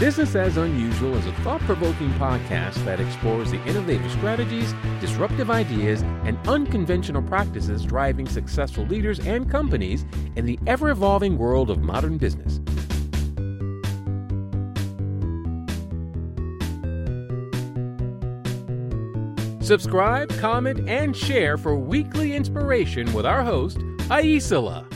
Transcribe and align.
Business 0.00 0.34
as 0.34 0.56
Unusual 0.56 1.14
is 1.14 1.26
a 1.26 1.32
thought 1.44 1.60
provoking 1.60 2.08
podcast 2.12 2.82
that 2.86 3.00
explores 3.00 3.50
the 3.50 3.62
innovative 3.66 4.10
strategies, 4.12 4.72
disruptive 4.98 5.50
ideas, 5.50 6.00
and 6.24 6.38
unconventional 6.48 7.20
practices 7.20 7.84
driving 7.84 8.26
successful 8.26 8.86
leaders 8.86 9.20
and 9.20 9.50
companies 9.50 10.06
in 10.36 10.46
the 10.46 10.58
ever 10.66 10.88
evolving 10.88 11.36
world 11.36 11.68
of 11.68 11.82
modern 11.82 12.16
business. 12.16 12.60
Subscribe, 19.60 20.30
comment, 20.38 20.88
and 20.88 21.14
share 21.14 21.58
for 21.58 21.76
weekly 21.76 22.34
inspiration 22.34 23.12
with 23.12 23.26
our 23.26 23.42
host, 23.42 23.76
Aisala. 24.08 24.89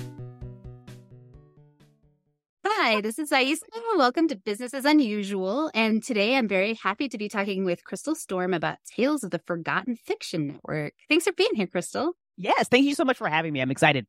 Hi, 2.87 3.01
this 3.01 3.19
is 3.19 3.31
Aisla. 3.31 3.63
Welcome 3.97 4.29
to 4.29 4.37
Business 4.37 4.75
as 4.75 4.85
Unusual. 4.85 5.71
And 5.73 6.05
today 6.05 6.37
I'm 6.37 6.47
very 6.47 6.75
happy 6.75 7.09
to 7.09 7.17
be 7.17 7.31
talking 7.31 7.65
with 7.65 7.83
Crystal 7.83 8.15
Storm 8.15 8.53
about 8.53 8.77
Tales 8.85 9.25
of 9.25 9.31
the 9.31 9.39
Forgotten 9.39 9.97
Fiction 9.97 10.49
Network. 10.49 10.93
Thanks 11.09 11.25
for 11.25 11.33
being 11.33 11.55
here, 11.55 11.67
Crystal. 11.67 12.13
Yes, 12.37 12.69
thank 12.69 12.85
you 12.85 12.95
so 12.95 13.07
much 13.07 13.17
for 13.17 13.27
having 13.27 13.55
me. 13.55 13.63
I'm 13.63 13.71
excited. 13.71 14.07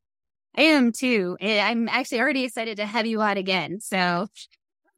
I 0.58 0.64
am 0.64 0.92
too. 0.92 1.38
Eh, 1.40 1.62
I'm 1.62 1.88
actually 1.88 2.20
already 2.20 2.44
excited 2.44 2.76
to 2.76 2.86
have 2.86 3.06
you 3.06 3.22
on 3.22 3.38
again. 3.38 3.80
So, 3.80 4.28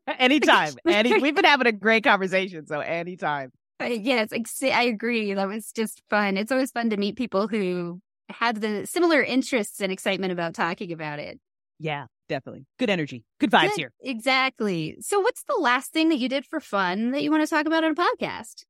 anytime. 0.07 0.73
Any, 0.87 1.21
we've 1.21 1.35
been 1.35 1.45
having 1.45 1.67
a 1.67 1.71
great 1.71 2.03
conversation. 2.03 2.65
So, 2.65 2.79
anytime. 2.79 3.51
Uh, 3.79 3.85
yes, 3.85 4.29
I 4.63 4.83
agree. 4.85 5.35
That 5.35 5.47
was 5.47 5.71
just 5.71 6.01
fun. 6.09 6.35
It's 6.35 6.51
always 6.51 6.71
fun 6.71 6.89
to 6.89 6.97
meet 6.97 7.15
people 7.15 7.47
who 7.47 8.01
have 8.29 8.59
the 8.59 8.87
similar 8.87 9.21
interests 9.21 9.81
and 9.81 9.91
excitement 9.91 10.33
about 10.33 10.55
talking 10.55 10.91
about 10.91 11.19
it. 11.19 11.39
Yeah, 11.77 12.07
definitely. 12.27 12.65
Good 12.79 12.89
energy. 12.89 13.23
Good 13.39 13.51
vibes 13.51 13.69
Good. 13.69 13.77
here. 13.77 13.93
Exactly. 14.01 14.97
So, 15.01 15.19
what's 15.19 15.43
the 15.43 15.57
last 15.59 15.91
thing 15.91 16.09
that 16.09 16.17
you 16.17 16.29
did 16.29 16.45
for 16.45 16.59
fun 16.59 17.11
that 17.11 17.23
you 17.23 17.31
want 17.31 17.43
to 17.43 17.49
talk 17.49 17.65
about 17.65 17.83
on 17.83 17.91
a 17.91 17.95
podcast? 17.95 18.65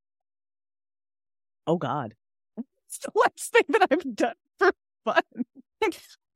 Oh, 1.65 1.77
God. 1.77 2.13
What's 2.55 2.99
the 2.99 3.11
last 3.15 3.51
thing 3.51 3.63
that 3.69 3.87
I've 3.91 4.15
done 4.15 4.35
for 4.57 4.71
fun? 5.03 5.21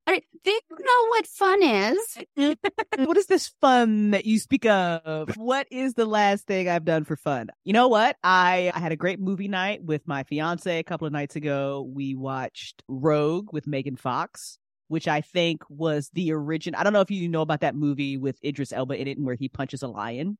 All 0.07 0.15
right, 0.15 0.23
they 0.43 0.59
know 0.71 1.07
what 1.09 1.27
fun 1.27 1.61
is. 1.61 2.17
what 2.97 3.17
is 3.17 3.27
this 3.27 3.49
fun 3.61 4.11
that 4.11 4.25
you 4.25 4.39
speak 4.39 4.65
of? 4.65 5.37
What 5.37 5.67
is 5.69 5.93
the 5.93 6.07
last 6.07 6.47
thing 6.47 6.67
I've 6.67 6.85
done 6.85 7.05
for 7.05 7.15
fun? 7.15 7.49
You 7.63 7.73
know 7.73 7.87
what? 7.87 8.17
I, 8.23 8.71
I 8.73 8.79
had 8.79 8.91
a 8.91 8.95
great 8.95 9.19
movie 9.19 9.47
night 9.47 9.83
with 9.83 10.07
my 10.07 10.23
fiance 10.23 10.79
a 10.79 10.83
couple 10.83 11.05
of 11.05 11.13
nights 11.13 11.35
ago. 11.35 11.87
We 11.87 12.15
watched 12.15 12.83
Rogue 12.87 13.53
with 13.53 13.67
Megan 13.67 13.95
Fox 13.95 14.57
which 14.91 15.07
I 15.07 15.21
think 15.21 15.63
was 15.69 16.09
the 16.13 16.33
origin. 16.33 16.75
I 16.75 16.83
don't 16.83 16.91
know 16.91 16.99
if 16.99 17.09
you 17.09 17.29
know 17.29 17.39
about 17.39 17.61
that 17.61 17.75
movie 17.75 18.17
with 18.17 18.43
Idris 18.43 18.73
Elba 18.73 18.99
in 18.99 19.07
it 19.07 19.15
and 19.15 19.25
where 19.25 19.35
he 19.35 19.47
punches 19.47 19.83
a 19.83 19.87
lion. 19.87 20.37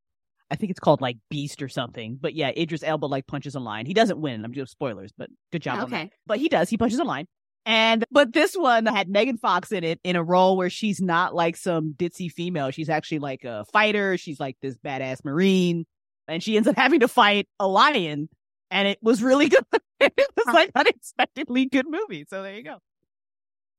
I 0.52 0.58
think 0.58 0.72
it's 0.72 0.80
called 0.80 1.00
like 1.00 1.16
Beast 1.30 1.62
or 1.62 1.70
something. 1.70 2.18
But 2.20 2.34
yeah, 2.34 2.50
Idris 2.50 2.84
Elba 2.84 3.06
like 3.06 3.28
punches 3.28 3.56
a 3.56 3.62
lion. 3.62 3.86
He 3.86 3.94
doesn't 3.94 4.20
win. 4.20 4.44
I'm 4.44 4.52
just 4.52 4.74
spoilers, 4.74 5.14
but 5.18 5.30
good 5.54 5.62
job. 5.62 5.88
Okay. 5.88 6.12
But 6.28 6.40
he 6.40 6.50
does. 6.50 6.68
He 6.68 6.78
punches 6.78 7.00
a 7.00 7.06
lion. 7.06 7.28
And 7.66 8.04
but 8.12 8.34
this 8.34 8.54
one 8.54 8.86
had 8.88 9.08
Megan 9.08 9.38
Fox 9.38 9.72
in 9.72 9.86
it 9.86 10.02
in 10.04 10.18
a 10.18 10.24
role 10.24 10.58
where 10.58 10.70
she's 10.70 11.00
not 11.00 11.34
like 11.34 11.56
some 11.56 11.94
ditzy 11.94 12.30
female. 12.30 12.72
She's 12.72 12.90
actually 12.90 13.20
like 13.20 13.46
a 13.46 13.64
fighter. 13.72 14.18
She's 14.18 14.38
like 14.42 14.58
this 14.62 14.78
badass 14.78 15.24
marine, 15.24 15.86
and 16.28 16.44
she 16.44 16.58
ends 16.58 16.68
up 16.68 16.76
having 16.78 17.00
to 17.00 17.08
fight 17.08 17.48
a 17.58 17.70
lion. 17.70 18.28
And 18.70 18.86
it 18.90 19.00
was 19.02 19.24
really 19.24 19.48
good. 19.50 19.64
it 20.02 20.14
was 20.36 20.54
like 20.54 20.72
unexpectedly 20.76 21.68
good 21.68 21.86
movie. 21.88 22.26
So 22.30 22.44
there 22.44 22.56
you 22.56 22.64
go. 22.64 22.80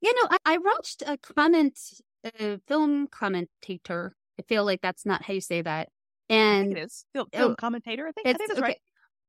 You 0.03 0.12
know, 0.14 0.28
I, 0.31 0.55
I 0.55 0.58
watched 0.58 1.03
a 1.06 1.17
comment, 1.17 1.78
a 2.25 2.58
film 2.69 3.06
commentator. 3.06 4.14
I 4.39 4.42
feel 4.42 4.64
like 4.64 4.81
that's 4.83 5.06
not 5.06 5.22
how 5.22 5.33
you 5.33 5.41
say 5.41 5.62
that. 5.62 5.88
And 6.28 6.77
it 6.77 6.82
is 6.82 7.04
film, 7.15 7.28
film 7.32 7.53
oh, 7.53 7.54
commentator. 7.54 8.06
I 8.06 8.12
think, 8.12 8.27
I 8.27 8.32
think 8.32 8.49
that's 8.49 8.59
okay. 8.59 8.69
right. 8.69 8.78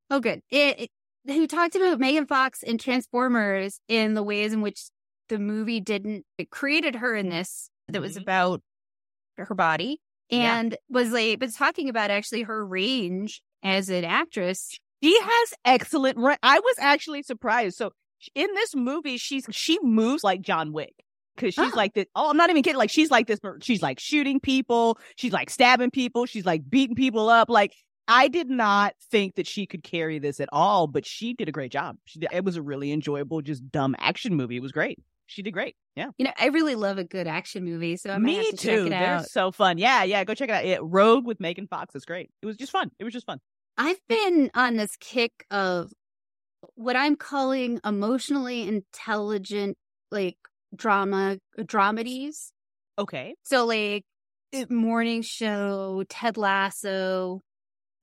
Oh, 0.09 0.19
good. 0.19 0.41
It, 0.49 0.79
it, 0.79 0.89
who 1.27 1.47
talked 1.47 1.75
about 1.75 1.99
Megan 1.99 2.25
Fox 2.25 2.63
and 2.63 2.79
Transformers 2.79 3.79
in 3.87 4.13
the 4.13 4.23
ways 4.23 4.51
in 4.51 4.61
which 4.61 4.89
the 5.29 5.39
movie 5.39 5.79
didn't 5.79 6.25
it 6.37 6.49
created 6.49 6.95
her 6.95 7.15
in 7.15 7.29
this 7.29 7.69
that 7.87 8.01
was 8.01 8.13
mm-hmm. 8.13 8.23
about 8.23 8.61
her 9.37 9.55
body 9.55 9.99
and 10.29 10.71
yeah. 10.71 10.77
was 10.89 11.11
like 11.11 11.39
was 11.39 11.55
talking 11.55 11.89
about 11.89 12.11
actually 12.11 12.43
her 12.43 12.65
range 12.65 13.41
as 13.63 13.89
an 13.89 14.03
actress. 14.03 14.77
She 15.01 15.19
has 15.19 15.53
excellent. 15.65 16.17
I 16.43 16.59
was 16.59 16.75
actually 16.79 17.23
surprised. 17.23 17.77
So 17.77 17.91
in 18.35 18.47
this 18.53 18.75
movie, 18.75 19.17
she's 19.17 19.45
she 19.51 19.79
moves 19.81 20.23
like 20.23 20.41
John 20.41 20.73
Wick 20.73 20.93
because 21.35 21.53
she's 21.53 21.73
oh. 21.73 21.77
like 21.77 21.93
this. 21.93 22.05
Oh, 22.15 22.29
I'm 22.29 22.37
not 22.37 22.49
even 22.49 22.63
kidding. 22.63 22.77
Like 22.77 22.91
she's 22.91 23.11
like 23.11 23.27
this. 23.27 23.39
She's 23.61 23.81
like 23.81 23.99
shooting 23.99 24.39
people. 24.39 24.97
She's 25.15 25.33
like 25.33 25.49
stabbing 25.49 25.91
people. 25.91 26.25
She's 26.25 26.45
like 26.45 26.69
beating 26.69 26.95
people 26.95 27.29
up. 27.29 27.49
Like 27.49 27.73
I 28.07 28.27
did 28.27 28.49
not 28.49 28.95
think 29.11 29.35
that 29.35 29.47
she 29.47 29.65
could 29.65 29.83
carry 29.83 30.19
this 30.19 30.39
at 30.39 30.49
all, 30.51 30.87
but 30.87 31.05
she 31.05 31.33
did 31.33 31.47
a 31.47 31.51
great 31.51 31.71
job. 31.71 31.97
She 32.05 32.19
did, 32.19 32.29
it 32.31 32.43
was 32.43 32.57
a 32.57 32.61
really 32.61 32.91
enjoyable, 32.91 33.41
just 33.41 33.71
dumb 33.71 33.95
action 33.97 34.35
movie. 34.35 34.57
It 34.57 34.61
was 34.61 34.71
great. 34.71 34.99
She 35.25 35.41
did 35.41 35.51
great. 35.51 35.75
Yeah. 35.95 36.09
You 36.17 36.25
know, 36.25 36.31
I 36.37 36.47
really 36.47 36.75
love 36.75 36.97
a 36.97 37.03
good 37.03 37.27
action 37.27 37.63
movie, 37.63 37.95
so 37.95 38.11
I 38.11 38.17
me 38.17 38.51
to 38.51 38.57
too. 38.57 38.89
They're 38.89 39.23
so 39.23 39.51
fun. 39.51 39.77
Yeah, 39.77 40.03
yeah. 40.03 40.23
Go 40.25 40.33
check 40.33 40.49
it 40.49 40.53
out. 40.53 40.65
Yeah, 40.65 40.79
Rogue 40.81 41.25
with 41.25 41.39
Megan 41.39 41.65
Fox 41.67 41.95
is 41.95 42.03
great. 42.03 42.29
It 42.41 42.45
was 42.45 42.57
just 42.57 42.71
fun. 42.71 42.91
It 42.99 43.03
was 43.03 43.13
just 43.13 43.25
fun. 43.25 43.39
I've 43.77 43.99
been 44.07 44.51
on 44.53 44.75
this 44.75 44.95
kick 44.99 45.31
of 45.49 45.91
what 46.75 46.95
I'm 46.95 47.15
calling 47.15 47.79
emotionally 47.85 48.67
intelligent, 48.67 49.77
like 50.11 50.37
drama, 50.75 51.37
dramedies. 51.59 52.51
Okay. 52.97 53.35
So, 53.43 53.65
like, 53.65 54.03
morning 54.69 55.21
show, 55.21 56.03
Ted 56.09 56.37
Lasso, 56.37 57.41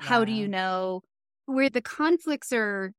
How 0.00 0.24
Do 0.24 0.32
You 0.32 0.48
Know, 0.48 1.02
where 1.46 1.70
the 1.70 1.80
conflicts 1.80 2.52
are 2.52 2.92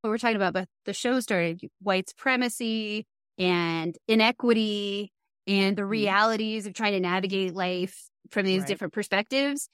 what 0.00 0.10
we're 0.10 0.18
talking 0.18 0.36
about, 0.36 0.54
but 0.54 0.68
the 0.84 0.92
show 0.92 1.20
started 1.20 1.60
white 1.80 2.08
supremacy 2.08 3.06
and 3.38 3.96
inequity 4.08 5.12
and 5.46 5.76
the 5.76 5.82
mm-hmm. 5.82 5.90
realities 5.90 6.66
of 6.66 6.74
trying 6.74 6.92
to 6.92 7.00
navigate 7.00 7.54
life 7.54 8.08
from 8.30 8.44
these 8.44 8.60
right. 8.60 8.68
different 8.68 8.92
perspectives 8.92 9.68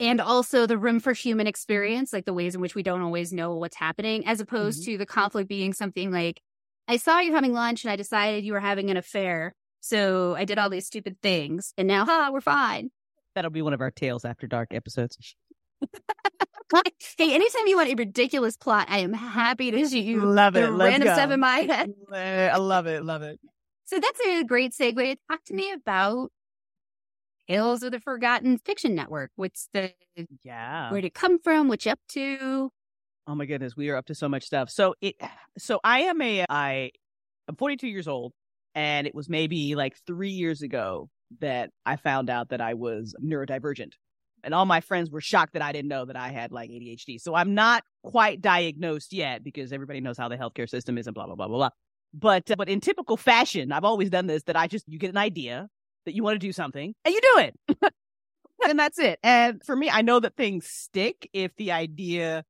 and 0.00 0.20
also 0.20 0.66
the 0.66 0.78
room 0.78 1.00
for 1.00 1.12
human 1.12 1.46
experience, 1.46 2.12
like 2.12 2.24
the 2.24 2.32
ways 2.32 2.54
in 2.54 2.60
which 2.60 2.74
we 2.74 2.82
don't 2.82 3.02
always 3.02 3.32
know 3.32 3.54
what's 3.54 3.76
happening, 3.76 4.26
as 4.26 4.40
opposed 4.40 4.82
mm-hmm. 4.82 4.92
to 4.92 4.98
the 4.98 5.06
conflict 5.06 5.48
being 5.48 5.72
something 5.72 6.10
like, 6.10 6.40
I 6.86 6.96
saw 6.96 7.20
you 7.20 7.34
having 7.34 7.52
lunch 7.52 7.84
and 7.84 7.90
I 7.90 7.96
decided 7.96 8.44
you 8.44 8.52
were 8.52 8.60
having 8.60 8.90
an 8.90 8.96
affair. 8.96 9.54
So 9.80 10.34
I 10.34 10.44
did 10.44 10.58
all 10.58 10.70
these 10.70 10.86
stupid 10.86 11.16
things 11.22 11.72
and 11.78 11.86
now, 11.86 12.04
ha, 12.04 12.30
we're 12.32 12.40
fine. 12.40 12.90
That'll 13.34 13.50
be 13.50 13.62
one 13.62 13.72
of 13.72 13.80
our 13.80 13.90
Tales 13.90 14.24
After 14.24 14.46
Dark 14.46 14.72
episodes. 14.72 15.16
hey, 17.18 17.34
anytime 17.34 17.66
you 17.66 17.76
want 17.76 17.90
a 17.90 17.94
ridiculous 17.94 18.56
plot, 18.56 18.86
I 18.90 18.98
am 18.98 19.12
happy 19.12 19.70
to 19.70 19.88
shoot 19.88 19.98
you. 19.98 20.24
Love 20.24 20.56
it. 20.56 20.68
Random 20.68 21.08
go. 21.08 21.14
stuff 21.14 21.30
in 21.30 21.40
my 21.40 21.58
head. 21.58 21.92
I 22.12 22.56
love 22.56 22.86
it. 22.86 23.04
Love 23.04 23.22
it. 23.22 23.40
So 23.86 23.98
that's 23.98 24.20
a 24.20 24.44
great 24.44 24.72
segue. 24.72 25.16
Talk 25.30 25.44
to 25.46 25.54
me 25.54 25.72
about 25.72 26.30
Tales 27.48 27.82
of 27.82 27.92
the 27.92 28.00
Forgotten 28.00 28.58
Fiction 28.58 28.94
Network. 28.94 29.30
What's 29.36 29.68
the 29.72 29.92
yeah? 30.42 30.90
Where'd 30.90 31.04
it 31.04 31.14
come 31.14 31.38
from? 31.38 31.68
What 31.68 31.84
you 31.84 31.92
up 31.92 32.00
to? 32.10 32.70
Oh 33.26 33.34
my 33.34 33.46
goodness, 33.46 33.76
we 33.76 33.88
are 33.90 33.96
up 33.96 34.06
to 34.06 34.14
so 34.14 34.28
much 34.28 34.44
stuff. 34.44 34.70
So 34.70 34.94
it, 35.00 35.16
so 35.58 35.80
I 35.84 36.00
am 36.00 36.20
a 36.20 36.44
I, 36.48 36.90
I'm 37.48 37.56
42 37.56 37.88
years 37.88 38.08
old, 38.08 38.32
and 38.74 39.06
it 39.06 39.14
was 39.14 39.28
maybe 39.28 39.74
like 39.74 39.96
three 40.06 40.30
years 40.30 40.62
ago 40.62 41.08
that 41.40 41.70
I 41.84 41.96
found 41.96 42.30
out 42.30 42.50
that 42.50 42.60
I 42.60 42.74
was 42.74 43.14
neurodivergent, 43.22 43.92
and 44.42 44.54
all 44.54 44.66
my 44.66 44.80
friends 44.80 45.10
were 45.10 45.20
shocked 45.20 45.54
that 45.54 45.62
I 45.62 45.72
didn't 45.72 45.88
know 45.88 46.04
that 46.06 46.16
I 46.16 46.30
had 46.30 46.52
like 46.52 46.70
ADHD. 46.70 47.20
So 47.20 47.34
I'm 47.34 47.54
not 47.54 47.82
quite 48.02 48.40
diagnosed 48.40 49.12
yet 49.12 49.44
because 49.44 49.72
everybody 49.72 50.00
knows 50.00 50.18
how 50.18 50.28
the 50.28 50.36
healthcare 50.36 50.68
system 50.68 50.98
is 50.98 51.06
and 51.06 51.14
blah 51.14 51.26
blah 51.26 51.34
blah 51.34 51.48
blah 51.48 51.56
blah. 51.56 51.70
But 52.14 52.50
uh, 52.50 52.56
but 52.56 52.68
in 52.68 52.80
typical 52.80 53.16
fashion, 53.16 53.72
I've 53.72 53.84
always 53.84 54.10
done 54.10 54.26
this 54.26 54.44
that 54.44 54.56
I 54.56 54.66
just 54.66 54.84
you 54.88 54.98
get 54.98 55.10
an 55.10 55.18
idea 55.18 55.68
that 56.04 56.14
you 56.14 56.22
want 56.22 56.34
to 56.34 56.46
do 56.46 56.52
something 56.52 56.94
and 57.04 57.14
you 57.14 57.20
do 57.20 57.38
it. 57.40 57.92
and 58.68 58.78
that's 58.78 58.98
it. 58.98 59.18
And 59.22 59.62
for 59.64 59.76
me, 59.76 59.90
I 59.90 60.02
know 60.02 60.20
that 60.20 60.36
things 60.36 60.66
stick 60.66 61.28
if 61.32 61.54
the 61.56 61.72
idea 61.72 62.44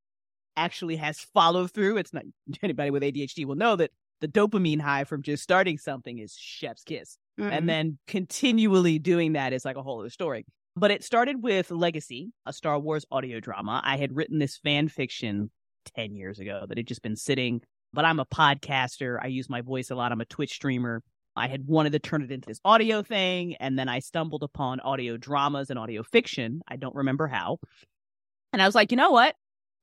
actually 0.57 0.97
has 0.97 1.21
follow 1.21 1.67
through. 1.67 1.97
It's 1.97 2.13
not 2.13 2.25
anybody 2.63 2.91
with 2.91 3.03
ADHD 3.03 3.45
will 3.47 3.57
know 3.57 3.77
that 3.77 3.91
the 4.21 4.29
dopamine 4.29 4.81
high 4.81 5.05
from 5.05 5.23
just 5.23 5.43
starting 5.43 5.79
something 5.79 6.19
is 6.19 6.35
chef's 6.37 6.85
kiss. 6.85 7.19
Mm-hmm. 7.39 7.53
And 7.53 7.69
then 7.69 7.99
continually 8.07 8.99
doing 8.99 9.33
that 9.33 9.53
is 9.53 9.65
like 9.65 9.77
a 9.77 9.83
whole 9.83 10.01
other 10.01 10.11
story. 10.11 10.47
But 10.77 10.91
it 10.91 11.05
started 11.05 11.43
with 11.43 11.71
Legacy, 11.71 12.33
a 12.47 12.53
Star 12.53 12.79
Wars 12.79 13.05
audio 13.11 13.39
drama. 13.39 13.81
I 13.85 13.97
had 13.97 14.15
written 14.15 14.39
this 14.39 14.57
fan 14.57 14.89
fiction 14.89 15.51
10 15.95 16.15
years 16.15 16.41
ago 16.41 16.65
that 16.69 16.79
had 16.79 16.87
just 16.87 17.03
been 17.03 17.17
sitting, 17.17 17.61
but 17.93 18.05
I'm 18.05 18.19
a 18.19 18.27
podcaster. 18.27 19.19
I 19.23 19.29
use 19.29 19.49
my 19.49 19.61
voice 19.61 19.91
a 19.91 19.95
lot. 19.95 20.11
I'm 20.11 20.21
a 20.21 20.25
Twitch 20.25 20.53
streamer. 20.53 21.03
I 21.37 21.49
had 21.49 21.67
wanted 21.67 21.93
to 21.93 21.99
turn 21.99 22.23
it 22.23 22.31
into 22.31 22.47
this 22.47 22.61
audio 22.65 23.03
thing, 23.03 23.57
and 23.57 23.79
then 23.79 23.89
I 23.89 23.99
stumbled 23.99 24.43
upon 24.43 24.81
audio 24.81 25.17
dramas 25.17 25.71
and 25.71 25.79
audio 25.79 26.03
fiction. 26.03 26.63
I 26.69 26.77
don't 26.77 26.95
remember 26.95 27.27
how. 27.27 27.59
And 28.53 28.63
I 28.63 28.67
was 28.67 28.75
like, 28.75 28.93
you 28.93 28.97
know 28.97 29.11
what? 29.11 29.35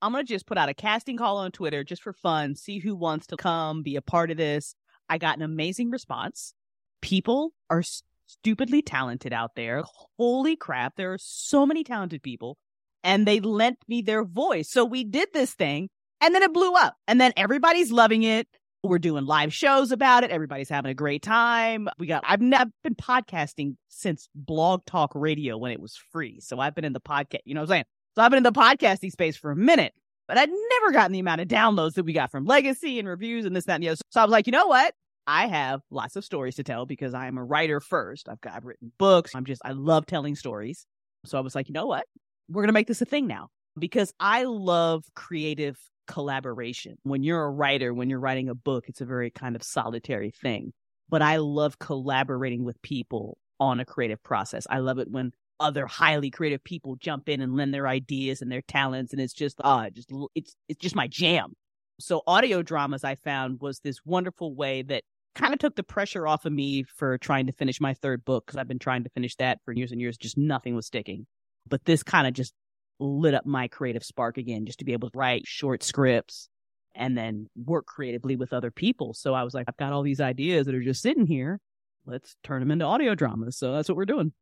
I'm 0.01 0.13
going 0.13 0.25
to 0.25 0.33
just 0.33 0.47
put 0.47 0.57
out 0.57 0.69
a 0.69 0.73
casting 0.73 1.17
call 1.17 1.37
on 1.37 1.51
Twitter 1.51 1.83
just 1.83 2.01
for 2.01 2.13
fun, 2.13 2.55
see 2.55 2.79
who 2.79 2.95
wants 2.95 3.27
to 3.27 3.37
come, 3.37 3.83
be 3.83 3.97
a 3.97 4.01
part 4.01 4.31
of 4.31 4.37
this. 4.37 4.75
I 5.09 5.17
got 5.17 5.37
an 5.37 5.43
amazing 5.43 5.91
response. 5.91 6.53
People 7.01 7.51
are 7.69 7.83
stupidly 8.25 8.81
talented 8.81 9.33
out 9.33 9.51
there. 9.55 9.83
Holy 10.17 10.55
crap. 10.55 10.95
There 10.95 11.13
are 11.13 11.19
so 11.19 11.65
many 11.65 11.83
talented 11.83 12.23
people 12.23 12.57
and 13.03 13.27
they 13.27 13.39
lent 13.39 13.77
me 13.87 14.01
their 14.01 14.23
voice. 14.23 14.69
So 14.69 14.85
we 14.85 15.03
did 15.03 15.29
this 15.33 15.53
thing 15.53 15.89
and 16.21 16.33
then 16.33 16.43
it 16.43 16.53
blew 16.53 16.73
up 16.73 16.95
and 17.07 17.19
then 17.19 17.33
everybody's 17.35 17.91
loving 17.91 18.23
it. 18.23 18.47
We're 18.83 18.97
doing 18.97 19.25
live 19.25 19.53
shows 19.53 19.91
about 19.91 20.23
it. 20.23 20.31
Everybody's 20.31 20.69
having 20.69 20.89
a 20.89 20.95
great 20.95 21.21
time. 21.21 21.87
We 21.99 22.07
got, 22.07 22.23
I've 22.25 22.41
never 22.41 22.71
been 22.83 22.95
podcasting 22.95 23.75
since 23.89 24.27
blog 24.33 24.85
talk 24.85 25.11
radio 25.13 25.55
when 25.55 25.71
it 25.71 25.79
was 25.79 25.95
free. 26.11 26.39
So 26.39 26.59
I've 26.59 26.73
been 26.73 26.85
in 26.85 26.93
the 26.93 26.99
podcast, 26.99 27.41
you 27.45 27.53
know 27.53 27.61
what 27.61 27.69
I'm 27.69 27.75
saying? 27.75 27.85
So 28.15 28.23
I've 28.23 28.31
been 28.31 28.37
in 28.37 28.43
the 28.43 28.51
podcasting 28.51 29.11
space 29.11 29.37
for 29.37 29.51
a 29.51 29.55
minute, 29.55 29.93
but 30.27 30.39
I'd 30.39 30.49
never 30.49 30.91
gotten 30.91 31.11
the 31.11 31.19
amount 31.19 31.41
of 31.41 31.47
downloads 31.47 31.93
that 31.93 32.05
we 32.05 32.13
got 32.13 32.31
from 32.31 32.45
legacy 32.45 32.97
and 32.97 33.07
reviews 33.07 33.45
and 33.45 33.55
this, 33.55 33.65
that, 33.65 33.75
and 33.75 33.83
the 33.83 33.89
other. 33.89 34.01
So 34.09 34.19
I 34.19 34.23
was 34.23 34.31
like, 34.31 34.47
you 34.47 34.51
know 34.51 34.65
what? 34.65 34.95
I 35.27 35.45
have 35.45 35.81
lots 35.91 36.15
of 36.15 36.25
stories 36.25 36.55
to 36.55 36.63
tell 36.63 36.87
because 36.87 37.13
I 37.13 37.27
am 37.27 37.37
a 37.37 37.43
writer 37.43 37.79
first. 37.79 38.27
I've 38.27 38.41
got 38.41 38.53
I've 38.53 38.65
written 38.65 38.91
books. 38.97 39.35
I'm 39.35 39.45
just 39.45 39.61
I 39.63 39.73
love 39.73 40.07
telling 40.07 40.35
stories. 40.35 40.87
So 41.25 41.37
I 41.37 41.41
was 41.41 41.53
like, 41.53 41.69
you 41.69 41.73
know 41.73 41.85
what? 41.85 42.05
We're 42.49 42.63
gonna 42.63 42.73
make 42.73 42.87
this 42.87 43.01
a 43.03 43.05
thing 43.05 43.27
now 43.27 43.49
because 43.77 44.11
I 44.19 44.43
love 44.43 45.03
creative 45.15 45.77
collaboration. 46.11 46.97
When 47.03 47.23
you're 47.23 47.43
a 47.43 47.49
writer, 47.49 47.93
when 47.93 48.09
you're 48.09 48.19
writing 48.19 48.49
a 48.49 48.55
book, 48.55 48.85
it's 48.87 49.01
a 49.01 49.05
very 49.05 49.31
kind 49.31 49.55
of 49.55 49.63
solitary 49.63 50.31
thing. 50.31 50.73
But 51.09 51.21
I 51.21 51.37
love 51.37 51.79
collaborating 51.79 52.63
with 52.63 52.81
people 52.81 53.37
on 53.59 53.79
a 53.79 53.85
creative 53.85 54.21
process. 54.21 54.67
I 54.69 54.79
love 54.79 54.99
it 54.99 55.09
when 55.09 55.31
other 55.59 55.85
highly 55.85 56.31
creative 56.31 56.63
people 56.63 56.95
jump 56.95 57.29
in 57.29 57.39
and 57.39 57.55
lend 57.55 57.73
their 57.73 57.87
ideas 57.87 58.41
and 58.41 58.51
their 58.51 58.63
talents 58.63 59.13
and 59.13 59.21
it's 59.21 59.33
just 59.33 59.61
ah 59.63 59.87
just 59.89 60.11
it's 60.33 60.55
it's 60.67 60.79
just 60.79 60.95
my 60.95 61.07
jam. 61.07 61.53
So 61.99 62.23
audio 62.25 62.63
dramas 62.63 63.03
I 63.03 63.15
found 63.15 63.61
was 63.61 63.79
this 63.79 63.99
wonderful 64.03 64.55
way 64.55 64.81
that 64.83 65.03
kind 65.35 65.53
of 65.53 65.59
took 65.59 65.75
the 65.75 65.83
pressure 65.83 66.27
off 66.27 66.45
of 66.45 66.51
me 66.51 66.83
for 66.83 67.17
trying 67.19 67.45
to 67.45 67.53
finish 67.53 67.79
my 67.79 67.93
third 67.93 68.25
book 68.25 68.45
because 68.45 68.57
I've 68.57 68.67
been 68.67 68.79
trying 68.79 69.03
to 69.03 69.09
finish 69.11 69.35
that 69.35 69.59
for 69.63 69.71
years 69.71 69.91
and 69.91 70.01
years 70.01 70.17
just 70.17 70.37
nothing 70.37 70.75
was 70.75 70.87
sticking. 70.87 71.27
But 71.69 71.85
this 71.85 72.03
kind 72.03 72.27
of 72.27 72.33
just 72.33 72.53
lit 73.01 73.33
up 73.33 73.45
my 73.45 73.67
creative 73.67 74.03
spark 74.03 74.37
again, 74.37 74.65
just 74.65 74.79
to 74.79 74.85
be 74.85 74.93
able 74.93 75.09
to 75.09 75.17
write 75.17 75.45
short 75.45 75.83
scripts 75.83 76.47
and 76.95 77.17
then 77.17 77.47
work 77.55 77.85
creatively 77.85 78.35
with 78.35 78.53
other 78.53 78.71
people. 78.71 79.13
So 79.13 79.33
I 79.33 79.43
was 79.43 79.53
like, 79.53 79.65
I've 79.67 79.77
got 79.77 79.93
all 79.93 80.03
these 80.03 80.21
ideas 80.21 80.65
that 80.65 80.75
are 80.75 80.83
just 80.83 81.01
sitting 81.01 81.25
here. 81.25 81.59
Let's 82.05 82.35
turn 82.43 82.59
them 82.59 82.71
into 82.71 82.85
audio 82.85 83.15
dramas. 83.15 83.57
So 83.57 83.73
that's 83.73 83.89
what 83.89 83.95
we're 83.95 84.05
doing. 84.05 84.33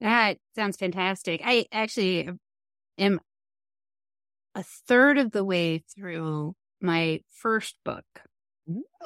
That 0.00 0.38
sounds 0.54 0.76
fantastic. 0.76 1.40
I 1.44 1.66
actually 1.72 2.28
am 2.98 3.20
a 4.54 4.62
third 4.86 5.18
of 5.18 5.32
the 5.32 5.44
way 5.44 5.82
through 5.94 6.54
my 6.80 7.20
first 7.30 7.76
book. 7.84 8.04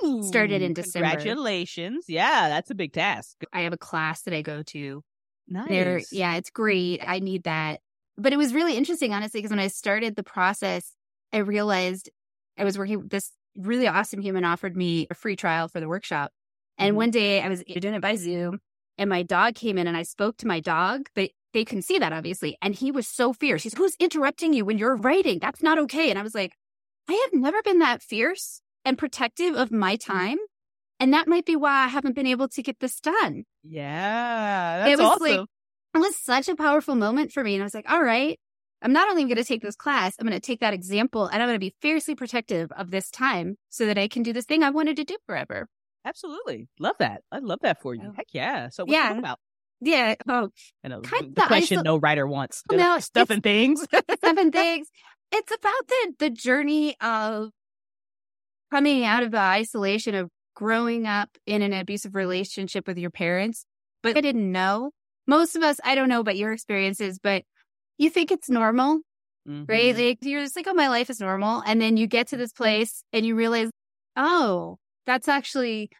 Ooh, 0.04 0.22
Started 0.22 0.62
in 0.62 0.74
December. 0.74 1.08
Congratulations. 1.10 2.04
Yeah, 2.08 2.48
that's 2.48 2.70
a 2.70 2.74
big 2.74 2.92
task. 2.92 3.42
I 3.52 3.62
have 3.62 3.72
a 3.72 3.78
class 3.78 4.22
that 4.22 4.34
I 4.34 4.42
go 4.42 4.62
to. 4.62 5.02
Nice. 5.48 5.68
There, 5.68 6.00
yeah, 6.12 6.36
it's 6.36 6.50
great. 6.50 7.02
I 7.06 7.18
need 7.18 7.44
that 7.44 7.80
but 8.16 8.32
it 8.32 8.36
was 8.36 8.54
really 8.54 8.76
interesting, 8.76 9.12
honestly, 9.12 9.40
because 9.40 9.50
when 9.50 9.58
I 9.58 9.68
started 9.68 10.16
the 10.16 10.22
process, 10.22 10.94
I 11.32 11.38
realized 11.38 12.10
I 12.56 12.64
was 12.64 12.78
working, 12.78 13.08
this 13.08 13.32
really 13.56 13.86
awesome 13.86 14.20
human 14.20 14.44
offered 14.44 14.76
me 14.76 15.06
a 15.10 15.14
free 15.14 15.36
trial 15.36 15.68
for 15.68 15.80
the 15.80 15.88
workshop. 15.88 16.32
And 16.78 16.90
mm-hmm. 16.90 16.96
one 16.96 17.10
day 17.10 17.40
I 17.42 17.48
was 17.48 17.62
doing 17.62 17.94
it 17.94 18.00
by 18.00 18.16
Zoom 18.16 18.60
and 18.98 19.10
my 19.10 19.22
dog 19.22 19.54
came 19.54 19.78
in 19.78 19.86
and 19.86 19.96
I 19.96 20.02
spoke 20.02 20.36
to 20.38 20.46
my 20.46 20.60
dog, 20.60 21.08
but 21.14 21.30
they 21.52 21.64
couldn't 21.64 21.82
see 21.82 21.98
that 21.98 22.12
obviously. 22.12 22.56
And 22.62 22.74
he 22.74 22.90
was 22.90 23.06
so 23.06 23.32
fierce. 23.32 23.62
He's, 23.62 23.76
who's 23.76 23.96
interrupting 23.98 24.52
you 24.52 24.64
when 24.64 24.78
you're 24.78 24.96
writing? 24.96 25.38
That's 25.40 25.62
not 25.62 25.78
okay. 25.78 26.10
And 26.10 26.18
I 26.18 26.22
was 26.22 26.34
like, 26.34 26.52
I 27.08 27.12
have 27.12 27.40
never 27.40 27.62
been 27.62 27.80
that 27.80 28.02
fierce 28.02 28.60
and 28.84 28.98
protective 28.98 29.54
of 29.54 29.70
my 29.70 29.96
mm-hmm. 29.96 30.12
time. 30.12 30.38
And 31.00 31.12
that 31.12 31.26
might 31.26 31.44
be 31.44 31.56
why 31.56 31.84
I 31.84 31.88
haven't 31.88 32.14
been 32.14 32.26
able 32.26 32.48
to 32.48 32.62
get 32.62 32.78
this 32.78 33.00
done. 33.00 33.44
Yeah. 33.64 34.78
That's 34.78 34.92
it 34.92 35.02
was 35.02 35.10
awesome. 35.10 35.36
like, 35.38 35.48
it 35.94 35.98
was 35.98 36.16
such 36.16 36.48
a 36.48 36.56
powerful 36.56 36.94
moment 36.94 37.32
for 37.32 37.44
me. 37.44 37.54
And 37.54 37.62
I 37.62 37.66
was 37.66 37.74
like, 37.74 37.90
all 37.90 38.02
right, 38.02 38.38
I'm 38.82 38.92
not 38.92 39.08
only 39.08 39.24
going 39.24 39.36
to 39.36 39.44
take 39.44 39.62
this 39.62 39.76
class, 39.76 40.14
I'm 40.18 40.26
going 40.26 40.38
to 40.38 40.46
take 40.46 40.60
that 40.60 40.74
example 40.74 41.26
and 41.26 41.42
I'm 41.42 41.48
going 41.48 41.56
to 41.56 41.58
be 41.58 41.74
fiercely 41.80 42.14
protective 42.14 42.70
of 42.72 42.90
this 42.90 43.10
time 43.10 43.56
so 43.70 43.86
that 43.86 43.96
I 43.96 44.08
can 44.08 44.22
do 44.22 44.32
this 44.32 44.44
thing 44.44 44.62
I 44.62 44.70
wanted 44.70 44.96
to 44.96 45.04
do 45.04 45.16
forever. 45.26 45.68
Absolutely. 46.04 46.68
Love 46.78 46.96
that. 46.98 47.22
I 47.32 47.38
love 47.38 47.60
that 47.62 47.80
for 47.80 47.94
you. 47.94 48.02
Oh. 48.08 48.12
Heck 48.14 48.26
yeah. 48.32 48.68
So 48.68 48.84
yeah. 48.86 49.16
about? 49.18 49.38
Yeah. 49.80 50.14
Oh, 50.28 50.50
I 50.84 50.88
know 50.88 51.00
kind 51.00 51.34
the, 51.34 51.40
the 51.40 51.46
question 51.46 51.78
isol- 51.78 51.84
no 51.84 51.96
writer 51.96 52.26
wants. 52.26 52.62
Oh, 52.70 52.76
no, 52.76 52.98
stuff 52.98 53.30
and 53.30 53.42
things. 53.42 53.82
stuff 53.82 54.04
and 54.22 54.52
things. 54.52 54.88
It's 55.32 55.52
about 55.52 55.88
the 55.88 56.14
the 56.18 56.30
journey 56.30 56.96
of 57.00 57.50
coming 58.70 59.04
out 59.04 59.22
of 59.22 59.30
the 59.30 59.38
isolation 59.38 60.14
of 60.14 60.30
growing 60.54 61.06
up 61.06 61.30
in 61.46 61.62
an 61.62 61.72
abusive 61.72 62.14
relationship 62.14 62.86
with 62.86 62.98
your 62.98 63.10
parents, 63.10 63.66
but 64.02 64.16
I 64.16 64.20
didn't 64.20 64.50
know 64.50 64.92
most 65.26 65.56
of 65.56 65.62
us, 65.62 65.78
I 65.84 65.94
don't 65.94 66.08
know 66.08 66.20
about 66.20 66.36
your 66.36 66.52
experiences, 66.52 67.18
but 67.22 67.44
you 67.98 68.10
think 68.10 68.30
it's 68.30 68.50
normal, 68.50 69.00
mm-hmm. 69.48 69.64
right? 69.66 69.96
Like 69.96 70.18
you're 70.22 70.42
just 70.42 70.56
like, 70.56 70.66
oh, 70.66 70.74
my 70.74 70.88
life 70.88 71.10
is 71.10 71.20
normal. 71.20 71.62
And 71.64 71.80
then 71.80 71.96
you 71.96 72.06
get 72.06 72.28
to 72.28 72.36
this 72.36 72.52
place 72.52 73.02
and 73.12 73.24
you 73.24 73.34
realize, 73.34 73.70
oh, 74.16 74.78
that's 75.06 75.28
actually, 75.28 75.90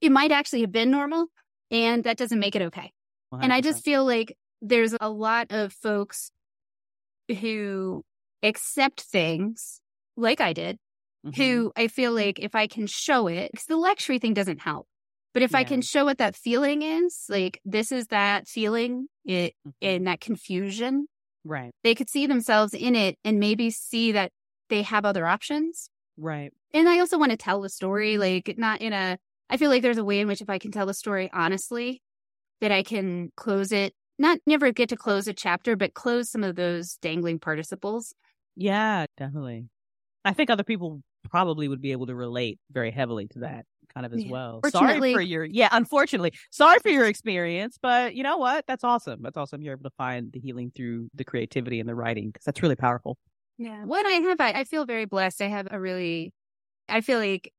it 0.00 0.12
might 0.12 0.32
actually 0.32 0.62
have 0.62 0.72
been 0.72 0.90
normal. 0.90 1.26
And 1.70 2.04
that 2.04 2.16
doesn't 2.16 2.38
make 2.38 2.56
it 2.56 2.62
okay. 2.62 2.92
100%. 3.32 3.44
And 3.44 3.52
I 3.52 3.60
just 3.60 3.84
feel 3.84 4.04
like 4.04 4.36
there's 4.60 4.94
a 5.00 5.08
lot 5.08 5.48
of 5.50 5.72
folks 5.72 6.32
who 7.40 8.02
accept 8.42 9.02
things 9.02 9.80
like 10.16 10.40
I 10.40 10.52
did, 10.52 10.78
mm-hmm. 11.24 11.40
who 11.40 11.72
I 11.76 11.88
feel 11.88 12.12
like 12.12 12.40
if 12.40 12.54
I 12.54 12.66
can 12.66 12.86
show 12.86 13.28
it, 13.28 13.50
because 13.52 13.66
the 13.66 13.76
luxury 13.76 14.18
thing 14.18 14.34
doesn't 14.34 14.60
help. 14.60 14.86
But 15.32 15.42
if 15.42 15.52
yeah. 15.52 15.58
I 15.58 15.64
can 15.64 15.80
show 15.82 16.04
what 16.04 16.18
that 16.18 16.36
feeling 16.36 16.82
is, 16.82 17.26
like 17.28 17.60
this 17.64 17.92
is 17.92 18.08
that 18.08 18.48
feeling 18.48 19.06
it 19.24 19.54
mm-hmm. 19.66 19.70
in 19.80 20.04
that 20.04 20.20
confusion, 20.20 21.06
right? 21.44 21.72
They 21.84 21.94
could 21.94 22.10
see 22.10 22.26
themselves 22.26 22.74
in 22.74 22.96
it 22.96 23.16
and 23.24 23.38
maybe 23.38 23.70
see 23.70 24.12
that 24.12 24.32
they 24.68 24.82
have 24.82 25.04
other 25.04 25.26
options. 25.26 25.90
Right. 26.16 26.52
And 26.74 26.88
I 26.88 26.98
also 26.98 27.18
want 27.18 27.30
to 27.30 27.36
tell 27.36 27.60
the 27.60 27.68
story, 27.68 28.18
like 28.18 28.54
not 28.58 28.80
in 28.80 28.92
a, 28.92 29.18
I 29.48 29.56
feel 29.56 29.70
like 29.70 29.82
there's 29.82 29.98
a 29.98 30.04
way 30.04 30.20
in 30.20 30.28
which 30.28 30.40
if 30.40 30.50
I 30.50 30.58
can 30.58 30.70
tell 30.70 30.86
the 30.86 30.94
story 30.94 31.30
honestly, 31.32 32.02
that 32.60 32.72
I 32.72 32.82
can 32.82 33.30
close 33.36 33.72
it, 33.72 33.94
not 34.18 34.38
never 34.46 34.70
get 34.72 34.90
to 34.90 34.96
close 34.96 35.26
a 35.26 35.32
chapter, 35.32 35.76
but 35.76 35.94
close 35.94 36.30
some 36.30 36.44
of 36.44 36.56
those 36.56 36.96
dangling 37.00 37.38
participles. 37.38 38.14
Yeah, 38.54 39.06
definitely. 39.16 39.68
I 40.24 40.34
think 40.34 40.50
other 40.50 40.64
people 40.64 41.00
probably 41.28 41.68
would 41.68 41.80
be 41.80 41.92
able 41.92 42.06
to 42.06 42.14
relate 42.14 42.58
very 42.70 42.90
heavily 42.90 43.26
to 43.28 43.40
that 43.40 43.64
kind 43.92 44.06
of 44.06 44.12
as 44.12 44.24
yeah. 44.24 44.30
well. 44.30 44.60
Sorry 44.68 45.12
for 45.12 45.20
your 45.20 45.44
yeah, 45.44 45.68
unfortunately. 45.72 46.32
Sorry 46.50 46.78
for 46.78 46.88
your 46.88 47.06
experience, 47.06 47.78
but 47.80 48.14
you 48.14 48.22
know 48.22 48.36
what? 48.36 48.64
That's 48.66 48.84
awesome. 48.84 49.20
That's 49.22 49.36
awesome. 49.36 49.62
You're 49.62 49.74
able 49.74 49.90
to 49.90 49.96
find 49.96 50.32
the 50.32 50.40
healing 50.40 50.70
through 50.74 51.08
the 51.14 51.24
creativity 51.24 51.80
and 51.80 51.88
the 51.88 51.94
writing 51.94 52.30
because 52.30 52.44
that's 52.44 52.62
really 52.62 52.76
powerful. 52.76 53.18
Yeah. 53.58 53.84
What 53.84 54.06
I 54.06 54.10
have 54.10 54.40
I, 54.40 54.60
I 54.60 54.64
feel 54.64 54.86
very 54.86 55.04
blessed. 55.04 55.42
I 55.42 55.48
have 55.48 55.68
a 55.70 55.80
really 55.80 56.32
I 56.88 57.00
feel 57.00 57.18
like 57.18 57.52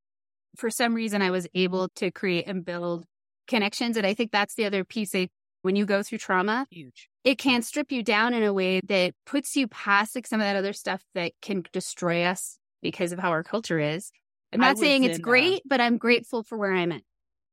for 0.56 0.70
some 0.70 0.94
reason 0.94 1.22
I 1.22 1.30
was 1.30 1.46
able 1.54 1.88
to 1.96 2.10
create 2.10 2.46
and 2.46 2.64
build 2.64 3.04
connections. 3.48 3.96
And 3.96 4.06
I 4.06 4.14
think 4.14 4.32
that's 4.32 4.54
the 4.54 4.64
other 4.64 4.84
piece 4.84 5.12
that 5.12 5.28
when 5.62 5.76
you 5.76 5.86
go 5.86 6.02
through 6.02 6.18
trauma, 6.18 6.66
huge. 6.70 7.08
It 7.24 7.38
can 7.38 7.62
strip 7.62 7.92
you 7.92 8.02
down 8.02 8.34
in 8.34 8.42
a 8.42 8.52
way 8.52 8.80
that 8.88 9.14
puts 9.26 9.54
you 9.54 9.68
past 9.68 10.16
like 10.16 10.26
some 10.26 10.40
of 10.40 10.44
that 10.44 10.56
other 10.56 10.72
stuff 10.72 11.02
that 11.14 11.32
can 11.40 11.62
destroy 11.72 12.24
us 12.24 12.58
because 12.82 13.12
of 13.12 13.18
how 13.18 13.30
our 13.30 13.42
culture 13.42 13.78
is. 13.78 14.10
I'm 14.52 14.60
not 14.60 14.78
saying 14.78 15.04
it's 15.04 15.16
in, 15.16 15.22
uh 15.22 15.24
great, 15.24 15.58
uh, 15.58 15.60
but 15.64 15.80
I'm 15.80 15.96
grateful 15.96 16.42
for 16.42 16.58
where 16.58 16.74
I'm 16.74 16.92
at. 16.92 17.02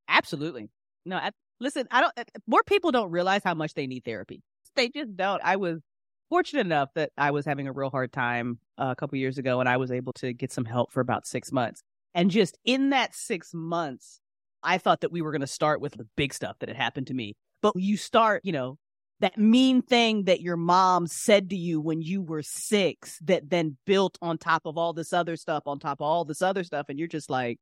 Absolutely. 0.08 0.68
No, 1.06 1.16
I, 1.16 1.30
listen, 1.60 1.86
I 1.90 2.02
don't, 2.02 2.12
more 2.46 2.62
people 2.62 2.92
don't 2.92 3.10
realize 3.10 3.42
how 3.42 3.54
much 3.54 3.74
they 3.74 3.86
need 3.86 4.04
therapy. 4.04 4.42
They 4.76 4.88
just 4.88 5.16
don't. 5.16 5.40
I 5.42 5.56
was 5.56 5.80
fortunate 6.28 6.66
enough 6.66 6.90
that 6.94 7.10
I 7.16 7.30
was 7.30 7.46
having 7.46 7.66
a 7.66 7.72
real 7.72 7.90
hard 7.90 8.12
time 8.12 8.58
uh, 8.78 8.88
a 8.90 8.96
couple 8.96 9.18
years 9.18 9.38
ago 9.38 9.60
and 9.60 9.68
I 9.68 9.78
was 9.78 9.90
able 9.90 10.12
to 10.14 10.32
get 10.32 10.52
some 10.52 10.64
help 10.64 10.92
for 10.92 11.00
about 11.00 11.26
six 11.26 11.50
months. 11.50 11.82
And 12.14 12.30
just 12.30 12.58
in 12.64 12.90
that 12.90 13.14
six 13.14 13.52
months, 13.54 14.20
I 14.62 14.78
thought 14.78 15.00
that 15.00 15.12
we 15.12 15.22
were 15.22 15.32
going 15.32 15.40
to 15.40 15.46
start 15.46 15.80
with 15.80 15.94
the 15.94 16.06
big 16.16 16.34
stuff 16.34 16.56
that 16.60 16.68
had 16.68 16.76
happened 16.76 17.06
to 17.08 17.14
me. 17.14 17.34
But 17.62 17.74
you 17.76 17.96
start, 17.96 18.42
you 18.44 18.52
know, 18.52 18.78
that 19.20 19.38
mean 19.38 19.82
thing 19.82 20.24
that 20.24 20.40
your 20.40 20.56
mom 20.56 21.06
said 21.06 21.50
to 21.50 21.56
you 21.56 21.80
when 21.80 22.02
you 22.02 22.22
were 22.22 22.42
six 22.42 23.18
that 23.20 23.50
then 23.50 23.76
built 23.86 24.18
on 24.22 24.38
top 24.38 24.62
of 24.64 24.78
all 24.78 24.92
this 24.92 25.12
other 25.12 25.36
stuff, 25.36 25.64
on 25.66 25.78
top 25.78 26.00
of 26.00 26.06
all 26.06 26.24
this 26.24 26.42
other 26.42 26.64
stuff. 26.64 26.86
And 26.88 26.98
you're 26.98 27.08
just 27.08 27.30
like, 27.30 27.58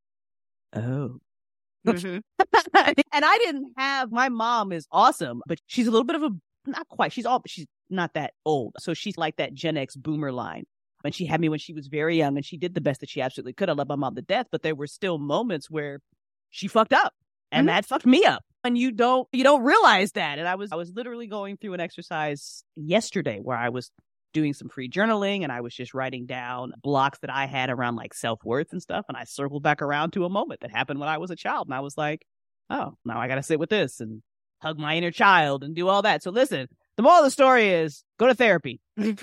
oh. 0.75 1.19
Mm-hmm. 1.87 2.19
and 3.13 3.25
I 3.25 3.39
didn't 3.39 3.73
have, 3.77 4.13
my 4.13 4.29
mom 4.29 4.73
is 4.73 4.87
awesome, 4.93 5.43
but 5.47 5.59
she's 5.67 5.87
a 5.87 5.91
little 5.91 6.05
bit 6.05 6.17
of 6.17 6.23
a, 6.23 6.31
not 6.67 6.89
quite, 6.89 7.13
she's 7.13 7.27
all, 7.27 7.43
she's 7.47 7.67
not 7.91 8.15
that 8.15 8.35
old. 8.45 8.75
So 8.79 8.95
she's 8.95 9.19
like 9.19 9.37
that 9.37 9.55
Gen 9.55 9.77
X 9.77 9.97
boomer 9.97 10.33
line. 10.33 10.65
And 11.05 11.15
she 11.15 11.27
had 11.27 11.41
me 11.41 11.49
when 11.49 11.61
she 11.61 11.73
was 11.73 11.87
very 11.87 12.17
young 12.17 12.37
and 12.37 12.45
she 12.45 12.57
did 12.57 12.75
the 12.75 12.81
best 12.81 13.01
that 13.01 13.09
she 13.09 13.21
absolutely 13.21 13.53
could. 13.53 13.71
I 13.71 13.73
love 13.73 13.89
my 13.89 13.97
mom 13.97 14.17
to 14.17 14.23
death, 14.23 14.47
but 14.51 14.63
there 14.63 14.75
were 14.75 14.89
still 14.89 15.19
moments 15.19 15.71
where 15.71 16.01
she 16.51 16.69
fucked 16.69 16.93
up 16.93 17.15
and 17.51 17.67
mm-hmm. 17.67 17.77
that 17.77 17.87
fucked 17.87 18.07
me 18.07 18.25
up 18.25 18.45
and 18.69 18.79
you 18.79 18.93
don't 18.93 19.27
you 19.33 19.43
don't 19.43 19.63
realize 19.63 20.13
that 20.13 20.39
and 20.39 20.47
i 20.47 20.55
was 20.55 20.71
i 20.73 20.77
was 20.77 20.93
literally 20.95 21.27
going 21.27 21.57
through 21.57 21.75
an 21.75 21.81
exercise 21.81 22.63
yesterday 22.77 23.41
where 23.43 23.57
i 23.57 23.69
was 23.69 23.91
doing 24.33 24.53
some 24.53 24.69
free 24.69 24.89
journaling 24.89 25.43
and 25.43 25.51
i 25.51 25.61
was 25.61 25.75
just 25.75 25.95
writing 25.95 26.27
down 26.27 26.73
blocks 26.83 27.19
that 27.21 27.31
i 27.31 27.47
had 27.47 27.71
around 27.71 27.97
like 27.97 28.15
self-worth 28.15 28.73
and 28.73 28.83
stuff 28.83 29.05
and 29.09 29.17
i 29.17 29.25
circled 29.25 29.63
back 29.63 29.83
around 29.83 30.13
to 30.13 30.25
a 30.25 30.29
moment 30.29 30.61
that 30.61 30.71
happened 30.71 31.01
when 31.01 31.09
i 31.09 31.19
was 31.19 31.31
a 31.31 31.37
child 31.37 31.67
and 31.67 31.75
i 31.75 31.81
was 31.81 31.97
like 31.97 32.25
oh 32.71 32.93
now 33.05 33.19
i 33.19 33.27
gotta 33.27 33.43
sit 33.43 33.59
with 33.59 33.71
this 33.71 34.01
and 34.01 34.23
hug 34.61 34.79
my 34.79 34.97
inner 34.97 35.11
child 35.11 35.63
and 35.63 35.75
do 35.75 35.89
all 35.89 36.03
that. 36.03 36.23
So 36.23 36.31
listen, 36.31 36.69
the 36.97 37.03
moral 37.03 37.19
of 37.19 37.25
the 37.25 37.31
story 37.31 37.69
is 37.69 38.05
go 38.19 38.27
to 38.27 38.35
therapy. 38.35 38.81
I 38.99 39.05
think 39.05 39.23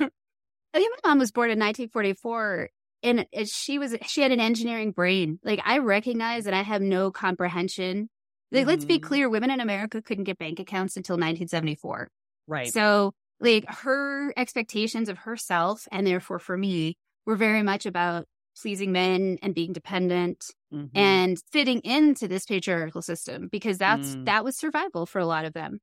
my 1.04 1.10
mom 1.10 1.20
was 1.20 1.32
born 1.32 1.52
in 1.52 1.60
1944 1.60 2.70
and 3.04 3.26
she 3.46 3.78
was 3.78 3.96
she 4.08 4.22
had 4.22 4.32
an 4.32 4.40
engineering 4.40 4.92
brain. 4.92 5.40
Like 5.44 5.62
I 5.64 5.80
recognize 5.80 6.46
that 6.46 6.54
I 6.54 6.64
have 6.64 6.82
no 6.82 7.12
comprehension. 7.12 8.10
Like 8.52 8.68
let's 8.68 8.86
be 8.86 8.96
mm-hmm. 8.96 9.08
clear, 9.08 9.30
women 9.30 9.52
in 9.52 9.60
America 9.60 10.02
couldn't 10.02 10.26
get 10.26 10.38
bank 10.38 10.60
accounts 10.60 10.98
until 10.98 11.16
1974. 11.16 12.10
Right. 12.48 12.72
So 12.72 13.14
like 13.40 13.66
her 13.68 14.34
expectations 14.38 15.10
of 15.10 15.20
herself 15.20 15.88
and 15.92 16.06
therefore 16.06 16.40
for 16.40 16.58
me 16.58 16.98
were 17.26 17.36
very 17.36 17.64
much 17.64 17.86
about 17.86 18.26
pleasing 18.62 18.92
men 18.92 19.38
and 19.42 19.54
being 19.54 19.74
dependent 19.74 20.46
mm-hmm. 20.74 20.98
and 20.98 21.38
fitting 21.52 21.82
into 21.82 22.28
this 22.28 22.46
patriarchal 22.46 23.02
system 23.02 23.50
because 23.52 23.78
that's 23.78 24.16
mm. 24.16 24.26
that 24.26 24.44
was 24.44 24.58
survival 24.58 25.06
for 25.06 25.20
a 25.20 25.26
lot 25.26 25.46
of 25.46 25.54
them. 25.54 25.80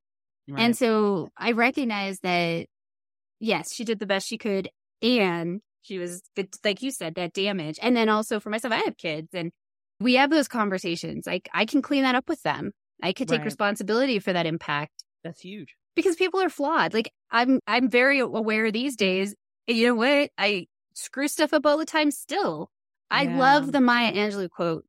Right. 0.47 0.61
And 0.61 0.77
so 0.77 1.29
I 1.37 1.51
recognize 1.51 2.19
that 2.21 2.65
yes, 3.39 3.73
she 3.73 3.83
did 3.83 3.99
the 3.99 4.07
best 4.07 4.27
she 4.27 4.37
could 4.37 4.69
and 5.01 5.61
she 5.83 5.99
was 5.99 6.21
like 6.63 6.81
you 6.81 6.91
said 6.91 7.15
that 7.15 7.33
damage. 7.33 7.77
And 7.81 7.95
then 7.95 8.09
also 8.09 8.39
for 8.39 8.49
myself 8.49 8.73
I 8.73 8.77
have 8.77 8.97
kids 8.97 9.29
and 9.33 9.51
we 9.99 10.15
have 10.15 10.29
those 10.29 10.47
conversations. 10.47 11.25
Like 11.25 11.49
I 11.53 11.65
can 11.65 11.81
clean 11.81 12.03
that 12.03 12.15
up 12.15 12.27
with 12.27 12.41
them. 12.43 12.71
I 13.01 13.13
could 13.13 13.27
take 13.27 13.39
right. 13.39 13.45
responsibility 13.45 14.19
for 14.19 14.33
that 14.33 14.45
impact. 14.45 15.03
That's 15.23 15.41
huge. 15.41 15.75
Because 15.95 16.15
people 16.15 16.41
are 16.41 16.49
flawed. 16.49 16.93
Like 16.93 17.11
I'm 17.31 17.59
I'm 17.67 17.89
very 17.89 18.19
aware 18.19 18.71
these 18.71 18.95
days. 18.95 19.35
You 19.67 19.87
know 19.87 19.95
what? 19.95 20.31
I 20.37 20.67
screw 20.93 21.27
stuff 21.27 21.53
up 21.53 21.65
all 21.65 21.77
the 21.77 21.85
time 21.85 22.11
still. 22.11 22.69
I 23.09 23.23
yeah. 23.23 23.37
love 23.37 23.71
the 23.71 23.81
Maya 23.81 24.11
Angelou 24.11 24.49
quote 24.49 24.85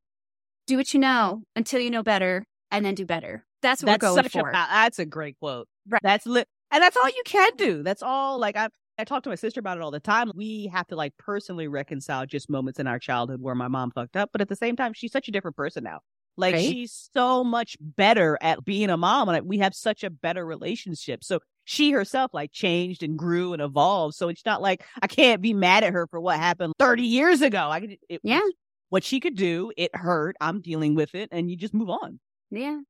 do 0.67 0.77
what 0.77 0.95
you 0.95 1.01
know 1.01 1.43
until 1.57 1.81
you 1.81 1.91
know 1.91 2.03
better 2.03 2.45
and 2.71 2.85
then 2.85 2.95
do 2.95 3.05
better. 3.05 3.45
That's 3.63 3.83
what 3.83 4.01
that's 4.01 4.03
we're 4.03 4.23
going 4.23 4.29
for. 4.29 4.51
A, 4.51 4.53
that's 4.53 4.99
a 4.99 5.07
great 5.07 5.39
quote. 5.39 5.69
Right. 5.89 6.01
That's 6.03 6.27
lit. 6.27 6.49
And 6.71 6.83
that's 6.83 6.97
all 6.97 7.09
you 7.09 7.23
can 7.25 7.53
do. 7.57 7.83
That's 7.83 8.03
all 8.03 8.39
like 8.39 8.57
I 8.57 8.69
I 8.99 9.05
talk 9.05 9.25
to 9.25 9.29
my 9.29 9.35
sister 9.35 9.61
about 9.61 9.77
it 9.77 9.83
all 9.83 9.91
the 9.91 10.01
time. 10.01 10.31
We 10.35 10.71
have 10.73 10.87
to 10.89 10.97
like 10.97 11.17
personally 11.19 11.69
reconcile 11.69 12.27
just 12.27 12.49
moments 12.49 12.79
in 12.79 12.87
our 12.87 12.99
childhood 12.99 13.41
where 13.41 13.55
my 13.55 13.69
mom 13.69 13.91
fucked 13.91 14.17
up, 14.17 14.31
but 14.33 14.41
at 14.41 14.49
the 14.49 14.57
same 14.57 14.77
time 14.77 14.93
she's 14.93 15.13
such 15.13 15.29
a 15.29 15.33
different 15.33 15.57
person 15.57 15.85
now. 15.85 16.01
Like 16.37 16.55
right? 16.55 16.65
she's 16.65 17.11
so 17.13 17.45
much 17.45 17.77
better 17.81 18.39
at 18.41 18.65
being 18.65 18.91
a 18.91 18.97
mom 18.97 19.29
and 19.29 19.47
we 19.47 19.59
have 19.59 19.75
such 19.75 20.03
a 20.03 20.11
better 20.11 20.45
relationship. 20.45 21.23
So 21.23 21.41
she 21.65 21.93
herself 21.93 22.33
like 22.35 22.53
changed 22.53 23.03
and 23.03 23.17
grew 23.17 23.53
and 23.53 23.63
evolved. 23.63 24.15
So 24.15 24.29
it's 24.29 24.45
not 24.45 24.61
like 24.61 24.85
I 25.01 25.07
can't 25.07 25.41
be 25.41 25.55
mad 25.55 25.85
at 25.85 25.93
her 25.93 26.07
for 26.09 26.21
what 26.21 26.39
happened 26.39 26.75
30 26.79 27.03
years 27.03 27.41
ago. 27.41 27.71
I 27.71 27.81
could, 27.81 27.97
it, 28.09 28.21
yeah. 28.23 28.43
What 28.91 29.03
she 29.03 29.19
could 29.19 29.35
do, 29.35 29.73
it 29.77 29.95
hurt. 29.95 30.37
I'm 30.41 30.61
dealing 30.61 30.95
with 30.95 31.15
it 31.15 31.29
and 31.33 31.51
you 31.51 31.57
just 31.57 31.75
move 31.75 31.91
on. 31.91 32.21
Yeah. 32.51 32.81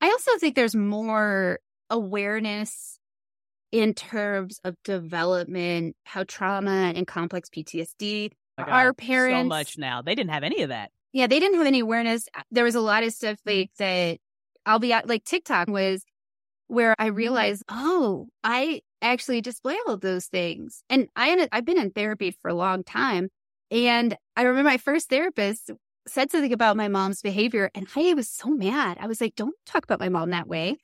I 0.00 0.06
also 0.06 0.30
think 0.38 0.54
there's 0.54 0.74
more 0.74 1.60
awareness 1.90 2.98
in 3.72 3.94
terms 3.94 4.60
of 4.64 4.76
development, 4.84 5.96
how 6.04 6.24
trauma 6.24 6.92
and 6.94 7.06
complex 7.06 7.48
PTSD. 7.48 8.30
Oh 8.58 8.64
our 8.64 8.92
parents 8.92 9.44
so 9.46 9.48
much 9.48 9.78
now. 9.78 10.02
They 10.02 10.14
didn't 10.14 10.30
have 10.30 10.44
any 10.44 10.62
of 10.62 10.68
that. 10.68 10.90
Yeah, 11.12 11.26
they 11.26 11.40
didn't 11.40 11.58
have 11.58 11.66
any 11.66 11.80
awareness. 11.80 12.28
There 12.50 12.64
was 12.64 12.74
a 12.74 12.80
lot 12.80 13.02
of 13.02 13.12
stuff 13.12 13.38
like 13.46 13.70
that. 13.78 14.18
I'll 14.64 14.78
be 14.78 14.92
at 14.92 15.08
like 15.08 15.24
TikTok 15.24 15.68
was 15.68 16.04
where 16.68 16.94
I 16.98 17.08
mm-hmm. 17.08 17.16
realized, 17.16 17.64
oh, 17.68 18.28
I 18.44 18.82
actually 19.00 19.40
display 19.40 19.76
all 19.86 19.94
of 19.94 20.00
those 20.00 20.26
things. 20.26 20.82
And 20.88 21.08
I 21.16 21.48
I've 21.50 21.64
been 21.64 21.80
in 21.80 21.90
therapy 21.90 22.36
for 22.42 22.48
a 22.48 22.54
long 22.54 22.84
time. 22.84 23.28
And 23.70 24.16
I 24.36 24.42
remember 24.42 24.68
my 24.68 24.76
first 24.76 25.08
therapist 25.08 25.70
said 26.06 26.30
something 26.30 26.52
about 26.52 26.76
my 26.76 26.88
mom's 26.88 27.22
behavior 27.22 27.70
and 27.74 27.86
I 27.96 28.12
was 28.14 28.28
so 28.28 28.48
mad. 28.48 28.98
I 29.00 29.06
was 29.06 29.20
like, 29.20 29.34
don't 29.34 29.54
talk 29.66 29.84
about 29.84 30.00
my 30.00 30.08
mom 30.08 30.30
that 30.30 30.48
way. 30.48 30.76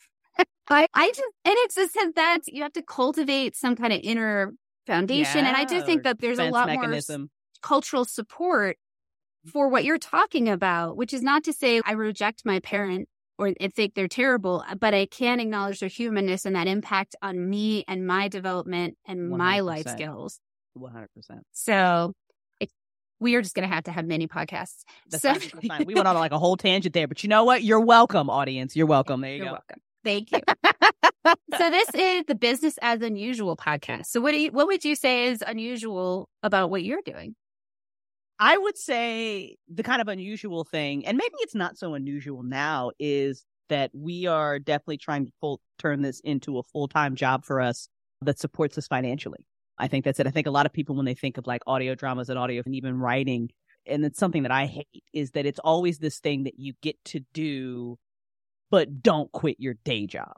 I, 0.71 0.87
I 0.95 1.09
just, 1.09 1.21
and 1.45 1.55
it's 1.59 1.75
just 1.75 1.97
that 2.15 2.41
you 2.47 2.63
have 2.63 2.73
to 2.75 2.83
cultivate 2.83 3.57
some 3.57 3.75
kind 3.77 3.93
of 3.93 4.01
inner 4.03 4.53
foundation. 4.87 5.45
Yeah, 5.45 5.49
and 5.49 5.57
I 5.57 5.65
do 5.65 5.81
think 5.83 6.03
that 6.03 6.21
there's 6.21 6.39
a 6.39 6.51
lot 6.51 6.67
mechanism. 6.67 7.23
more 7.23 7.29
cultural 7.63 8.05
support 8.05 8.77
for 9.51 9.69
what 9.69 9.85
you're 9.85 9.99
talking 9.99 10.49
about, 10.49 10.97
which 10.97 11.15
is 11.15 11.23
not 11.23 11.45
to 11.45 11.53
say 11.53 11.81
I 11.85 11.93
reject 11.93 12.43
my 12.45 12.61
parent 12.61 13.09
or 13.39 13.53
I 13.61 13.69
think 13.69 13.95
they're 13.95 14.09
terrible, 14.09 14.65
uh, 14.69 14.75
but 14.75 14.95
I 14.95 15.07
can 15.07 15.39
acknowledge 15.41 15.81
their 15.81 15.89
humanness 15.89 16.45
and 16.45 16.57
that 16.57 16.67
impact 16.67 17.15
on 17.23 17.49
me 17.49 17.85
and 17.87 18.07
my 18.07 18.29
development 18.29 18.97
and 19.07 19.33
100%. 19.33 19.37
my 19.37 19.61
life 19.61 19.89
skills. 19.89 20.41
100%. 20.77 21.07
So 21.53 22.15
it, 22.59 22.71
we 23.21 23.37
are 23.37 23.43
just 23.43 23.55
going 23.55 23.69
to 23.69 23.73
have 23.73 23.85
to 23.85 23.93
have 23.93 24.07
many 24.07 24.27
podcasts. 24.27 24.83
That's 25.09 25.23
so, 25.23 25.35
fine, 25.35 25.69
fine. 25.69 25.85
We 25.87 25.95
went 25.95 26.09
on 26.09 26.17
like 26.17 26.33
a 26.33 26.39
whole 26.39 26.57
tangent 26.57 26.95
there, 26.95 27.07
but 27.07 27.23
you 27.23 27.29
know 27.29 27.45
what? 27.45 27.63
You're 27.63 27.81
welcome, 27.81 28.29
audience. 28.29 28.75
You're 28.75 28.87
welcome. 28.87 29.21
There 29.21 29.31
you 29.31 29.37
You're 29.37 29.47
go. 29.47 29.53
welcome. 29.53 29.81
Thank 30.09 30.33
you. 30.33 30.41
so 31.59 31.71
this 31.71 31.91
is 31.95 32.25
the 32.27 32.35
business 32.35 32.79
as 32.81 33.03
unusual 33.03 33.59
podcast. 33.59 34.07
So 34.07 34.23
what 34.23 34.33
do 34.33 34.41
you, 34.41 34.51
what 34.51 34.67
would 34.67 34.83
you 34.83 34.95
say 34.95 35.27
is 35.27 35.45
unusual 35.47 36.31
about 36.43 36.71
what 36.71 36.83
you're 36.83 37.03
doing? 37.05 37.35
I 38.39 38.57
would 38.57 38.79
say 38.79 39.57
the 39.69 39.83
kind 39.83 40.01
of 40.01 40.09
unusual 40.09 40.65
thing, 40.65 41.05
and 41.05 41.19
maybe 41.19 41.35
it's 41.41 41.55
not 41.55 41.77
so 41.77 41.93
unusual 41.93 42.43
now, 42.43 42.93
is 42.99 43.45
that 43.69 43.91
we 43.93 44.25
are 44.25 44.59
definitely 44.59 44.97
trying 44.97 45.27
to 45.27 45.33
full, 45.43 45.61
turn 45.79 46.01
this 46.01 46.21
into 46.21 46.59
a 46.59 46.63
full 46.63 46.89
time 46.89 47.15
job 47.15 47.45
for 47.45 47.61
us 47.61 47.89
that 48.23 48.39
supports 48.39 48.79
us 48.79 48.87
financially. 48.87 49.45
I 49.77 49.89
think 49.89 50.07
that's 50.07 50.21
it. 50.21 50.27
I 50.27 50.31
think 50.31 50.47
a 50.47 50.53
lot 50.53 50.65
of 50.65 50.73
people, 50.73 50.97
when 50.97 51.05
they 51.05 51.15
think 51.15 51.37
of 51.37 51.47
like 51.47 51.61
audio 51.67 51.95
dramas 51.95 52.31
and 52.31 52.39
audio 52.39 52.63
and 52.65 52.75
even 52.75 52.99
writing, 52.99 53.51
and 53.85 54.07
it's 54.07 54.19
something 54.19 54.45
that 54.45 54.53
I 54.53 54.65
hate, 54.65 55.05
is 55.13 55.33
that 55.33 55.45
it's 55.45 55.61
always 55.61 55.99
this 55.99 56.19
thing 56.19 56.45
that 56.45 56.59
you 56.59 56.73
get 56.81 56.97
to 57.07 57.21
do, 57.35 57.99
but 58.71 59.03
don't 59.03 59.31
quit 59.33 59.57
your 59.59 59.75
day 59.85 60.07
job. 60.07 60.35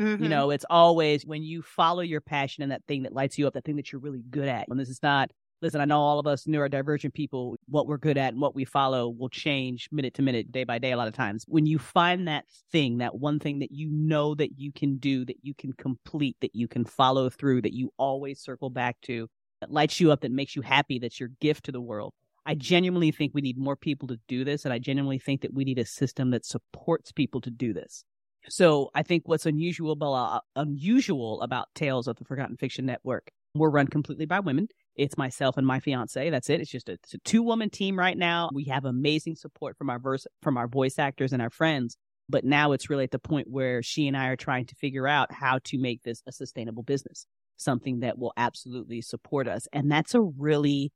Mm-hmm. 0.00 0.22
You 0.22 0.28
know, 0.28 0.50
it's 0.50 0.64
always 0.68 1.24
when 1.24 1.42
you 1.42 1.62
follow 1.62 2.02
your 2.02 2.20
passion 2.20 2.62
and 2.62 2.72
that 2.72 2.82
thing 2.88 3.04
that 3.04 3.12
lights 3.12 3.38
you 3.38 3.46
up, 3.46 3.54
that 3.54 3.64
thing 3.64 3.76
that 3.76 3.92
you're 3.92 4.00
really 4.00 4.24
good 4.28 4.48
at. 4.48 4.66
And 4.68 4.78
this 4.78 4.88
is 4.88 5.02
not 5.02 5.30
listen, 5.64 5.80
I 5.80 5.86
know 5.86 6.00
all 6.00 6.18
of 6.18 6.26
us 6.26 6.44
neurodivergent 6.44 7.14
people, 7.14 7.56
what 7.68 7.86
we're 7.86 7.96
good 7.96 8.18
at 8.18 8.34
and 8.34 8.42
what 8.42 8.54
we 8.54 8.66
follow 8.66 9.08
will 9.08 9.30
change 9.30 9.88
minute 9.90 10.12
to 10.14 10.22
minute, 10.22 10.52
day 10.52 10.64
by 10.64 10.78
day, 10.78 10.92
a 10.92 10.96
lot 10.96 11.08
of 11.08 11.14
times. 11.14 11.44
When 11.48 11.64
you 11.64 11.78
find 11.78 12.28
that 12.28 12.44
thing, 12.70 12.98
that 12.98 13.14
one 13.14 13.38
thing 13.38 13.60
that 13.60 13.72
you 13.72 13.88
know 13.90 14.34
that 14.34 14.58
you 14.58 14.72
can 14.72 14.98
do, 14.98 15.24
that 15.24 15.38
you 15.42 15.54
can 15.54 15.72
complete, 15.72 16.36
that 16.42 16.54
you 16.54 16.68
can 16.68 16.84
follow 16.84 17.30
through, 17.30 17.62
that 17.62 17.72
you 17.72 17.92
always 17.96 18.40
circle 18.40 18.68
back 18.68 19.00
to, 19.02 19.26
that 19.60 19.70
lights 19.70 20.00
you 20.00 20.12
up, 20.12 20.20
that 20.20 20.32
makes 20.32 20.54
you 20.54 20.60
happy, 20.60 20.98
that's 20.98 21.18
your 21.18 21.30
gift 21.40 21.64
to 21.64 21.72
the 21.72 21.80
world. 21.80 22.12
I 22.46 22.54
genuinely 22.54 23.10
think 23.10 23.32
we 23.34 23.40
need 23.40 23.58
more 23.58 23.76
people 23.76 24.08
to 24.08 24.18
do 24.28 24.44
this. 24.44 24.64
And 24.64 24.74
I 24.74 24.78
genuinely 24.78 25.18
think 25.18 25.42
that 25.42 25.54
we 25.54 25.64
need 25.64 25.78
a 25.78 25.86
system 25.86 26.30
that 26.30 26.44
supports 26.44 27.12
people 27.12 27.40
to 27.42 27.50
do 27.50 27.72
this. 27.72 28.04
So 28.48 28.90
I 28.94 29.02
think 29.02 29.22
what's 29.26 29.46
unusual 29.46 29.92
about, 29.92 30.12
uh, 30.14 30.40
unusual 30.56 31.40
about 31.40 31.68
Tales 31.74 32.06
of 32.06 32.16
the 32.16 32.24
Forgotten 32.24 32.56
Fiction 32.56 32.84
Network, 32.84 33.30
we're 33.54 33.70
run 33.70 33.86
completely 33.86 34.26
by 34.26 34.40
women. 34.40 34.68
It's 34.96 35.16
myself 35.16 35.56
and 35.56 35.66
my 35.66 35.80
fiance. 35.80 36.28
That's 36.28 36.50
it. 36.50 36.60
It's 36.60 36.70
just 36.70 36.88
a, 36.88 36.98
a 37.14 37.18
two 37.24 37.42
woman 37.42 37.70
team 37.70 37.98
right 37.98 38.16
now. 38.16 38.50
We 38.52 38.64
have 38.64 38.84
amazing 38.84 39.36
support 39.36 39.76
from 39.78 39.88
our 39.88 39.98
verse, 39.98 40.26
from 40.42 40.56
our 40.56 40.68
voice 40.68 40.98
actors 40.98 41.32
and 41.32 41.40
our 41.40 41.50
friends. 41.50 41.96
But 42.28 42.44
now 42.44 42.72
it's 42.72 42.88
really 42.88 43.04
at 43.04 43.10
the 43.10 43.18
point 43.18 43.48
where 43.50 43.82
she 43.82 44.06
and 44.08 44.16
I 44.16 44.28
are 44.28 44.36
trying 44.36 44.66
to 44.66 44.74
figure 44.74 45.06
out 45.06 45.32
how 45.32 45.58
to 45.64 45.78
make 45.78 46.02
this 46.02 46.22
a 46.26 46.32
sustainable 46.32 46.82
business, 46.82 47.26
something 47.56 48.00
that 48.00 48.18
will 48.18 48.32
absolutely 48.36 49.02
support 49.02 49.46
us. 49.48 49.66
And 49.72 49.90
that's 49.90 50.14
a 50.14 50.22
really 50.22 50.92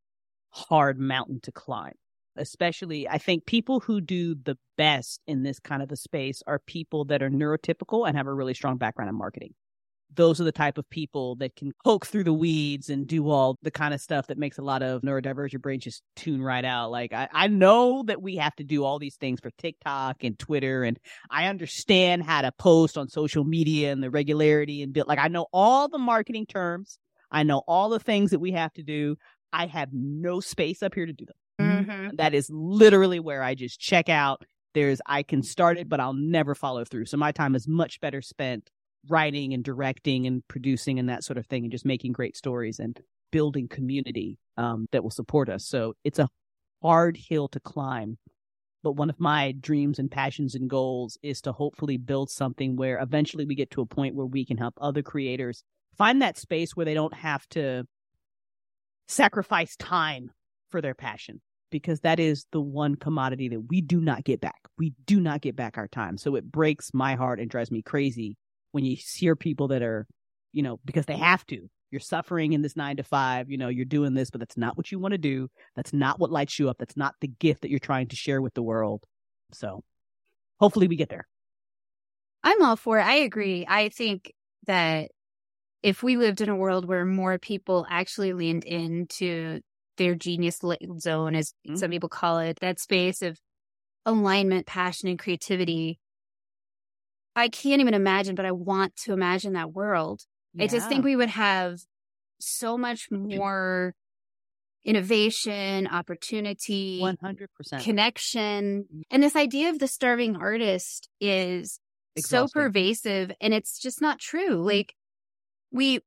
hard 0.51 0.99
mountain 0.99 1.41
to 1.43 1.53
climb. 1.53 1.95
Especially, 2.37 3.09
I 3.09 3.19
think 3.19 3.47
people 3.47 3.81
who 3.81 4.01
do 4.01 4.37
the 4.37 4.57
best 4.77 5.21
in 5.27 5.43
this 5.43 5.59
kind 5.59 5.83
of 5.83 5.91
a 5.91 5.97
space 5.97 6.43
are 6.47 6.61
people 6.61 7.05
that 7.07 7.23
are 7.23 7.31
neurotypical 7.31 8.07
and 8.07 8.17
have 8.17 8.29
a 8.29 8.35
really 8.35 8.55
strong 8.55 8.77
background 8.77 9.09
in 9.09 9.17
marketing 9.17 9.55
those 10.15 10.41
are 10.41 10.45
the 10.45 10.53
type 10.53 10.79
of 10.79 10.89
people 10.89 11.37
that 11.37 11.55
can 11.55 11.73
poke 11.85 12.07
through 12.07 12.25
the 12.25 12.33
weeds 12.33 12.89
and 12.89 13.07
do 13.07 13.29
all 13.29 13.59
the 13.63 13.71
kind 13.71 13.93
of 13.93 14.01
stuff 14.01 14.27
that 14.29 14.39
makes 14.39 14.59
a 14.59 14.63
lot 14.63 14.83
of 14.83 15.03
neurodivergent 15.03 15.61
brains 15.61 15.85
just 15.85 16.03
tune 16.17 16.43
right 16.43 16.65
out. 16.65 16.91
Like 16.91 17.13
I, 17.13 17.29
I 17.33 17.47
know 17.49 18.03
that 18.07 18.23
we 18.23 18.37
have 18.37 18.55
to 18.57 18.65
do 18.65 18.85
all 18.85 18.99
these 18.99 19.17
things 19.17 19.41
for 19.41 19.51
TikTok 19.59 20.25
and 20.25 20.39
Twitter 20.39 20.85
and 20.85 20.99
I 21.31 21.47
understand 21.47 22.25
how 22.25 22.43
to 22.43 22.53
post 22.53 22.97
on 22.97 23.09
social 23.09 23.45
media 23.45 23.93
and 23.93 24.03
the 24.03 24.11
regularity 24.11 24.83
and 24.83 24.93
build 24.93 25.09
like 25.09 25.19
I 25.19 25.29
know 25.29 25.47
all 25.53 25.89
the 25.89 25.99
marketing 25.99 26.47
terms. 26.47 26.99
I 27.31 27.43
know 27.43 27.63
all 27.69 27.91
the 27.91 28.01
things 28.01 28.31
that 28.31 28.39
we 28.39 28.53
have 28.53 28.73
to 28.75 28.83
do. 28.83 29.17
I 29.53 29.67
have 29.67 29.91
no 29.93 30.41
space 30.41 30.83
up 30.83 30.95
here 30.95 31.07
to 31.07 31.13
do 31.13 31.25
them. 31.25 31.37
Mm-hmm. 31.61 32.17
That 32.17 32.35
is 32.35 32.51
literally 32.51 33.21
where 33.21 33.43
I 33.43 33.55
just 33.55 33.81
check 33.81 34.09
out. 34.09 34.43
There's 34.75 35.01
I 35.07 35.23
can 35.23 35.43
start 35.43 35.79
it, 35.79 35.89
but 35.89 36.01
I'll 36.01 36.13
never 36.15 36.55
follow 36.55 36.85
through. 36.85 37.07
So 37.07 37.17
my 37.17 37.33
time 37.33 37.55
is 37.55 37.67
much 37.67 38.01
better 38.01 38.23
spent 38.23 38.71
writing 39.09 39.55
and 39.55 39.65
directing 39.65 40.27
and 40.27 40.47
producing 40.49 40.99
and 40.99 41.09
that 41.09 41.25
sort 41.25 41.39
of 41.39 41.47
thing 41.47 41.65
and 41.65 41.73
just 41.73 41.87
making 41.87 42.13
great 42.13 42.37
stories 42.37 42.79
and 42.79 43.01
building 43.31 43.69
community 43.69 44.39
um, 44.57 44.87
that 44.93 45.03
will 45.03 45.11
support 45.11 45.49
us. 45.49 45.67
So 45.67 45.95
it's 46.05 46.19
a 46.19 46.29
hard 46.83 47.17
hill 47.17 47.49
to 47.49 47.61
climb. 47.61 48.19
But 48.83 48.93
one 48.93 49.11
of 49.11 49.19
my 49.19 49.53
dreams 49.53 49.99
and 49.99 50.11
passions 50.11 50.55
and 50.55 50.71
goals 50.71 51.19
is 51.23 51.41
to 51.43 51.53
hopefully 51.53 51.97
build 51.97 52.31
something 52.31 52.77
where 52.77 52.99
eventually 53.01 53.45
we 53.45 53.57
get 53.57 53.71
to 53.73 53.81
a 53.81 53.87
point 53.87 54.15
where 54.15 54.27
we 54.27 54.45
can 54.45 54.57
help 54.57 54.75
other 54.81 55.03
creators 55.03 55.65
find 55.97 56.23
that 56.23 56.39
space 56.39 56.77
where 56.77 56.87
they 56.87 56.95
don't 56.95 57.15
have 57.15 57.47
to 57.49 57.85
sacrifice 59.09 59.75
time 59.77 60.31
for 60.71 60.81
their 60.81 60.95
passion. 60.95 61.41
because 61.71 62.01
that 62.01 62.19
is 62.19 62.47
the 62.53 62.61
one 62.61 62.95
commodity 62.95 63.49
that 63.49 63.61
we 63.69 63.81
do 63.81 64.01
not 64.01 64.25
get 64.25 64.41
back. 64.41 64.61
We 64.79 64.95
do 65.07 65.21
not 65.21 65.41
get 65.41 65.57
back 65.57 65.77
our 65.77 65.89
time. 65.89 66.17
So 66.17 66.35
it 66.35 66.51
breaks 66.51 66.93
my 66.95 67.15
heart 67.15 67.41
and 67.41 67.51
drives 67.51 67.71
me 67.71 67.83
crazy 67.83 68.37
when 68.73 68.85
you 68.85 68.97
hear 68.99 69.37
people 69.37 69.69
that 69.69 69.83
are, 69.83 70.07
you 70.53 70.63
know, 70.63 70.81
because 70.85 71.07
they 71.07 71.17
have 71.17 71.45
to. 71.47 71.69
You're 71.91 72.01
suffering 72.01 72.53
in 72.53 72.63
this 72.63 72.77
nine 72.77 72.97
to 72.97 73.03
five, 73.03 73.51
you 73.51 73.57
know, 73.57 73.69
you're 73.69 73.85
doing 73.87 74.15
this, 74.15 74.31
but 74.31 74.41
that's 74.41 74.57
not 74.57 74.77
what 74.77 74.93
you 74.93 74.99
want 74.99 75.13
to 75.13 75.19
do. 75.19 75.49
That's 75.75 75.93
not 75.93 76.19
what 76.19 76.31
lights 76.31 76.59
you 76.59 76.69
up. 76.69 76.77
That's 76.79 76.97
not 76.97 77.15
the 77.21 77.29
gift 77.29 77.63
that 77.63 77.71
you're 77.71 77.79
trying 77.79 78.09
to 78.09 78.17
share 78.17 78.43
with 78.43 78.55
the 78.55 78.63
world. 78.63 79.05
So 79.53 79.83
hopefully 80.61 80.89
we 80.89 80.97
get 80.97 81.09
there. 81.09 81.27
I'm 82.43 82.63
all 82.63 82.77
for 82.77 82.99
it. 82.99 83.03
I 83.07 83.17
agree. 83.17 83.67
I 83.69 83.89
think 83.89 84.33
that 84.67 85.11
if 85.83 86.03
we 86.03 86.17
lived 86.17 86.41
in 86.41 86.49
a 86.49 86.57
world 86.57 86.87
where 86.87 87.05
more 87.05 87.39
people 87.39 87.87
actually 87.89 88.33
leaned 88.33 88.65
into 88.65 89.61
their 89.97 90.15
genius 90.15 90.61
zone, 90.99 91.35
as 91.35 91.53
mm-hmm. 91.67 91.77
some 91.77 91.91
people 91.91 92.09
call 92.09 92.39
it, 92.39 92.59
that 92.61 92.81
space 92.81 93.23
of 93.23 93.39
alignment, 94.07 94.67
passion, 94.67 95.09
and 95.09 95.19
creativity, 95.19 95.99
I 97.37 97.49
can't 97.49 97.81
even 97.81 97.95
imagine, 97.95 98.35
but 98.35 98.47
I 98.47 98.53
want 98.53 98.97
to 99.05 99.13
imagine 99.13 99.53
that 99.53 99.73
world. 99.73 100.23
Yeah. 100.55 100.65
I 100.65 100.67
just 100.67 100.89
think 100.89 101.05
we 101.05 101.17
would 101.17 101.29
have 101.29 101.79
so 102.41 102.77
much 102.77 103.09
more 103.11 103.95
innovation, 104.85 105.87
opportunity, 105.87 107.01
100% 107.03 107.83
connection. 107.83 108.85
Mm. 108.93 109.03
And 109.11 109.23
this 109.23 109.37
idea 109.37 109.71
of 109.71 109.79
the 109.79 109.89
starving 109.89 110.37
artist 110.37 111.09
is 111.21 111.79
Exhausting. 112.17 112.49
so 112.49 112.53
pervasive 112.53 113.33
and 113.41 113.53
it's 113.53 113.79
just 113.79 114.01
not 114.01 114.19
true. 114.19 114.57
Mm. 114.59 114.65
Like 114.65 114.95
we 115.71 116.01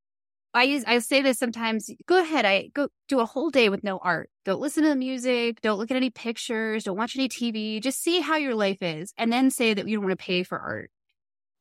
I 0.53 0.63
use 0.63 0.84
I 0.86 1.00
say 1.00 1.22
this 1.22 1.39
sometimes, 1.39 1.89
go 2.08 2.22
ahead, 2.22 2.46
I 2.46 2.70
go 2.74 2.89
do 3.08 3.20
a 3.20 3.25
whole 3.25 3.50
day 3.50 3.70
with 3.70 3.84
no 3.84 4.00
art. 4.00 4.30
Don't 4.44 4.60
listen 4.60 4.84
to 4.84 4.89
the 4.89 4.96
music, 4.96 5.62
don't 5.62 5.77
look 5.77 5.91
at 5.91 5.98
any 5.98 6.10
pictures, 6.10 6.84
don't 6.84 6.98
watch 6.98 7.15
any 7.15 7.30
TV, 7.30 7.82
just 7.82 8.01
see 8.01 8.20
how 8.20 8.36
your 8.36 8.56
life 8.56 8.82
is 8.82 9.13
and 9.18 9.32
then 9.32 9.50
say 9.50 9.74
that 9.74 9.88
you 9.88 9.98
don't 9.98 10.06
want 10.06 10.20
to 10.20 10.24
pay 10.24 10.44
for 10.44 10.60
art. 10.60 10.91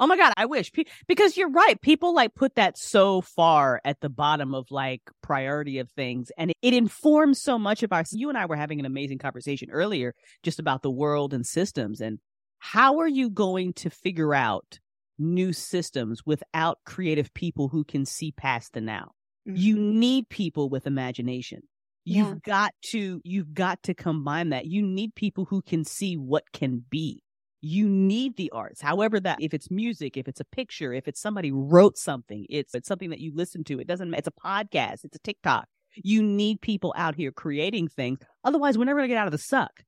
Oh 0.00 0.06
my 0.06 0.16
God, 0.16 0.32
I 0.36 0.46
wish 0.46 0.72
because 1.06 1.36
you're 1.36 1.50
right. 1.50 1.78
People 1.80 2.14
like 2.14 2.34
put 2.34 2.54
that 2.54 2.78
so 2.78 3.20
far 3.20 3.82
at 3.84 4.00
the 4.00 4.08
bottom 4.08 4.54
of 4.54 4.70
like 4.70 5.02
priority 5.22 5.78
of 5.78 5.90
things 5.90 6.32
and 6.38 6.52
it, 6.62 6.72
informs 6.72 7.42
so 7.42 7.58
much 7.58 7.82
of 7.82 7.92
our, 7.92 8.02
you 8.10 8.30
and 8.30 8.38
I 8.38 8.46
were 8.46 8.56
having 8.56 8.80
an 8.80 8.86
amazing 8.86 9.18
conversation 9.18 9.70
earlier 9.70 10.14
just 10.42 10.58
about 10.58 10.80
the 10.80 10.90
world 10.90 11.34
and 11.34 11.46
systems 11.46 12.00
and 12.00 12.18
how 12.58 12.98
are 13.00 13.08
you 13.08 13.28
going 13.28 13.74
to 13.74 13.90
figure 13.90 14.34
out 14.34 14.80
new 15.20 15.52
systems 15.52 16.24
without 16.26 16.78
creative 16.84 17.32
people 17.34 17.68
who 17.68 17.84
can 17.84 18.04
see 18.04 18.32
past 18.32 18.72
the 18.72 18.80
now? 18.80 19.12
Mm-hmm. 19.48 19.56
You 19.56 19.76
need 19.76 20.28
people 20.28 20.68
with 20.68 20.86
imagination. 20.86 21.60
You've 22.04 22.28
yeah. 22.28 22.34
got 22.44 22.74
to, 22.90 23.20
you've 23.24 23.52
got 23.54 23.82
to 23.84 23.94
combine 23.94 24.50
that. 24.50 24.66
You 24.66 24.82
need 24.82 25.14
people 25.14 25.44
who 25.44 25.62
can 25.62 25.84
see 25.84 26.16
what 26.16 26.44
can 26.52 26.84
be 26.90 27.22
you 27.60 27.88
need 27.88 28.36
the 28.36 28.50
arts. 28.50 28.80
However, 28.80 29.20
that 29.20 29.38
if 29.40 29.52
it's 29.52 29.70
music, 29.70 30.16
if 30.16 30.28
it's 30.28 30.40
a 30.40 30.44
picture, 30.44 30.92
if 30.92 31.06
it's 31.06 31.20
somebody 31.20 31.52
wrote 31.52 31.98
something, 31.98 32.46
it's, 32.48 32.74
it's 32.74 32.88
something 32.88 33.10
that 33.10 33.20
you 33.20 33.32
listen 33.34 33.64
to. 33.64 33.78
It 33.78 33.86
doesn't, 33.86 34.12
it's 34.14 34.28
a 34.28 34.32
podcast, 34.32 35.04
it's 35.04 35.16
a 35.16 35.20
TikTok. 35.20 35.66
You 35.94 36.22
need 36.22 36.60
people 36.60 36.94
out 36.96 37.16
here 37.16 37.32
creating 37.32 37.88
things. 37.88 38.20
Otherwise, 38.44 38.78
we're 38.78 38.84
never 38.84 39.00
going 39.00 39.08
to 39.08 39.14
get 39.14 39.20
out 39.20 39.26
of 39.26 39.32
the 39.32 39.38
suck. 39.38 39.82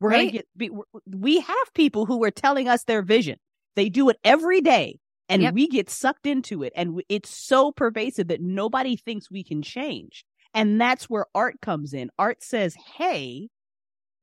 We're 0.00 0.10
right? 0.10 0.32
going 0.32 0.44
to 0.58 0.68
get, 0.68 0.70
we 1.06 1.40
have 1.40 1.74
people 1.74 2.06
who 2.06 2.22
are 2.24 2.30
telling 2.30 2.68
us 2.68 2.84
their 2.84 3.02
vision. 3.02 3.38
They 3.76 3.88
do 3.88 4.08
it 4.08 4.18
every 4.24 4.60
day 4.60 4.98
and 5.28 5.42
yep. 5.42 5.54
we 5.54 5.68
get 5.68 5.90
sucked 5.90 6.26
into 6.26 6.62
it. 6.62 6.72
And 6.76 7.02
it's 7.08 7.30
so 7.30 7.72
pervasive 7.72 8.28
that 8.28 8.40
nobody 8.40 8.96
thinks 8.96 9.30
we 9.30 9.42
can 9.44 9.62
change. 9.62 10.24
And 10.52 10.80
that's 10.80 11.10
where 11.10 11.26
art 11.34 11.60
comes 11.60 11.92
in. 11.94 12.10
Art 12.18 12.42
says, 12.42 12.76
Hey, 12.96 13.48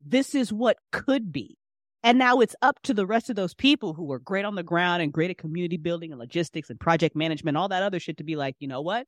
this 0.05 0.35
is 0.35 0.53
what 0.53 0.77
could 0.91 1.31
be. 1.31 1.57
And 2.03 2.17
now 2.17 2.39
it's 2.39 2.55
up 2.61 2.81
to 2.83 2.93
the 2.93 3.05
rest 3.05 3.29
of 3.29 3.35
those 3.35 3.53
people 3.53 3.93
who 3.93 4.11
are 4.11 4.19
great 4.19 4.45
on 4.45 4.55
the 4.55 4.63
ground 4.63 5.03
and 5.03 5.13
great 5.13 5.29
at 5.29 5.37
community 5.37 5.77
building 5.77 6.11
and 6.11 6.19
logistics 6.19 6.69
and 6.69 6.79
project 6.79 7.15
management, 7.15 7.57
all 7.57 7.69
that 7.69 7.83
other 7.83 7.99
shit 7.99 8.17
to 8.17 8.23
be 8.23 8.35
like, 8.35 8.55
you 8.59 8.67
know 8.67 8.81
what? 8.81 9.05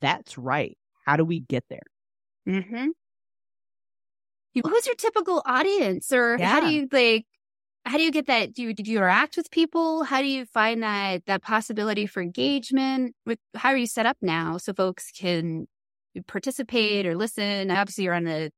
That's 0.00 0.38
right. 0.38 0.78
How 1.04 1.16
do 1.16 1.24
we 1.24 1.40
get 1.40 1.64
there? 1.68 1.80
Mm-hmm. 2.48 2.86
Who's 4.64 4.86
your 4.86 4.94
typical 4.94 5.42
audience 5.44 6.12
or 6.12 6.36
yeah. 6.38 6.48
how 6.48 6.60
do 6.60 6.70
you 6.70 6.88
like, 6.90 7.26
how 7.84 7.96
do 7.96 8.02
you 8.02 8.12
get 8.12 8.26
that? 8.26 8.54
Do 8.54 8.62
you, 8.62 8.74
did 8.74 8.86
you 8.86 8.98
interact 8.98 9.36
with 9.36 9.50
people? 9.50 10.04
How 10.04 10.20
do 10.20 10.28
you 10.28 10.44
find 10.46 10.82
that, 10.82 11.26
that 11.26 11.42
possibility 11.42 12.06
for 12.06 12.22
engagement 12.22 13.14
with, 13.26 13.38
how 13.54 13.70
are 13.70 13.76
you 13.76 13.86
set 13.86 14.06
up 14.06 14.16
now 14.22 14.56
so 14.56 14.72
folks 14.72 15.10
can 15.10 15.66
participate 16.26 17.06
or 17.06 17.16
listen? 17.16 17.70
Obviously 17.70 18.04
you're 18.04 18.14
on 18.14 18.24
the 18.24 18.50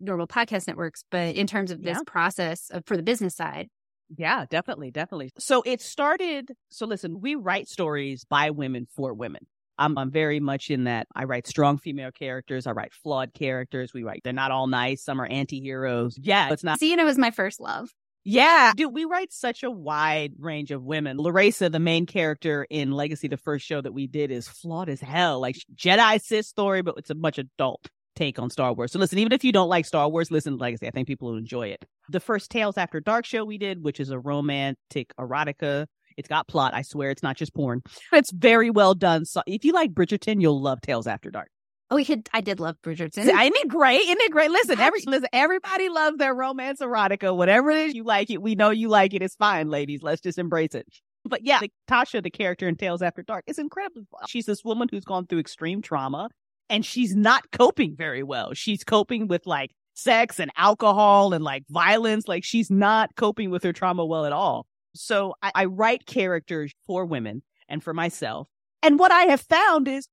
normal 0.00 0.26
podcast 0.26 0.66
networks, 0.66 1.04
but 1.10 1.36
in 1.36 1.46
terms 1.46 1.70
of 1.70 1.82
this 1.82 1.98
yeah. 1.98 2.02
process 2.06 2.70
of, 2.70 2.84
for 2.86 2.96
the 2.96 3.02
business 3.02 3.36
side. 3.36 3.68
Yeah, 4.16 4.44
definitely, 4.50 4.90
definitely. 4.90 5.30
So 5.38 5.62
it 5.64 5.80
started. 5.80 6.52
So 6.70 6.86
listen, 6.86 7.20
we 7.20 7.34
write 7.34 7.68
stories 7.68 8.24
by 8.24 8.50
women 8.50 8.86
for 8.94 9.14
women. 9.14 9.46
I'm, 9.76 9.98
I'm 9.98 10.10
very 10.10 10.40
much 10.40 10.70
in 10.70 10.84
that. 10.84 11.08
I 11.16 11.24
write 11.24 11.46
strong 11.46 11.78
female 11.78 12.12
characters. 12.12 12.66
I 12.66 12.72
write 12.72 12.92
flawed 12.92 13.34
characters. 13.34 13.92
We 13.92 14.04
write, 14.04 14.20
they're 14.22 14.32
not 14.32 14.50
all 14.50 14.66
nice. 14.66 15.02
Some 15.02 15.20
are 15.20 15.26
anti-heroes. 15.26 16.18
Yeah, 16.20 16.52
it's 16.52 16.62
not. 16.62 16.78
Sienna 16.78 17.04
was 17.04 17.18
my 17.18 17.30
first 17.30 17.60
love. 17.60 17.90
Yeah, 18.26 18.72
dude, 18.74 18.94
we 18.94 19.04
write 19.04 19.32
such 19.32 19.62
a 19.62 19.70
wide 19.70 20.32
range 20.38 20.70
of 20.70 20.82
women. 20.82 21.18
Larissa, 21.18 21.68
the 21.68 21.78
main 21.78 22.06
character 22.06 22.66
in 22.70 22.90
Legacy, 22.90 23.28
the 23.28 23.36
first 23.36 23.66
show 23.66 23.82
that 23.82 23.92
we 23.92 24.06
did, 24.06 24.30
is 24.30 24.48
flawed 24.48 24.88
as 24.88 25.00
hell. 25.00 25.40
Like 25.40 25.56
Jedi 25.74 26.20
Sith 26.22 26.46
story, 26.46 26.80
but 26.80 26.94
it's 26.96 27.10
a 27.10 27.14
much 27.14 27.36
adult 27.36 27.86
take 28.16 28.38
on 28.38 28.48
Star 28.48 28.72
Wars. 28.72 28.92
So 28.92 28.98
listen, 28.98 29.18
even 29.18 29.32
if 29.32 29.44
you 29.44 29.52
don't 29.52 29.68
like 29.68 29.84
Star 29.84 30.08
Wars, 30.08 30.30
listen 30.30 30.54
to 30.54 30.58
Legacy. 30.58 30.86
I 30.86 30.90
think 30.90 31.06
people 31.06 31.28
will 31.28 31.36
enjoy 31.36 31.68
it. 31.68 31.84
The 32.08 32.20
first 32.20 32.50
Tales 32.50 32.78
After 32.78 32.98
Dark 33.00 33.26
show 33.26 33.44
we 33.44 33.58
did, 33.58 33.82
which 33.82 34.00
is 34.00 34.10
a 34.10 34.18
romantic 34.18 35.12
erotica. 35.18 35.86
It's 36.16 36.28
got 36.28 36.48
plot. 36.48 36.74
I 36.74 36.82
swear 36.82 37.10
it's 37.10 37.22
not 37.22 37.36
just 37.36 37.54
porn. 37.54 37.82
It's 38.12 38.32
very 38.32 38.70
well 38.70 38.94
done. 38.94 39.24
So 39.24 39.42
if 39.46 39.64
you 39.64 39.72
like 39.72 39.92
Bridgerton, 39.92 40.40
you'll 40.40 40.62
love 40.62 40.80
Tales 40.80 41.06
After 41.06 41.30
Dark. 41.30 41.50
Oh, 41.90 41.96
we 41.96 42.04
could. 42.04 42.28
I 42.32 42.40
did 42.40 42.60
love 42.60 42.76
Bridgerton. 42.82 43.18
Isn't 43.18 43.36
it 43.36 43.68
great? 43.68 44.00
Isn't 44.00 44.20
it 44.20 44.32
great? 44.32 44.50
Listen, 44.50 44.80
every 44.80 45.00
listen. 45.06 45.28
Everybody 45.32 45.88
loves 45.88 46.16
their 46.16 46.34
romance 46.34 46.80
erotica. 46.80 47.36
Whatever 47.36 47.70
it 47.70 47.88
is, 47.88 47.94
you 47.94 48.04
like 48.04 48.30
it. 48.30 48.40
We 48.40 48.54
know 48.54 48.70
you 48.70 48.88
like 48.88 49.12
it. 49.14 49.22
It's 49.22 49.36
fine, 49.36 49.68
ladies. 49.68 50.02
Let's 50.02 50.20
just 50.20 50.38
embrace 50.38 50.74
it. 50.74 50.86
But 51.26 51.44
yeah, 51.44 51.60
Tasha, 51.88 52.22
the 52.22 52.30
character 52.30 52.68
in 52.68 52.76
Tales 52.76 53.02
After 53.02 53.22
Dark, 53.22 53.44
is 53.46 53.58
incredible. 53.58 54.06
She's 54.28 54.46
this 54.46 54.64
woman 54.64 54.88
who's 54.90 55.04
gone 55.04 55.26
through 55.26 55.38
extreme 55.38 55.82
trauma 55.82 56.28
and 56.68 56.84
she's 56.84 57.14
not 57.14 57.50
coping 57.50 57.94
very 57.96 58.22
well. 58.22 58.52
She's 58.54 58.84
coping 58.84 59.28
with 59.28 59.46
like 59.46 59.70
sex 59.94 60.38
and 60.38 60.50
alcohol 60.56 61.32
and 61.32 61.44
like 61.44 61.64
violence. 61.70 62.28
Like 62.28 62.44
she's 62.44 62.70
not 62.70 63.14
coping 63.16 63.50
with 63.50 63.62
her 63.62 63.72
trauma 63.72 64.04
well 64.04 64.26
at 64.26 64.32
all. 64.32 64.66
So 64.94 65.34
I, 65.42 65.52
I 65.54 65.64
write 65.66 66.06
characters 66.06 66.72
for 66.86 67.04
women 67.04 67.42
and 67.68 67.82
for 67.82 67.94
myself. 67.94 68.48
And 68.82 68.98
what 68.98 69.12
I 69.12 69.22
have 69.24 69.40
found 69.40 69.88
is 69.88 70.08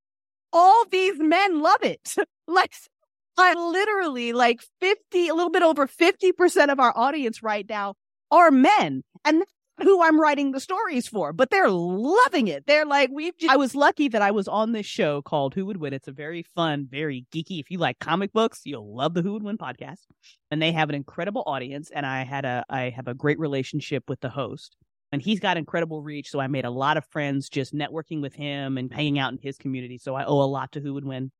all 0.53 0.85
these 0.91 1.19
men 1.19 1.61
love 1.61 1.83
it. 1.83 2.15
like 2.47 2.73
I 3.37 3.53
literally 3.53 4.33
like 4.33 4.61
50, 4.81 5.27
a 5.27 5.33
little 5.33 5.49
bit 5.49 5.63
over 5.63 5.87
50% 5.87 6.71
of 6.71 6.79
our 6.79 6.95
audience 6.95 7.41
right 7.41 7.67
now 7.67 7.95
are 8.29 8.51
men. 8.51 9.03
And 9.25 9.43
who 9.81 10.03
I'm 10.03 10.19
writing 10.19 10.51
the 10.51 10.59
stories 10.59 11.07
for, 11.07 11.33
but 11.33 11.49
they're 11.49 11.69
loving 11.69 12.47
it. 12.47 12.65
They're 12.67 12.85
like, 12.85 13.09
we've, 13.11 13.35
just... 13.37 13.51
I 13.51 13.55
was 13.55 13.73
lucky 13.73 14.09
that 14.09 14.21
I 14.21 14.31
was 14.31 14.47
on 14.47 14.73
this 14.73 14.85
show 14.85 15.21
called 15.21 15.55
Who 15.55 15.65
Would 15.65 15.77
Win. 15.77 15.93
It's 15.93 16.07
a 16.07 16.11
very 16.11 16.43
fun, 16.43 16.87
very 16.89 17.25
geeky. 17.33 17.59
If 17.59 17.71
you 17.71 17.79
like 17.79 17.97
comic 17.99 18.31
books, 18.31 18.61
you'll 18.63 18.95
love 18.95 19.13
the 19.13 19.21
Who 19.21 19.33
Would 19.33 19.43
Win 19.43 19.57
podcast. 19.57 20.01
And 20.51 20.61
they 20.61 20.71
have 20.71 20.89
an 20.89 20.95
incredible 20.95 21.43
audience. 21.47 21.89
And 21.93 22.05
I 22.05 22.23
had 22.23 22.45
a, 22.45 22.63
I 22.69 22.89
have 22.95 23.07
a 23.07 23.13
great 23.13 23.39
relationship 23.39 24.03
with 24.07 24.19
the 24.19 24.29
host 24.29 24.75
and 25.11 25.21
he's 25.21 25.39
got 25.39 25.57
incredible 25.57 26.01
reach. 26.01 26.29
So 26.29 26.39
I 26.39 26.47
made 26.47 26.65
a 26.65 26.69
lot 26.69 26.97
of 26.97 27.05
friends 27.05 27.49
just 27.49 27.73
networking 27.73 28.21
with 28.21 28.33
him 28.33 28.77
and 28.77 28.91
hanging 28.93 29.19
out 29.19 29.31
in 29.31 29.39
his 29.41 29.57
community. 29.57 29.97
So 29.97 30.15
I 30.15 30.25
owe 30.25 30.41
a 30.41 30.45
lot 30.45 30.71
to 30.73 30.79
Who 30.79 30.93
Would 30.93 31.05
Win. 31.05 31.31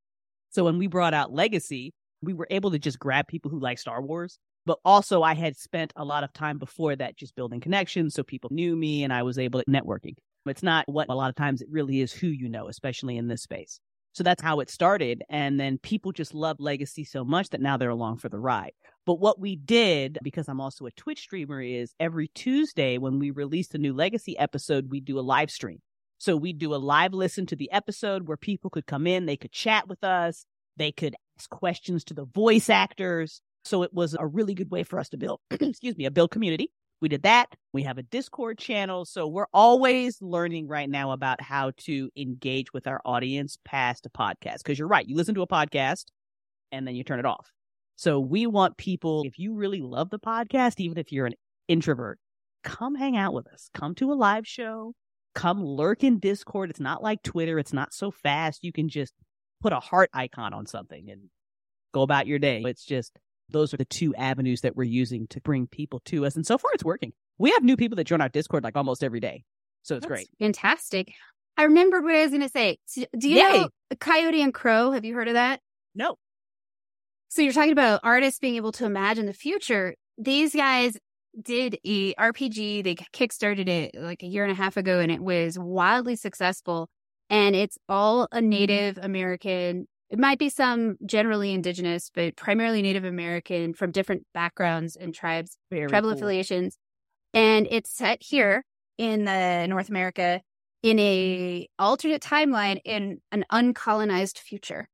So 0.49 0.65
when 0.65 0.77
we 0.77 0.87
brought 0.87 1.13
out 1.13 1.31
Legacy, 1.31 1.93
we 2.21 2.33
were 2.33 2.47
able 2.49 2.71
to 2.71 2.79
just 2.79 2.99
grab 2.99 3.27
people 3.27 3.49
who 3.49 3.59
like 3.59 3.79
Star 3.79 4.01
Wars 4.01 4.37
but 4.65 4.79
also, 4.85 5.23
I 5.23 5.33
had 5.33 5.57
spent 5.57 5.91
a 5.95 6.05
lot 6.05 6.23
of 6.23 6.33
time 6.33 6.57
before 6.57 6.95
that 6.95 7.17
just 7.17 7.35
building 7.35 7.59
connections. 7.59 8.13
So 8.13 8.23
people 8.23 8.49
knew 8.53 8.75
me 8.75 9.03
and 9.03 9.11
I 9.11 9.23
was 9.23 9.39
able 9.39 9.59
to 9.59 9.65
networking. 9.65 10.15
It's 10.45 10.63
not 10.63 10.87
what 10.87 11.09
a 11.09 11.15
lot 11.15 11.29
of 11.29 11.35
times 11.35 11.61
it 11.61 11.67
really 11.71 12.01
is 12.01 12.11
who 12.11 12.27
you 12.27 12.49
know, 12.49 12.67
especially 12.67 13.17
in 13.17 13.27
this 13.27 13.43
space. 13.43 13.79
So 14.13 14.23
that's 14.23 14.41
how 14.41 14.59
it 14.59 14.69
started. 14.69 15.23
And 15.29 15.59
then 15.59 15.77
people 15.77 16.11
just 16.11 16.33
love 16.33 16.57
Legacy 16.59 17.03
so 17.03 17.23
much 17.23 17.49
that 17.49 17.61
now 17.61 17.77
they're 17.77 17.89
along 17.89 18.17
for 18.17 18.29
the 18.29 18.39
ride. 18.39 18.73
But 19.05 19.19
what 19.19 19.39
we 19.39 19.55
did, 19.55 20.19
because 20.21 20.47
I'm 20.47 20.61
also 20.61 20.85
a 20.85 20.91
Twitch 20.91 21.21
streamer, 21.21 21.61
is 21.61 21.93
every 21.99 22.27
Tuesday 22.29 22.97
when 22.97 23.19
we 23.19 23.31
release 23.31 23.73
a 23.73 23.77
new 23.77 23.93
Legacy 23.93 24.37
episode, 24.37 24.91
we 24.91 24.99
do 24.99 25.17
a 25.17 25.21
live 25.21 25.49
stream. 25.49 25.79
So 26.17 26.35
we 26.35 26.53
do 26.53 26.75
a 26.75 26.77
live 26.77 27.13
listen 27.13 27.45
to 27.47 27.55
the 27.55 27.71
episode 27.71 28.27
where 28.27 28.37
people 28.37 28.69
could 28.69 28.85
come 28.85 29.07
in, 29.07 29.25
they 29.25 29.37
could 29.37 29.51
chat 29.51 29.87
with 29.87 30.03
us, 30.03 30.45
they 30.77 30.91
could 30.91 31.15
ask 31.39 31.49
questions 31.49 32.03
to 32.05 32.13
the 32.13 32.25
voice 32.25 32.69
actors. 32.69 33.41
So 33.63 33.83
it 33.83 33.93
was 33.93 34.15
a 34.19 34.27
really 34.27 34.53
good 34.53 34.69
way 34.69 34.83
for 34.83 34.99
us 34.99 35.09
to 35.09 35.17
build, 35.17 35.39
excuse 35.51 35.97
me, 35.97 36.05
a 36.05 36.11
build 36.11 36.31
community. 36.31 36.69
We 37.01 37.09
did 37.09 37.23
that. 37.23 37.47
We 37.73 37.83
have 37.83 37.97
a 37.97 38.03
Discord 38.03 38.59
channel. 38.59 39.05
So 39.05 39.27
we're 39.27 39.47
always 39.53 40.21
learning 40.21 40.67
right 40.67 40.89
now 40.89 41.11
about 41.11 41.41
how 41.41 41.71
to 41.77 42.09
engage 42.15 42.71
with 42.73 42.85
our 42.87 43.01
audience 43.03 43.57
past 43.65 44.05
a 44.05 44.09
podcast. 44.09 44.63
Cause 44.63 44.77
you're 44.77 44.87
right. 44.87 45.07
You 45.07 45.15
listen 45.15 45.35
to 45.35 45.41
a 45.41 45.47
podcast 45.47 46.05
and 46.71 46.87
then 46.87 46.95
you 46.95 47.03
turn 47.03 47.19
it 47.19 47.25
off. 47.25 47.51
So 47.95 48.19
we 48.19 48.47
want 48.47 48.77
people, 48.77 49.23
if 49.25 49.37
you 49.37 49.55
really 49.55 49.81
love 49.81 50.09
the 50.09 50.19
podcast, 50.19 50.79
even 50.79 50.97
if 50.97 51.11
you're 51.11 51.25
an 51.25 51.35
introvert, 51.67 52.19
come 52.63 52.95
hang 52.95 53.17
out 53.17 53.33
with 53.33 53.47
us. 53.47 53.69
Come 53.73 53.95
to 53.95 54.11
a 54.11 54.15
live 54.15 54.47
show. 54.47 54.93
Come 55.33 55.63
lurk 55.63 56.03
in 56.03 56.19
Discord. 56.19 56.69
It's 56.69 56.79
not 56.79 57.01
like 57.01 57.23
Twitter. 57.23 57.57
It's 57.57 57.73
not 57.73 57.93
so 57.93 58.11
fast. 58.11 58.63
You 58.63 58.71
can 58.71 58.89
just 58.89 59.13
put 59.61 59.73
a 59.73 59.79
heart 59.79 60.09
icon 60.13 60.53
on 60.53 60.65
something 60.65 61.09
and 61.09 61.21
go 61.93 62.01
about 62.01 62.27
your 62.27 62.39
day. 62.39 62.61
It's 62.65 62.85
just 62.85 63.17
those 63.51 63.73
are 63.73 63.77
the 63.77 63.85
two 63.85 64.15
avenues 64.15 64.61
that 64.61 64.75
we're 64.75 64.83
using 64.83 65.27
to 65.27 65.41
bring 65.41 65.67
people 65.67 66.01
to 66.05 66.25
us. 66.25 66.35
And 66.35 66.45
so 66.45 66.57
far 66.57 66.71
it's 66.73 66.83
working. 66.83 67.13
We 67.37 67.51
have 67.51 67.63
new 67.63 67.77
people 67.77 67.95
that 67.97 68.05
join 68.05 68.21
our 68.21 68.29
Discord 68.29 68.63
like 68.63 68.75
almost 68.75 69.03
every 69.03 69.19
day. 69.19 69.43
So 69.83 69.95
it's 69.95 70.05
That's 70.05 70.19
great. 70.19 70.29
Fantastic. 70.39 71.13
I 71.57 71.63
remembered 71.63 72.03
what 72.03 72.15
I 72.15 72.21
was 72.21 72.31
going 72.31 72.41
to 72.41 72.49
say. 72.49 72.77
So, 72.85 73.03
do 73.17 73.29
you 73.29 73.37
Yay. 73.37 73.59
know 73.59 73.69
Coyote 73.99 74.41
and 74.41 74.53
Crow? 74.53 74.91
Have 74.91 75.05
you 75.05 75.13
heard 75.15 75.27
of 75.27 75.33
that? 75.33 75.59
No. 75.93 76.15
So 77.29 77.41
you're 77.41 77.53
talking 77.53 77.71
about 77.71 78.01
artists 78.03 78.39
being 78.39 78.55
able 78.55 78.71
to 78.73 78.85
imagine 78.85 79.25
the 79.25 79.33
future. 79.33 79.95
These 80.17 80.53
guys 80.53 80.97
did 81.39 81.77
a 81.85 82.13
RPG. 82.15 82.83
They 82.83 82.95
kickstarted 82.95 83.67
it 83.67 83.95
like 83.97 84.23
a 84.23 84.27
year 84.27 84.43
and 84.43 84.51
a 84.51 84.55
half 84.55 84.77
ago, 84.77 84.99
and 84.99 85.11
it 85.11 85.21
was 85.21 85.57
wildly 85.57 86.15
successful. 86.15 86.89
And 87.29 87.55
it's 87.55 87.77
all 87.87 88.23
a 88.23 88.39
mm-hmm. 88.39 88.49
Native 88.49 88.99
American. 89.01 89.87
It 90.11 90.19
might 90.19 90.37
be 90.37 90.49
some 90.49 90.97
generally 91.05 91.53
indigenous, 91.53 92.11
but 92.13 92.35
primarily 92.35 92.81
Native 92.81 93.05
American 93.05 93.73
from 93.73 93.91
different 93.91 94.27
backgrounds 94.33 94.97
and 94.97 95.15
tribes, 95.15 95.57
Very 95.71 95.87
tribal 95.87 96.09
cool. 96.09 96.17
affiliations. 96.17 96.77
And 97.33 97.65
it's 97.71 97.89
set 97.89 98.21
here 98.21 98.65
in 98.97 99.23
the 99.23 99.65
North 99.69 99.87
America 99.87 100.41
in 100.83 100.99
a 100.99 101.65
alternate 101.79 102.21
timeline 102.21 102.81
in 102.83 103.21
an 103.31 103.45
uncolonized 103.49 104.37
future. 104.37 104.89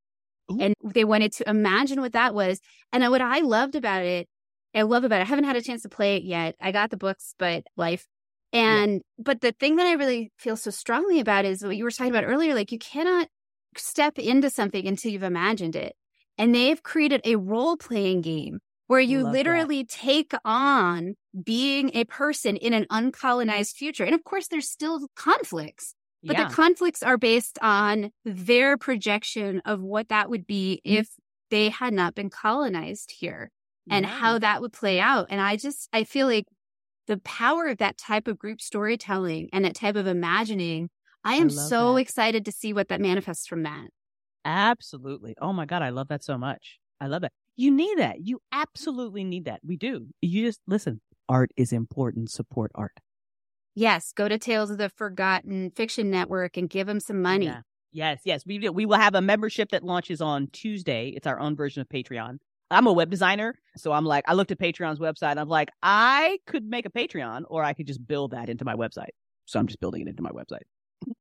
Ooh. 0.51 0.59
And 0.61 0.75
they 0.83 1.03
wanted 1.03 1.33
to 1.33 1.49
imagine 1.49 1.99
what 1.99 2.13
that 2.13 2.35
was. 2.35 2.59
And 2.93 3.09
what 3.09 3.21
I 3.21 3.39
loved 3.39 3.75
about 3.75 4.03
it, 4.03 4.27
I 4.75 4.83
love 4.83 5.03
about 5.03 5.19
it, 5.19 5.23
I 5.23 5.25
haven't 5.25 5.45
had 5.45 5.55
a 5.55 5.63
chance 5.63 5.81
to 5.81 5.89
play 5.89 6.17
it 6.17 6.23
yet. 6.23 6.55
I 6.61 6.71
got 6.71 6.91
the 6.91 6.97
books, 6.97 7.33
but 7.39 7.63
life. 7.75 8.05
And, 8.53 9.01
but 9.17 9.41
the 9.41 9.51
thing 9.51 9.77
that 9.77 9.87
I 9.87 9.93
really 9.93 10.31
feel 10.37 10.55
so 10.55 10.69
strongly 10.69 11.19
about 11.19 11.43
is 11.45 11.63
what 11.63 11.75
you 11.75 11.83
were 11.83 11.91
talking 11.91 12.13
about 12.13 12.23
earlier. 12.23 12.53
Like, 12.53 12.71
you 12.71 12.79
cannot 12.79 13.27
step 13.75 14.17
into 14.17 14.49
something 14.49 14.87
until 14.87 15.11
you've 15.11 15.23
imagined 15.23 15.75
it. 15.75 15.95
And 16.37 16.53
they've 16.53 16.81
created 16.81 17.21
a 17.25 17.35
role 17.35 17.77
playing 17.77 18.21
game 18.21 18.59
where 18.87 18.99
you 18.99 19.19
Love 19.23 19.33
that. 19.33 19.37
literally 19.37 19.83
take 19.83 20.31
on 20.45 21.15
being 21.43 21.91
a 21.93 22.05
person 22.05 22.55
in 22.55 22.73
an 22.73 22.85
uncolonized 22.91 23.73
future. 23.75 24.03
And 24.03 24.15
of 24.15 24.23
course, 24.23 24.47
there's 24.47 24.69
still 24.69 25.07
conflicts, 25.15 25.93
but 26.23 26.37
yeah. 26.37 26.47
the 26.47 26.53
conflicts 26.53 27.03
are 27.03 27.17
based 27.17 27.57
on 27.61 28.11
their 28.23 28.77
projection 28.77 29.61
of 29.65 29.81
what 29.81 30.09
that 30.09 30.29
would 30.29 30.47
be 30.47 30.81
Mm-hmm. 30.85 30.97
if 30.99 31.09
they 31.49 31.69
had 31.69 31.93
not 31.93 32.13
been 32.15 32.29
colonized 32.29 33.11
here 33.19 33.51
and 33.89 34.05
Yeah. 34.05 34.11
how 34.11 34.39
that 34.39 34.61
would 34.61 34.73
play 34.73 34.99
out. 34.99 35.27
And 35.29 35.39
I 35.41 35.55
just, 35.57 35.89
I 35.93 36.03
feel 36.03 36.27
like 36.27 36.45
the 37.07 37.17
power 37.19 37.67
of 37.67 37.77
that 37.77 37.97
type 37.97 38.27
of 38.27 38.37
group 38.37 38.59
storytelling 38.61 39.49
and 39.53 39.63
that 39.65 39.75
type 39.75 39.95
of 39.95 40.07
imagining, 40.07 40.89
I 41.27 41.35
am 41.35 41.49
love 41.49 41.67
so 41.67 41.93
that. 41.93 41.99
excited 41.99 42.45
to 42.45 42.51
see 42.51 42.73
what 42.73 42.87
that 42.87 43.01
manifests 43.01 43.47
from 43.47 43.63
that. 43.63 43.87
Absolutely. 44.45 45.35
Oh 45.41 45.53
my 45.53 45.65
God. 45.65 45.81
I 45.81 45.89
love 45.89 46.07
that 46.07 46.23
so 46.23 46.37
much. 46.37 46.79
I 47.01 47.07
love 47.07 47.21
that. 47.21 47.31
You 47.55 47.71
need 47.71 47.97
that. 47.97 48.25
You 48.25 48.39
absolutely 48.51 49.23
need 49.23 49.45
that. 49.45 49.59
We 49.63 49.77
do. 49.77 50.07
You 50.21 50.45
just 50.45 50.61
listen. 50.67 51.01
Art 51.27 51.51
is 51.57 51.73
important. 51.73 52.31
Support 52.31 52.71
art. 52.75 52.93
Yes, 53.75 54.13
go 54.13 54.27
to 54.27 54.37
Tales 54.39 54.71
of 54.71 54.77
the 54.77 54.89
Forgotten 54.89 55.71
Fiction 55.71 56.09
Network 56.09 56.57
and 56.57 56.69
give 56.69 56.87
them 56.87 56.99
some 56.99 57.21
money. 57.21 57.45
Yeah. 57.45 57.61
Yes, 57.91 58.21
yes. 58.25 58.43
We 58.45 58.57
do. 58.57 58.71
We 58.71 58.85
will 58.85 58.97
have 58.97 59.15
a 59.15 59.21
membership 59.21 59.69
that 59.69 59.83
launches 59.83 60.21
on 60.21 60.47
Tuesday. 60.51 61.13
It's 61.15 61.27
our 61.27 61.39
own 61.39 61.55
version 61.55 61.81
of 61.81 61.89
Patreon. 61.89 62.37
I'm 62.69 62.87
a 62.87 62.93
web 62.93 63.09
designer, 63.09 63.55
so 63.77 63.91
I'm 63.91 64.05
like, 64.05 64.25
I 64.27 64.33
looked 64.33 64.51
at 64.51 64.59
Patreon's 64.59 64.99
website. 64.99 65.31
And 65.31 65.39
I'm 65.39 65.47
like, 65.47 65.69
I 65.81 66.39
could 66.47 66.65
make 66.65 66.85
a 66.85 66.89
Patreon, 66.89 67.43
or 67.49 67.63
I 67.63 67.73
could 67.73 67.87
just 67.87 68.05
build 68.05 68.31
that 68.31 68.49
into 68.49 68.65
my 68.65 68.75
website. 68.75 69.11
So 69.45 69.59
I'm 69.59 69.67
just 69.67 69.79
building 69.79 70.01
it 70.01 70.07
into 70.07 70.21
my 70.21 70.31
website. 70.31 70.63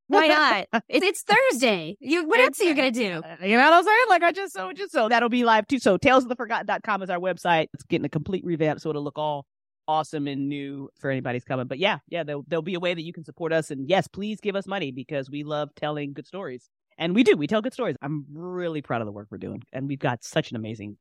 Why 0.09 0.27
not? 0.73 0.83
It- 0.89 1.03
it's 1.03 1.23
Thursday. 1.23 1.97
You, 2.01 2.27
what 2.27 2.41
else 2.41 2.61
are 2.61 2.65
you 2.65 2.75
going 2.75 2.93
to 2.93 2.99
do? 2.99 3.23
Uh, 3.27 3.37
You 3.45 3.57
know 3.57 3.65
what 3.65 3.73
I'm 3.75 3.85
saying? 3.85 4.05
Like 4.09 4.23
I 4.23 4.33
just 4.33 4.53
so 4.55 4.73
just 4.73 4.93
so 4.93 5.09
that'll 5.09 5.29
be 5.29 5.45
live 5.45 5.67
too. 5.67 5.79
So 5.79 5.99
talesoftheforgotten.com 5.99 7.03
is 7.03 7.11
our 7.11 7.19
website. 7.19 7.67
It's 7.75 7.85
getting 7.85 8.05
a 8.05 8.09
complete 8.11 8.45
revamp, 8.45 8.81
so 8.81 8.91
it'll 8.91 9.03
look 9.05 9.19
all 9.19 9.47
awesome 9.89 10.27
and 10.27 10.49
new 10.49 10.89
for 10.99 11.11
anybody's 11.11 11.45
coming. 11.45 11.67
But 11.67 11.79
yeah, 11.79 11.99
yeah, 12.09 12.25
there'll, 12.25 12.45
there'll 12.49 12.63
be 12.63 12.75
a 12.75 12.81
way 12.81 12.93
that 12.95 13.03
you 13.03 13.13
can 13.13 13.25
support 13.25 13.53
us. 13.53 13.71
And 13.71 13.89
yes, 13.89 14.09
please 14.09 14.41
give 14.41 14.57
us 14.57 14.67
money 14.67 14.91
because 14.91 15.31
we 15.31 15.45
love 15.45 15.71
telling 15.77 16.13
good 16.13 16.27
stories. 16.27 16.69
And 16.99 17.15
we 17.15 17.23
do. 17.23 17.37
We 17.37 17.47
tell 17.47 17.63
good 17.63 17.73
stories. 17.75 17.95
I'm 18.03 18.25
really 18.33 18.83
proud 18.83 19.01
of 19.01 19.07
the 19.07 19.13
work 19.13 19.29
we're 19.31 19.39
doing. 19.39 19.63
And 19.73 19.87
we've 19.87 19.99
got 19.99 20.25
such 20.25 20.51
an 20.51 20.57
amazing 20.57 20.97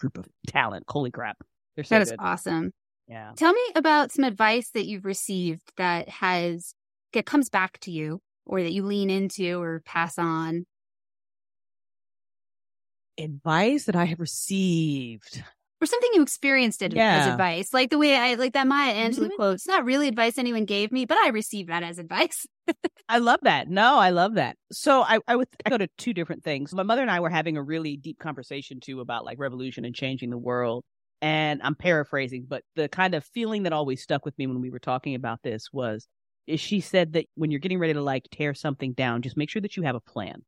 group 0.00 0.18
of 0.18 0.26
talent. 0.48 0.84
Holy 0.88 1.10
crap. 1.12 1.36
They're 1.76 1.84
so 1.84 1.94
That 1.96 2.02
is 2.02 2.10
good. 2.10 2.18
awesome. 2.20 2.72
Yeah. 3.06 3.32
Tell 3.36 3.52
me 3.52 3.60
about 3.76 4.10
some 4.10 4.24
advice 4.24 4.70
that 4.70 4.86
you've 4.86 5.04
received 5.04 5.72
that 5.76 6.08
has 6.08 6.74
that 7.12 7.26
comes 7.26 7.48
back 7.48 7.78
to 7.80 7.90
you 7.90 8.20
or 8.46 8.62
that 8.62 8.72
you 8.72 8.84
lean 8.84 9.10
into 9.10 9.60
or 9.60 9.80
pass 9.84 10.18
on. 10.18 10.66
Advice 13.18 13.84
that 13.84 13.96
I 13.96 14.06
have 14.06 14.20
received. 14.20 15.42
Or 15.82 15.86
something 15.86 16.10
you 16.14 16.22
experienced 16.22 16.82
it 16.82 16.94
as 16.96 17.26
advice. 17.26 17.72
Like 17.72 17.90
the 17.90 17.98
way 17.98 18.16
I 18.16 18.34
like 18.34 18.52
that 18.54 18.66
Maya 18.66 18.94
Angelou 18.94 19.28
Mhm. 19.28 19.36
quote. 19.36 19.54
It's 19.54 19.66
not 19.66 19.84
really 19.84 20.08
advice 20.08 20.38
anyone 20.38 20.64
gave 20.64 20.92
me, 20.92 21.04
but 21.04 21.18
I 21.18 21.28
received 21.28 21.68
that 21.70 21.82
as 21.82 21.98
advice. 21.98 22.46
I 23.08 23.18
love 23.18 23.40
that. 23.42 23.68
No, 23.68 23.96
I 23.96 24.10
love 24.10 24.34
that. 24.34 24.56
So 24.72 25.02
I, 25.02 25.18
I 25.26 25.36
would 25.36 25.48
I 25.66 25.70
go 25.70 25.78
to 25.78 25.88
two 25.98 26.12
different 26.14 26.44
things. 26.44 26.72
My 26.72 26.82
mother 26.82 27.02
and 27.02 27.10
I 27.10 27.20
were 27.20 27.30
having 27.30 27.56
a 27.56 27.62
really 27.62 27.96
deep 27.96 28.18
conversation 28.18 28.78
too 28.78 29.00
about 29.00 29.24
like 29.24 29.38
revolution 29.38 29.84
and 29.84 29.94
changing 29.94 30.30
the 30.30 30.38
world. 30.38 30.84
And 31.22 31.60
I'm 31.62 31.74
paraphrasing, 31.74 32.46
but 32.48 32.62
the 32.76 32.88
kind 32.88 33.14
of 33.14 33.24
feeling 33.24 33.64
that 33.64 33.72
always 33.72 34.02
stuck 34.02 34.24
with 34.24 34.38
me 34.38 34.46
when 34.46 34.60
we 34.60 34.70
were 34.70 34.78
talking 34.78 35.14
about 35.14 35.42
this 35.42 35.70
was 35.72 36.06
is 36.50 36.60
she 36.60 36.80
said 36.80 37.12
that 37.14 37.26
when 37.34 37.50
you're 37.50 37.60
getting 37.60 37.78
ready 37.78 37.94
to 37.94 38.02
like 38.02 38.24
tear 38.30 38.54
something 38.54 38.92
down, 38.92 39.22
just 39.22 39.36
make 39.36 39.50
sure 39.50 39.62
that 39.62 39.76
you 39.76 39.82
have 39.84 39.94
a 39.94 40.00
plan, 40.00 40.42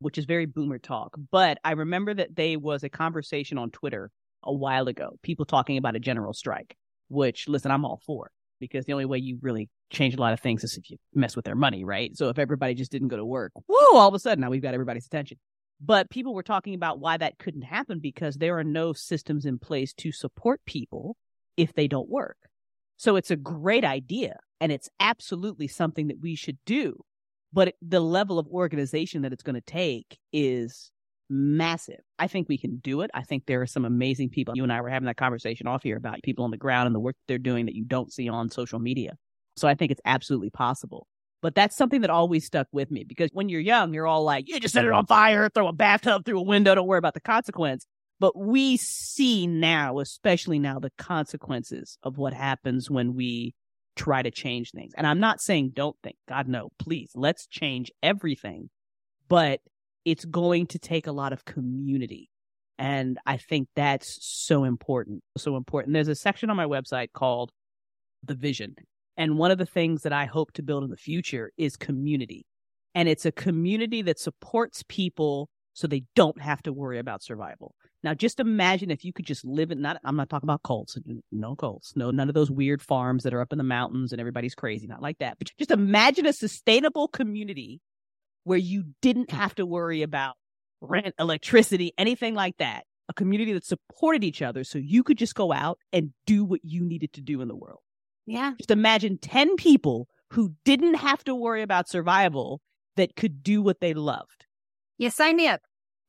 which 0.00 0.18
is 0.18 0.24
very 0.24 0.46
boomer 0.46 0.78
talk. 0.78 1.16
But 1.30 1.58
I 1.64 1.72
remember 1.72 2.14
that 2.14 2.34
there 2.34 2.58
was 2.58 2.82
a 2.82 2.88
conversation 2.88 3.58
on 3.58 3.70
Twitter 3.70 4.10
a 4.42 4.52
while 4.52 4.88
ago, 4.88 5.18
people 5.22 5.44
talking 5.44 5.76
about 5.76 5.96
a 5.96 6.00
general 6.00 6.32
strike, 6.32 6.76
which 7.08 7.48
listen, 7.48 7.70
I'm 7.70 7.84
all 7.84 8.00
for 8.04 8.30
because 8.58 8.86
the 8.86 8.92
only 8.92 9.04
way 9.04 9.18
you 9.18 9.38
really 9.42 9.68
change 9.90 10.14
a 10.14 10.20
lot 10.20 10.32
of 10.32 10.40
things 10.40 10.64
is 10.64 10.76
if 10.76 10.90
you 10.90 10.96
mess 11.14 11.36
with 11.36 11.44
their 11.44 11.54
money, 11.54 11.84
right? 11.84 12.16
So 12.16 12.28
if 12.28 12.38
everybody 12.38 12.74
just 12.74 12.90
didn't 12.90 13.08
go 13.08 13.16
to 13.16 13.24
work, 13.24 13.52
whoa, 13.66 13.98
all 13.98 14.08
of 14.08 14.14
a 14.14 14.18
sudden 14.18 14.40
now 14.40 14.50
we've 14.50 14.62
got 14.62 14.74
everybody's 14.74 15.06
attention. 15.06 15.38
But 15.80 16.10
people 16.10 16.34
were 16.34 16.42
talking 16.42 16.74
about 16.74 17.00
why 17.00 17.18
that 17.18 17.38
couldn't 17.38 17.62
happen 17.62 18.00
because 18.00 18.36
there 18.36 18.58
are 18.58 18.64
no 18.64 18.92
systems 18.94 19.44
in 19.44 19.58
place 19.58 19.92
to 19.94 20.10
support 20.10 20.60
people 20.64 21.16
if 21.56 21.74
they 21.74 21.86
don't 21.86 22.08
work. 22.08 22.36
So 22.96 23.16
it's 23.16 23.30
a 23.30 23.36
great 23.36 23.84
idea 23.84 24.36
and 24.60 24.72
it's 24.72 24.88
absolutely 25.00 25.68
something 25.68 26.08
that 26.08 26.20
we 26.20 26.34
should 26.34 26.58
do. 26.64 27.04
But 27.52 27.74
the 27.80 28.00
level 28.00 28.38
of 28.38 28.46
organization 28.48 29.22
that 29.22 29.32
it's 29.32 29.42
going 29.42 29.54
to 29.54 29.60
take 29.60 30.18
is 30.32 30.90
massive. 31.28 32.00
I 32.18 32.26
think 32.26 32.48
we 32.48 32.58
can 32.58 32.78
do 32.78 33.00
it. 33.00 33.10
I 33.14 33.22
think 33.22 33.46
there 33.46 33.60
are 33.60 33.66
some 33.66 33.84
amazing 33.84 34.30
people. 34.30 34.54
You 34.56 34.62
and 34.62 34.72
I 34.72 34.80
were 34.80 34.90
having 34.90 35.06
that 35.06 35.16
conversation 35.16 35.66
off 35.66 35.82
here 35.82 35.96
about 35.96 36.22
people 36.22 36.44
on 36.44 36.50
the 36.50 36.56
ground 36.56 36.86
and 36.86 36.94
the 36.94 37.00
work 37.00 37.16
they're 37.28 37.38
doing 37.38 37.66
that 37.66 37.74
you 37.74 37.84
don't 37.84 38.12
see 38.12 38.28
on 38.28 38.50
social 38.50 38.78
media. 38.78 39.14
So 39.56 39.68
I 39.68 39.74
think 39.74 39.90
it's 39.90 40.00
absolutely 40.04 40.50
possible. 40.50 41.06
But 41.42 41.54
that's 41.54 41.76
something 41.76 42.00
that 42.00 42.10
always 42.10 42.44
stuck 42.44 42.66
with 42.72 42.90
me 42.90 43.04
because 43.04 43.30
when 43.32 43.48
you're 43.48 43.60
young, 43.60 43.94
you're 43.94 44.06
all 44.06 44.24
like, 44.24 44.48
you 44.48 44.58
just 44.58 44.74
set 44.74 44.84
it 44.84 44.92
on 44.92 45.06
fire, 45.06 45.48
throw 45.48 45.68
a 45.68 45.72
bathtub 45.72 46.24
through 46.24 46.40
a 46.40 46.42
window, 46.42 46.74
don't 46.74 46.86
worry 46.86 46.98
about 46.98 47.14
the 47.14 47.20
consequence. 47.20 47.86
But 48.18 48.36
we 48.36 48.76
see 48.78 49.46
now, 49.46 49.98
especially 49.98 50.58
now, 50.58 50.78
the 50.78 50.92
consequences 50.96 51.98
of 52.02 52.16
what 52.16 52.32
happens 52.32 52.90
when 52.90 53.14
we 53.14 53.54
try 53.94 54.22
to 54.22 54.30
change 54.30 54.70
things. 54.70 54.92
And 54.96 55.06
I'm 55.06 55.20
not 55.20 55.40
saying 55.40 55.72
don't 55.74 55.96
think, 56.02 56.16
God, 56.28 56.48
no, 56.48 56.70
please, 56.78 57.10
let's 57.14 57.46
change 57.46 57.90
everything. 58.02 58.70
But 59.28 59.60
it's 60.04 60.24
going 60.24 60.68
to 60.68 60.78
take 60.78 61.06
a 61.06 61.12
lot 61.12 61.32
of 61.32 61.44
community. 61.44 62.30
And 62.78 63.18
I 63.26 63.38
think 63.38 63.68
that's 63.74 64.18
so 64.20 64.64
important. 64.64 65.22
So 65.36 65.56
important. 65.56 65.94
There's 65.94 66.08
a 66.08 66.14
section 66.14 66.50
on 66.50 66.56
my 66.56 66.66
website 66.66 67.08
called 67.12 67.50
The 68.22 68.34
Vision. 68.34 68.76
And 69.16 69.38
one 69.38 69.50
of 69.50 69.58
the 69.58 69.66
things 69.66 70.02
that 70.02 70.12
I 70.12 70.26
hope 70.26 70.52
to 70.52 70.62
build 70.62 70.84
in 70.84 70.90
the 70.90 70.96
future 70.96 71.50
is 71.56 71.76
community. 71.76 72.46
And 72.94 73.08
it's 73.08 73.26
a 73.26 73.32
community 73.32 74.02
that 74.02 74.18
supports 74.18 74.84
people 74.88 75.48
so 75.76 75.86
they 75.86 76.04
don't 76.14 76.40
have 76.40 76.62
to 76.62 76.72
worry 76.72 76.98
about 76.98 77.22
survival. 77.22 77.74
Now, 78.02 78.14
just 78.14 78.40
imagine 78.40 78.90
if 78.90 79.04
you 79.04 79.12
could 79.12 79.26
just 79.26 79.44
live 79.44 79.70
in 79.70 79.82
not, 79.82 80.00
I'm 80.04 80.16
not 80.16 80.30
talking 80.30 80.46
about 80.46 80.62
cults, 80.62 80.96
no 81.30 81.54
cults, 81.54 81.92
no, 81.94 82.10
none 82.10 82.28
of 82.28 82.34
those 82.34 82.50
weird 82.50 82.80
farms 82.80 83.24
that 83.24 83.34
are 83.34 83.42
up 83.42 83.52
in 83.52 83.58
the 83.58 83.64
mountains 83.64 84.10
and 84.12 84.18
everybody's 84.18 84.54
crazy, 84.54 84.86
not 84.86 85.02
like 85.02 85.18
that. 85.18 85.36
But 85.38 85.50
just 85.58 85.70
imagine 85.70 86.24
a 86.24 86.32
sustainable 86.32 87.08
community 87.08 87.82
where 88.44 88.58
you 88.58 88.84
didn't 89.02 89.30
hmm. 89.30 89.36
have 89.36 89.54
to 89.56 89.66
worry 89.66 90.00
about 90.00 90.36
rent, 90.80 91.14
electricity, 91.18 91.92
anything 91.98 92.34
like 92.34 92.56
that. 92.56 92.84
A 93.10 93.14
community 93.14 93.52
that 93.52 93.66
supported 93.66 94.24
each 94.24 94.40
other 94.40 94.64
so 94.64 94.78
you 94.78 95.02
could 95.02 95.18
just 95.18 95.34
go 95.34 95.52
out 95.52 95.78
and 95.92 96.10
do 96.26 96.42
what 96.44 96.60
you 96.64 96.84
needed 96.84 97.12
to 97.12 97.20
do 97.20 97.42
in 97.42 97.48
the 97.48 97.54
world. 97.54 97.80
Yeah. 98.24 98.54
Just 98.56 98.70
imagine 98.70 99.18
10 99.18 99.56
people 99.56 100.08
who 100.30 100.54
didn't 100.64 100.94
have 100.94 101.22
to 101.24 101.34
worry 101.34 101.60
about 101.60 101.88
survival 101.88 102.62
that 102.96 103.14
could 103.14 103.42
do 103.42 103.60
what 103.60 103.80
they 103.80 103.92
loved. 103.92 104.45
Yeah. 104.98 105.10
Sign 105.10 105.36
me 105.36 105.48
up. 105.48 105.60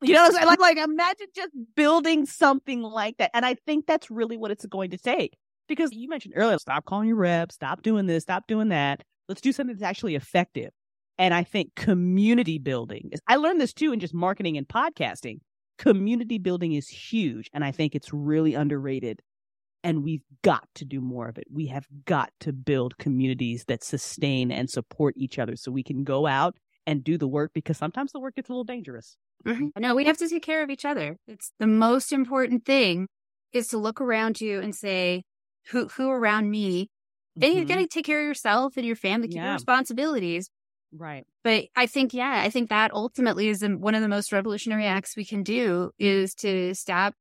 You 0.01 0.13
know 0.13 0.25
I'm? 0.25 0.45
Like, 0.45 0.59
like 0.59 0.77
imagine 0.77 1.27
just 1.35 1.51
building 1.75 2.25
something 2.25 2.83
like 2.83 3.17
that. 3.17 3.31
And 3.33 3.45
I 3.45 3.55
think 3.65 3.87
that's 3.87 4.11
really 4.11 4.37
what 4.37 4.51
it's 4.51 4.65
going 4.65 4.91
to 4.91 4.97
take. 4.97 5.35
Because 5.67 5.91
you 5.91 6.07
mentioned 6.07 6.35
earlier, 6.37 6.57
stop 6.59 6.85
calling 6.85 7.09
your 7.09 7.17
reps, 7.17 7.55
stop 7.55 7.81
doing 7.81 8.05
this, 8.05 8.23
stop 8.23 8.47
doing 8.47 8.69
that. 8.69 9.03
Let's 9.27 9.41
do 9.41 9.51
something 9.51 9.75
that's 9.75 9.83
actually 9.83 10.15
effective. 10.15 10.69
And 11.17 11.33
I 11.33 11.43
think 11.43 11.75
community 11.75 12.59
building 12.59 13.09
is, 13.11 13.19
I 13.27 13.35
learned 13.37 13.59
this 13.59 13.73
too 13.73 13.91
in 13.91 13.99
just 13.99 14.13
marketing 14.13 14.55
and 14.55 14.67
podcasting. 14.67 15.39
Community 15.77 16.37
building 16.37 16.73
is 16.73 16.87
huge. 16.87 17.49
And 17.53 17.65
I 17.65 17.71
think 17.71 17.95
it's 17.95 18.13
really 18.13 18.53
underrated. 18.53 19.21
And 19.83 20.03
we've 20.03 20.23
got 20.43 20.67
to 20.75 20.85
do 20.85 21.01
more 21.01 21.27
of 21.27 21.37
it. 21.37 21.47
We 21.51 21.67
have 21.67 21.87
got 22.05 22.31
to 22.41 22.53
build 22.53 22.97
communities 22.97 23.65
that 23.67 23.83
sustain 23.83 24.51
and 24.51 24.69
support 24.69 25.15
each 25.17 25.39
other 25.39 25.55
so 25.55 25.71
we 25.71 25.83
can 25.83 26.03
go 26.03 26.27
out 26.27 26.55
and 26.87 27.03
do 27.03 27.17
the 27.17 27.27
work 27.27 27.51
because 27.53 27.77
sometimes 27.77 28.13
the 28.13 28.19
work 28.19 28.35
gets 28.35 28.49
a 28.49 28.53
little 28.53 28.63
dangerous. 28.63 29.17
Mm-hmm. 29.45 29.79
No, 29.79 29.93
we 29.93 30.05
have 30.05 30.17
to 30.17 30.27
take 30.27 30.41
care 30.41 30.63
of 30.63 30.69
each 30.69 30.85
other. 30.85 31.17
It's 31.27 31.51
the 31.59 31.67
most 31.67 32.11
important 32.11 32.65
thing 32.65 33.07
is 33.53 33.67
to 33.67 33.77
look 33.77 34.01
around 34.01 34.41
you 34.41 34.59
and 34.59 34.73
say, 34.73 35.23
who 35.69 35.87
who 35.89 36.09
around 36.09 36.49
me? 36.49 36.89
Then 37.35 37.51
mm-hmm. 37.51 37.59
you 37.59 37.65
got 37.65 37.75
to 37.75 37.87
take 37.87 38.05
care 38.05 38.21
of 38.21 38.25
yourself 38.25 38.77
and 38.77 38.85
your 38.85 38.95
family, 38.95 39.27
keep 39.27 39.37
yeah. 39.37 39.45
your 39.45 39.53
responsibilities. 39.53 40.49
Right. 40.91 41.25
But 41.43 41.65
I 41.75 41.85
think, 41.85 42.13
yeah, 42.13 42.41
I 42.43 42.49
think 42.49 42.69
that 42.69 42.93
ultimately 42.93 43.49
is 43.49 43.61
one 43.61 43.93
of 43.93 44.01
the 44.01 44.07
most 44.07 44.31
revolutionary 44.31 44.85
acts 44.85 45.17
we 45.17 45.25
can 45.25 45.43
do 45.43 45.91
is 45.99 46.33
to 46.35 46.73
stop 46.73 47.13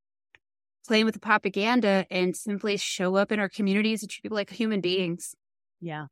playing 0.87 1.05
with 1.05 1.15
the 1.15 1.21
propaganda 1.21 2.07
and 2.11 2.37
simply 2.37 2.77
show 2.77 3.17
up 3.17 3.33
in 3.33 3.41
our 3.41 3.49
communities 3.49 4.03
and 4.03 4.11
treat 4.11 4.23
people 4.23 4.37
like 4.37 4.51
human 4.51 4.81
beings. 4.81 5.35
Yeah. 5.81 6.07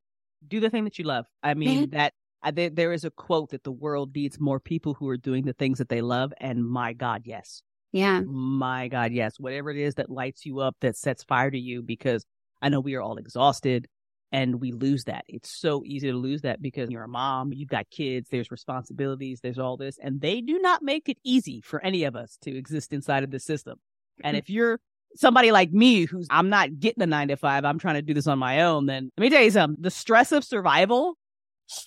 Do 0.47 0.59
the 0.59 0.69
thing 0.69 0.85
that 0.85 0.99
you 0.99 1.05
love. 1.05 1.27
I 1.43 1.55
mean, 1.55 1.91
that 1.91 2.13
I, 2.45 2.51
there, 2.53 2.71
there 2.71 2.93
is 2.93 3.05
a 3.05 3.11
quote 3.11 3.51
that 3.51 3.65
the 3.65 3.73
world 3.73 4.15
needs 4.15 4.39
more 4.39 4.61
people 4.61 4.95
who 4.95 5.09
are 5.09 5.17
doing 5.17 5.45
the 5.45 5.53
things 5.55 5.79
that 5.79 5.89
they 5.89 6.03
love. 6.03 6.33
And 6.39 6.65
my 6.65 6.93
God, 6.93 7.23
yes. 7.25 7.63
Yeah. 7.91 8.21
My 8.21 8.89
God, 8.89 9.13
yes. 9.13 9.41
Whatever 9.41 9.71
it 9.71 9.79
is 9.79 9.95
that 9.95 10.11
lights 10.11 10.45
you 10.45 10.61
up, 10.61 10.77
that 10.81 10.97
sets 10.97 11.25
fire 11.25 11.51
to 11.51 11.59
you, 11.59 11.83
because 11.83 12.25
I 12.61 12.69
know 12.69 12.81
we 12.81 12.95
are 12.95 13.03
all 13.03 13.17
exhausted 13.17 13.89
and 14.31 14.61
we 14.61 14.73
lose 14.73 15.05
that. 15.05 15.25
It's 15.29 15.49
so 15.49 15.83
easy 15.87 16.11
to 16.11 16.17
lose 16.17 16.43
that 16.43 16.61
because 16.61 16.91
you're 16.91 17.05
a 17.05 17.09
mom, 17.09 17.53
you've 17.53 17.69
got 17.69 17.89
kids, 17.91 18.29
there's 18.31 18.51
responsibilities, 18.51 19.41
there's 19.41 19.61
all 19.61 19.77
this, 19.77 19.97
and 20.03 20.21
they 20.21 20.41
do 20.41 20.59
not 20.59 20.83
make 20.83 21.09
it 21.09 21.19
easy 21.25 21.61
for 21.61 21.81
any 21.85 22.05
of 22.05 22.17
us 22.17 22.37
to 22.43 22.57
exist 22.57 22.93
inside 22.93 23.23
of 23.23 23.31
the 23.31 23.39
system. 23.39 23.79
And 24.23 24.35
mm-hmm. 24.35 24.39
if 24.39 24.51
you're 24.51 24.81
somebody 25.15 25.53
like 25.53 25.71
me 25.71 26.05
who's 26.05 26.27
I'm 26.31 26.49
not 26.49 26.81
getting 26.81 27.03
a 27.03 27.07
nine 27.07 27.29
to 27.29 27.37
five, 27.37 27.65
I'm 27.65 27.79
trying 27.79 27.95
to 27.95 28.03
do 28.03 28.13
this 28.13 28.27
on 28.27 28.41
my 28.41 28.63
own, 28.63 28.87
then 28.87 29.11
let 29.17 29.23
me 29.23 29.31
tell 29.31 29.43
you 29.43 29.53
something. 29.53 29.81
The 29.81 29.91
stress 29.91 30.33
of 30.33 30.43
survival, 30.43 31.17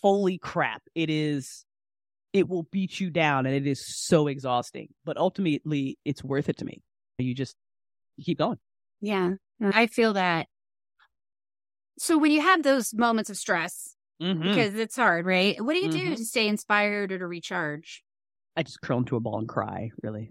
holy 0.02 0.38
crap, 0.38 0.82
it 0.96 1.10
is 1.10 1.66
it 2.34 2.48
will 2.48 2.64
beat 2.72 3.00
you 3.00 3.10
down 3.10 3.46
and 3.46 3.56
it 3.56 3.66
is 3.66 3.84
so 3.88 4.28
exhausting. 4.28 4.90
But 5.06 5.18
ultimately 5.18 5.98
it's 6.06 6.24
worth 6.24 6.50
it 6.50 6.58
to 6.58 6.66
me. 6.66 6.82
You 7.18 7.34
just 7.34 7.56
you 8.16 8.24
keep 8.24 8.38
going. 8.38 8.60
Yeah. 9.02 9.34
I 9.62 9.88
feel 9.88 10.14
that 10.14 10.48
so 11.98 12.18
when 12.18 12.32
you 12.32 12.42
have 12.42 12.64
those 12.64 12.94
moments 12.94 13.30
of 13.30 13.38
stress, 13.38 13.96
mm-hmm. 14.22 14.42
because 14.44 14.76
it's 14.76 14.96
hard, 14.96 15.26
right? 15.26 15.60
What 15.64 15.74
do 15.74 15.80
you 15.80 15.90
mm-hmm. 15.90 16.10
do 16.10 16.16
to 16.16 16.26
stay 16.26 16.48
inspired 16.48 17.12
or 17.12 17.20
to 17.20 17.28
recharge? 17.28 18.04
I 18.56 18.64
just 18.64 18.82
curl 18.82 19.00
into 19.00 19.16
a 19.16 19.20
ball 19.20 19.40
and 19.40 19.48
cry, 19.48 19.90
really. 20.02 20.30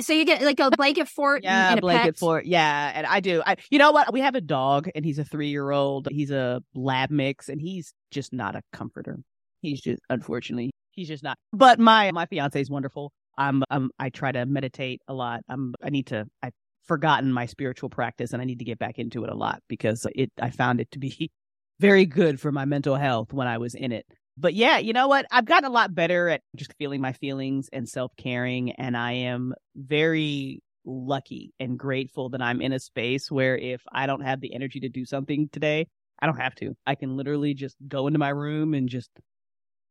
So 0.00 0.12
you 0.12 0.24
get 0.24 0.42
like 0.42 0.58
a 0.58 0.70
blanket 0.70 1.08
fort, 1.08 1.44
yeah, 1.44 1.70
and, 1.70 1.78
a 1.78 1.80
blanket 1.80 2.14
pet? 2.14 2.18
fort, 2.18 2.46
yeah. 2.46 2.92
And 2.94 3.06
I 3.06 3.20
do. 3.20 3.42
I, 3.46 3.56
you 3.70 3.78
know 3.78 3.92
what? 3.92 4.12
We 4.12 4.20
have 4.20 4.34
a 4.34 4.40
dog, 4.40 4.88
and 4.94 5.04
he's 5.04 5.18
a 5.18 5.24
three-year-old. 5.24 6.08
He's 6.10 6.32
a 6.32 6.60
lab 6.74 7.10
mix, 7.10 7.48
and 7.48 7.60
he's 7.60 7.94
just 8.10 8.32
not 8.32 8.56
a 8.56 8.62
comforter. 8.72 9.18
He's 9.60 9.80
just, 9.80 10.00
unfortunately, 10.10 10.72
he's 10.90 11.08
just 11.08 11.22
not. 11.22 11.38
But 11.52 11.78
my 11.78 12.10
my 12.10 12.26
fiance 12.26 12.60
is 12.60 12.70
wonderful. 12.70 13.12
I'm, 13.38 13.62
I'm 13.70 13.90
I 13.98 14.10
try 14.10 14.32
to 14.32 14.44
meditate 14.46 15.02
a 15.06 15.14
lot. 15.14 15.42
I'm 15.48 15.74
I 15.82 15.90
need 15.90 16.08
to 16.08 16.26
I've 16.42 16.54
forgotten 16.86 17.32
my 17.32 17.46
spiritual 17.46 17.90
practice 17.90 18.32
and 18.32 18.40
I 18.40 18.44
need 18.44 18.58
to 18.60 18.64
get 18.64 18.78
back 18.78 18.98
into 18.98 19.24
it 19.24 19.30
a 19.30 19.34
lot 19.34 19.60
because 19.68 20.06
it 20.14 20.30
I 20.40 20.50
found 20.50 20.80
it 20.80 20.90
to 20.92 20.98
be 20.98 21.30
very 21.80 22.06
good 22.06 22.40
for 22.40 22.50
my 22.50 22.64
mental 22.64 22.96
health 22.96 23.32
when 23.32 23.46
I 23.46 23.58
was 23.58 23.74
in 23.74 23.92
it. 23.92 24.06
But 24.38 24.54
yeah, 24.54 24.78
you 24.78 24.92
know 24.92 25.08
what? 25.08 25.26
I've 25.30 25.46
gotten 25.46 25.68
a 25.68 25.72
lot 25.72 25.94
better 25.94 26.28
at 26.28 26.42
just 26.54 26.74
feeling 26.78 27.00
my 27.00 27.12
feelings 27.12 27.68
and 27.72 27.88
self-caring 27.88 28.72
and 28.72 28.96
I 28.96 29.12
am 29.12 29.54
very 29.74 30.62
lucky 30.84 31.52
and 31.58 31.78
grateful 31.78 32.30
that 32.30 32.42
I'm 32.42 32.60
in 32.60 32.72
a 32.72 32.78
space 32.78 33.30
where 33.30 33.56
if 33.56 33.82
I 33.92 34.06
don't 34.06 34.20
have 34.20 34.40
the 34.40 34.54
energy 34.54 34.80
to 34.80 34.88
do 34.88 35.04
something 35.04 35.48
today, 35.50 35.86
I 36.20 36.26
don't 36.26 36.40
have 36.40 36.54
to. 36.56 36.76
I 36.86 36.94
can 36.94 37.16
literally 37.16 37.54
just 37.54 37.76
go 37.86 38.06
into 38.06 38.18
my 38.18 38.28
room 38.28 38.74
and 38.74 38.88
just 38.88 39.10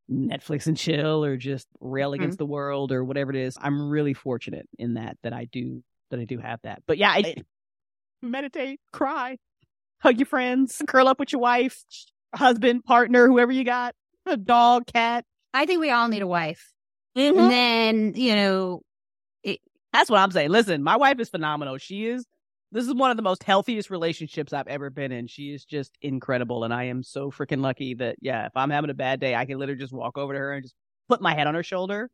Netflix 0.09 0.67
and 0.67 0.77
chill 0.77 1.23
or 1.23 1.37
just 1.37 1.67
rail 1.79 2.11
mm-hmm. 2.11 2.21
against 2.21 2.37
the 2.37 2.45
world 2.45 2.91
or 2.91 3.03
whatever 3.03 3.31
it 3.31 3.37
is. 3.37 3.57
I'm 3.59 3.89
really 3.89 4.13
fortunate 4.13 4.67
in 4.77 4.95
that 4.95 5.17
that 5.23 5.33
I 5.33 5.45
do 5.51 5.83
that 6.11 6.19
I 6.19 6.25
do 6.25 6.39
have 6.39 6.59
that. 6.63 6.83
But 6.87 6.97
yeah, 6.97 7.11
I 7.11 7.35
meditate, 8.21 8.79
cry, 8.91 9.37
hug 10.01 10.17
your 10.17 10.25
friends, 10.25 10.81
curl 10.87 11.07
up 11.07 11.19
with 11.19 11.31
your 11.31 11.41
wife, 11.41 11.83
husband, 12.33 12.83
partner, 12.83 13.27
whoever 13.27 13.51
you 13.51 13.63
got, 13.63 13.95
a 14.33 14.37
dog, 14.37 14.87
cat. 14.87 15.25
I 15.53 15.65
think 15.65 15.79
we 15.79 15.91
all 15.91 16.07
need 16.07 16.21
a 16.21 16.27
wife. 16.27 16.73
Mm-hmm. 17.17 17.39
And 17.39 17.51
then, 17.51 18.13
you 18.15 18.35
know, 18.35 18.81
it, 19.43 19.59
that's 19.93 20.09
what 20.09 20.19
I'm 20.19 20.31
saying. 20.31 20.49
Listen, 20.49 20.83
my 20.83 20.97
wife 20.97 21.19
is 21.19 21.29
phenomenal. 21.29 21.77
She 21.77 22.05
is, 22.05 22.25
this 22.71 22.85
is 22.85 22.93
one 22.93 23.11
of 23.11 23.17
the 23.17 23.23
most 23.23 23.43
healthiest 23.43 23.89
relationships 23.89 24.51
I've 24.51 24.67
ever 24.67 24.89
been 24.89 25.11
in. 25.11 25.27
She 25.27 25.53
is 25.53 25.63
just 25.63 25.97
incredible. 26.01 26.63
And 26.63 26.73
I 26.73 26.85
am 26.85 27.03
so 27.03 27.31
freaking 27.31 27.61
lucky 27.61 27.93
that, 27.95 28.17
yeah, 28.19 28.47
if 28.47 28.51
I'm 28.55 28.69
having 28.69 28.89
a 28.89 28.95
bad 28.95 29.19
day, 29.19 29.33
I 29.35 29.45
can 29.45 29.57
literally 29.57 29.79
just 29.79 29.93
walk 29.93 30.17
over 30.17 30.33
to 30.33 30.39
her 30.39 30.53
and 30.53 30.63
just 30.63 30.75
put 31.07 31.21
my 31.21 31.33
head 31.33 31.47
on 31.47 31.55
her 31.55 31.63
shoulder. 31.63 32.09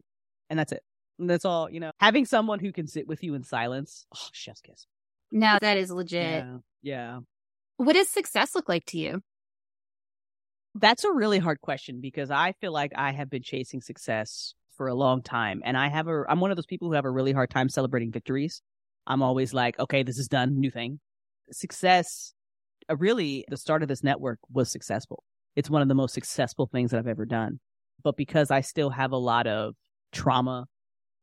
And 0.50 0.60
that's 0.60 0.72
it. 0.72 0.84
That's 1.18 1.46
all, 1.46 1.70
you 1.70 1.80
know, 1.80 1.92
having 2.00 2.26
someone 2.26 2.60
who 2.60 2.72
can 2.72 2.88
sit 2.88 3.08
with 3.08 3.24
you 3.24 3.34
in 3.34 3.44
silence. 3.44 4.06
Oh, 4.16 4.28
chef's 4.34 4.62
kiss. 4.62 4.86
No, 5.32 5.58
that 5.62 5.78
is 5.78 5.90
legit. 5.90 6.44
Yeah. 6.44 6.58
yeah. 6.82 7.20
What 7.78 7.94
does 7.94 8.10
success 8.10 8.54
look 8.54 8.70
like 8.70 8.86
to 8.88 8.98
you? 8.98 9.24
That's 10.76 11.04
a 11.04 11.12
really 11.12 11.40
hard 11.40 11.62
question 11.62 12.00
because 12.02 12.32
I 12.32 12.54
feel 12.54 12.72
like 12.72 12.92
I 12.96 13.12
have 13.12 13.30
been 13.30 13.44
chasing 13.44 13.82
success 13.82 14.54
for 14.78 14.88
a 14.88 14.96
long 14.96 15.22
time. 15.22 15.62
And 15.66 15.78
I 15.78 15.90
have 15.90 16.08
a, 16.08 16.24
I'm 16.28 16.40
one 16.40 16.52
of 16.52 16.58
those 16.58 16.66
people 16.66 16.88
who 16.88 16.94
have 16.94 17.06
a 17.06 17.12
really 17.12 17.34
hard 17.34 17.50
time 17.50 17.70
celebrating 17.70 18.12
victories. 18.12 18.62
I'm 19.06 19.22
always 19.22 19.54
like, 19.54 19.78
okay, 19.80 20.04
this 20.04 20.18
is 20.18 20.28
done, 20.28 20.60
new 20.60 20.72
thing. 20.72 21.00
Success, 21.52 22.34
uh, 22.90 22.96
really, 22.96 23.46
the 23.50 23.58
start 23.58 23.84
of 23.84 23.90
this 23.90 24.04
network 24.04 24.40
was 24.52 24.72
successful. 24.72 25.24
It's 25.56 25.70
one 25.70 25.82
of 25.82 25.88
the 25.88 25.96
most 25.96 26.14
successful 26.14 26.68
things 26.72 26.92
that 26.92 26.98
I've 26.98 27.08
ever 27.08 27.26
done. 27.26 27.60
But 28.04 28.16
because 28.16 28.50
I 28.50 28.62
still 28.62 28.90
have 28.90 29.12
a 29.12 29.18
lot 29.18 29.48
of 29.48 29.76
trauma 30.12 30.66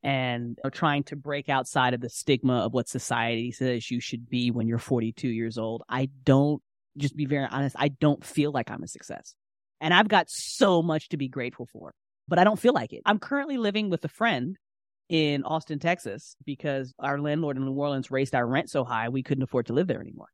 and 0.02 0.58
trying 0.72 1.02
to 1.04 1.16
break 1.16 1.48
outside 1.48 1.94
of 1.94 2.00
the 2.00 2.08
stigma 2.08 2.58
of 2.58 2.72
what 2.72 2.88
society 2.88 3.50
says 3.50 3.90
you 3.90 4.00
should 4.00 4.28
be 4.28 4.50
when 4.50 4.68
you're 4.68 4.78
42 4.78 5.28
years 5.28 5.58
old. 5.58 5.82
I 5.88 6.08
don't, 6.24 6.62
just 6.98 7.16
be 7.16 7.26
very 7.26 7.46
honest, 7.50 7.76
I 7.78 7.88
don't 7.88 8.24
feel 8.24 8.52
like 8.52 8.70
I'm 8.70 8.82
a 8.82 8.88
success. 8.88 9.34
And 9.80 9.94
I've 9.94 10.08
got 10.08 10.28
so 10.28 10.82
much 10.82 11.08
to 11.10 11.16
be 11.16 11.28
grateful 11.28 11.66
for, 11.66 11.94
but 12.26 12.38
I 12.38 12.44
don't 12.44 12.58
feel 12.58 12.72
like 12.72 12.92
it. 12.92 13.02
I'm 13.06 13.18
currently 13.18 13.58
living 13.58 13.90
with 13.90 14.04
a 14.04 14.08
friend 14.08 14.56
in 15.08 15.44
Austin, 15.44 15.78
Texas, 15.78 16.36
because 16.44 16.92
our 16.98 17.20
landlord 17.20 17.56
in 17.56 17.64
New 17.64 17.72
Orleans 17.72 18.10
raised 18.10 18.34
our 18.34 18.46
rent 18.46 18.70
so 18.70 18.84
high 18.84 19.08
we 19.08 19.22
couldn't 19.22 19.44
afford 19.44 19.66
to 19.66 19.72
live 19.72 19.86
there 19.86 20.00
anymore. 20.00 20.28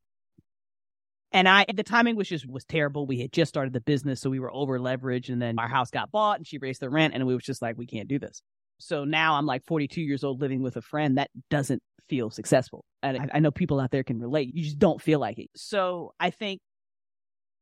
And 1.31 1.49
I, 1.49 1.67
the 1.73 1.83
timing 1.83 2.15
was 2.15 2.29
just 2.29 2.49
was 2.49 2.65
terrible. 2.65 3.07
We 3.07 3.21
had 3.21 3.33
just 3.33 3.49
started 3.49 3.73
the 3.73 3.81
business, 3.81 4.21
so 4.21 4.31
we 4.31 4.39
were 4.39 4.55
over 4.55 4.79
leveraged, 4.79 5.31
and 5.31 5.43
then 5.43 5.59
our 5.59 5.69
house 5.69 5.91
got 5.91 6.13
bought, 6.13 6.39
and 6.39 6.47
she 6.47 6.59
raised 6.59 6.81
the 6.81 6.89
rent, 6.89 7.13
and 7.13 7.27
we 7.27 7.35
was 7.35 7.43
just 7.43 7.61
like, 7.61 7.77
we 7.77 7.87
can't 7.87 8.09
do 8.09 8.21
this. 8.21 8.41
So 8.79 9.05
now 9.05 9.35
I'm 9.35 9.47
like 9.47 9.65
42 9.65 10.01
years 10.01 10.25
old 10.25 10.41
living 10.41 10.63
with 10.63 10.77
a 10.77 10.83
friend 10.83 11.19
that 11.19 11.31
doesn't 11.51 11.83
feel 12.09 12.31
successful. 12.31 12.85
And 13.03 13.17
I, 13.19 13.29
I 13.35 13.39
know 13.41 13.51
people 13.51 13.81
out 13.81 13.91
there 13.91 14.05
can 14.05 14.19
relate. 14.19 14.55
You 14.55 14.65
just 14.65 14.79
don't 14.79 15.01
feel 15.01 15.19
like 15.19 15.39
it. 15.39 15.51
So 15.55 16.15
I 16.21 16.31
think 16.31 16.61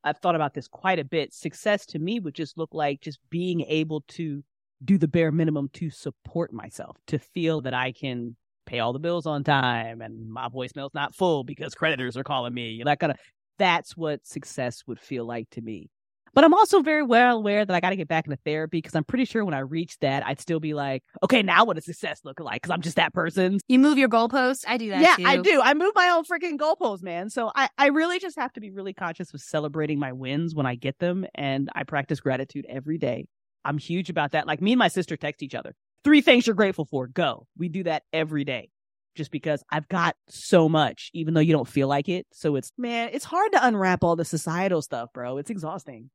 I've 0.04 0.18
thought 0.18 0.34
about 0.34 0.54
this 0.54 0.68
quite 0.68 0.98
a 0.98 1.04
bit. 1.04 1.32
Success 1.32 1.86
to 1.86 1.98
me 1.98 2.20
would 2.20 2.34
just 2.34 2.58
look 2.58 2.70
like 2.72 3.00
just 3.00 3.18
being 3.30 3.62
able 3.62 4.02
to 4.08 4.42
do 4.84 4.98
the 4.98 5.08
bare 5.08 5.30
minimum 5.30 5.68
to 5.74 5.90
support 5.90 6.52
myself, 6.52 6.96
to 7.06 7.18
feel 7.18 7.60
that 7.62 7.74
I 7.74 7.92
can 7.92 8.36
pay 8.66 8.80
all 8.80 8.92
the 8.92 8.98
bills 8.98 9.26
on 9.26 9.44
time 9.44 10.00
and 10.00 10.30
my 10.30 10.48
voicemail's 10.48 10.94
not 10.94 11.14
full 11.14 11.44
because 11.44 11.74
creditors 11.74 12.16
are 12.16 12.24
calling 12.24 12.54
me. 12.54 12.82
That 12.84 12.98
kind 12.98 13.12
of, 13.12 13.18
that's 13.58 13.96
what 13.96 14.26
success 14.26 14.82
would 14.86 15.00
feel 15.00 15.24
like 15.24 15.50
to 15.50 15.60
me. 15.60 15.88
But 16.34 16.44
I'm 16.44 16.54
also 16.54 16.80
very 16.80 17.02
well 17.02 17.36
aware 17.36 17.64
that 17.64 17.74
I 17.74 17.80
got 17.80 17.90
to 17.90 17.96
get 17.96 18.08
back 18.08 18.26
into 18.26 18.38
therapy 18.44 18.78
because 18.78 18.94
I'm 18.94 19.04
pretty 19.04 19.26
sure 19.26 19.44
when 19.44 19.54
I 19.54 19.58
reach 19.58 19.98
that, 19.98 20.26
I'd 20.26 20.40
still 20.40 20.60
be 20.60 20.72
like, 20.72 21.02
okay, 21.22 21.42
now 21.42 21.64
what 21.64 21.76
does 21.76 21.84
success 21.84 22.20
look 22.24 22.40
like? 22.40 22.62
Because 22.62 22.70
I'm 22.70 22.80
just 22.80 22.96
that 22.96 23.12
person. 23.12 23.58
You 23.68 23.78
move 23.78 23.98
your 23.98 24.08
goalposts. 24.08 24.64
I 24.66 24.78
do 24.78 24.88
that. 24.90 25.02
Yeah, 25.02 25.16
too. 25.16 25.24
I 25.26 25.36
do. 25.36 25.60
I 25.62 25.74
move 25.74 25.92
my 25.94 26.08
own 26.08 26.24
freaking 26.24 26.56
goalposts, 26.56 27.02
man. 27.02 27.28
So 27.28 27.52
I, 27.54 27.68
I 27.76 27.88
really 27.88 28.18
just 28.18 28.38
have 28.38 28.52
to 28.54 28.60
be 28.60 28.70
really 28.70 28.94
conscious 28.94 29.32
of 29.34 29.40
celebrating 29.40 29.98
my 29.98 30.12
wins 30.12 30.54
when 30.54 30.64
I 30.64 30.74
get 30.74 30.98
them. 30.98 31.26
And 31.34 31.68
I 31.74 31.84
practice 31.84 32.20
gratitude 32.20 32.64
every 32.68 32.96
day. 32.96 33.26
I'm 33.64 33.78
huge 33.78 34.08
about 34.08 34.32
that. 34.32 34.46
Like 34.46 34.62
me 34.62 34.72
and 34.72 34.78
my 34.78 34.88
sister 34.88 35.16
text 35.16 35.42
each 35.42 35.54
other. 35.54 35.74
Three 36.02 36.22
things 36.22 36.46
you're 36.46 36.56
grateful 36.56 36.86
for. 36.86 37.06
Go. 37.08 37.46
We 37.58 37.68
do 37.68 37.84
that 37.84 38.04
every 38.12 38.44
day 38.44 38.70
just 39.14 39.30
because 39.30 39.62
I've 39.70 39.88
got 39.88 40.16
so 40.28 40.68
much, 40.68 41.10
even 41.12 41.34
though 41.34 41.40
you 41.40 41.52
don't 41.52 41.68
feel 41.68 41.88
like 41.88 42.08
it. 42.08 42.26
So 42.32 42.56
it's, 42.56 42.72
man, 42.78 43.10
it's 43.12 43.26
hard 43.26 43.52
to 43.52 43.64
unwrap 43.64 44.02
all 44.02 44.16
the 44.16 44.24
societal 44.24 44.80
stuff, 44.80 45.10
bro. 45.12 45.36
It's 45.36 45.50
exhausting. 45.50 46.10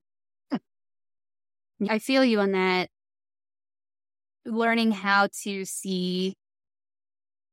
I 1.89 1.99
feel 1.99 2.23
you 2.23 2.39
on 2.39 2.51
that. 2.51 2.89
Learning 4.45 4.91
how 4.91 5.27
to 5.43 5.65
see 5.65 6.33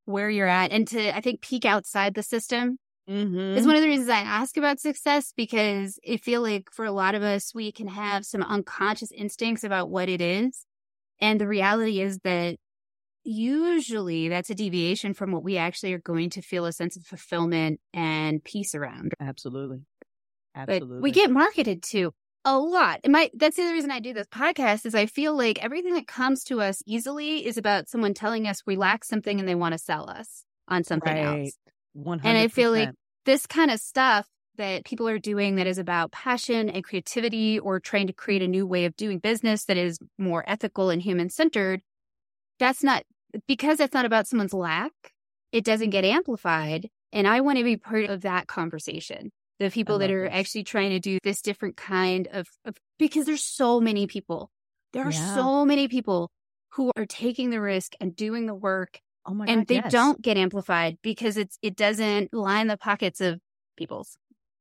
where 0.04 0.30
you're 0.30 0.46
at 0.46 0.70
and 0.70 0.87
to, 0.88 1.16
I 1.16 1.20
think, 1.20 1.40
peek 1.40 1.64
outside 1.64 2.14
the 2.14 2.22
system 2.22 2.78
Mm-hmm. 3.08 3.58
is 3.58 3.66
one 3.66 3.76
of 3.76 3.82
the 3.82 3.88
reasons 3.88 4.08
I 4.08 4.20
ask 4.20 4.56
about 4.56 4.80
success 4.80 5.32
because 5.37 5.98
I 6.10 6.16
feel 6.16 6.42
like 6.42 6.70
for 6.72 6.84
a 6.84 6.92
lot 6.92 7.14
of 7.14 7.22
us, 7.22 7.54
we 7.54 7.72
can 7.72 7.88
have 7.88 8.24
some 8.24 8.42
unconscious 8.42 9.12
instincts 9.12 9.64
about 9.64 9.90
what 9.90 10.08
it 10.08 10.20
is. 10.20 10.66
And 11.20 11.40
the 11.40 11.48
reality 11.48 12.00
is 12.00 12.18
that 12.24 12.56
usually 13.24 14.28
that's 14.28 14.50
a 14.50 14.54
deviation 14.54 15.14
from 15.14 15.32
what 15.32 15.44
we 15.44 15.56
actually 15.56 15.92
are 15.94 15.98
going 15.98 16.30
to 16.30 16.42
feel 16.42 16.66
a 16.66 16.72
sense 16.72 16.96
of 16.96 17.04
fulfillment 17.04 17.80
and 17.92 18.42
peace 18.44 18.74
around. 18.74 19.14
Absolutely. 19.20 19.82
But 20.66 20.80
Absolutely. 20.80 21.02
we 21.02 21.10
get 21.12 21.30
marketed 21.30 21.82
to 21.84 22.12
a 22.44 22.59
lot. 22.59 23.00
And 23.04 23.12
my 23.12 23.30
that's 23.35 23.57
the 23.57 23.62
other 23.62 23.72
reason 23.72 23.90
I 23.90 24.00
do 24.00 24.12
this 24.12 24.26
podcast 24.26 24.85
is 24.87 24.94
I 24.94 25.07
feel 25.07 25.37
like 25.37 25.62
everything 25.64 25.94
that 25.94 26.07
comes 26.07 26.44
to 26.44 26.61
us 26.61 26.83
easily 26.87 27.46
is 27.46 27.57
about 27.57 27.88
someone 27.88 28.14
telling 28.14 28.46
us 28.46 28.62
we 28.66 28.76
lack 28.76 29.04
something 29.04 29.40
and 29.40 29.48
they 29.48 29.54
want 29.54 29.72
to 29.72 29.78
sell 29.78 30.09
us 30.11 30.44
on 30.68 30.85
something 30.85 31.14
Right. 31.14 31.44
else. 31.44 31.59
100%. 31.94 32.24
And 32.24 32.38
I 32.38 32.48
feel 32.48 32.70
like 32.70 32.90
this 33.24 33.46
kind 33.46 33.70
of 33.70 33.80
stuff 33.80 34.26
that 34.57 34.85
people 34.85 35.09
are 35.09 35.18
doing 35.18 35.57
that 35.57 35.66
is 35.66 35.78
about 35.78 36.12
passion 36.12 36.68
and 36.68 36.85
creativity 36.85 37.59
or 37.59 37.80
trying 37.80 38.07
to 38.07 38.12
create 38.12 38.42
a 38.42 38.48
new 38.48 38.66
way 38.66 38.85
of 38.85 38.96
doing 38.96 39.18
business 39.18 39.64
that 39.64 39.76
is 39.76 39.98
more 40.18 40.44
ethical 40.46 40.90
and 40.90 41.02
human 41.02 41.28
centered, 41.30 41.80
that's 42.59 42.85
not 42.85 43.02
because 43.48 43.78
that's 43.78 43.94
not 43.94 44.04
about 44.04 44.28
someone's 44.28 44.54
lack, 44.54 44.92
it 45.50 45.64
doesn't 45.64 45.90
get 45.90 46.04
amplified. 46.04 46.88
And 47.12 47.26
I 47.26 47.40
want 47.40 47.59
to 47.59 47.64
be 47.64 47.76
part 47.76 48.04
of 48.04 48.22
that 48.22 48.46
conversation. 48.46 49.33
The 49.60 49.70
people 49.70 49.98
that 49.98 50.10
are 50.10 50.24
this. 50.24 50.32
actually 50.32 50.64
trying 50.64 50.90
to 50.90 51.00
do 51.00 51.18
this 51.22 51.40
different 51.40 51.76
kind 51.76 52.26
of, 52.32 52.48
of 52.64 52.76
because 52.98 53.26
there's 53.26 53.44
so 53.44 53.80
many 53.80 54.06
people. 54.06 54.50
There 54.92 55.06
are 55.06 55.12
Yeah. 55.12 55.34
so 55.34 55.64
many 55.64 55.88
people 55.88 56.30
who 56.72 56.90
are 56.96 57.06
taking 57.06 57.50
the 57.50 57.60
risk 57.60 57.92
and 58.00 58.16
doing 58.16 58.46
the 58.46 58.54
work 58.54 59.00
oh 59.26 59.34
my 59.34 59.46
God. 59.46 59.52
and 59.52 59.60
God, 59.62 59.68
they 59.68 59.74
yes. 59.76 59.92
don't 59.92 60.20
get 60.20 60.36
amplified 60.36 60.98
because 61.02 61.36
it's 61.36 61.58
it 61.62 61.76
doesn't 61.76 62.34
line 62.34 62.66
the 62.66 62.76
pockets 62.76 63.20
of 63.20 63.40
people's. 63.76 64.16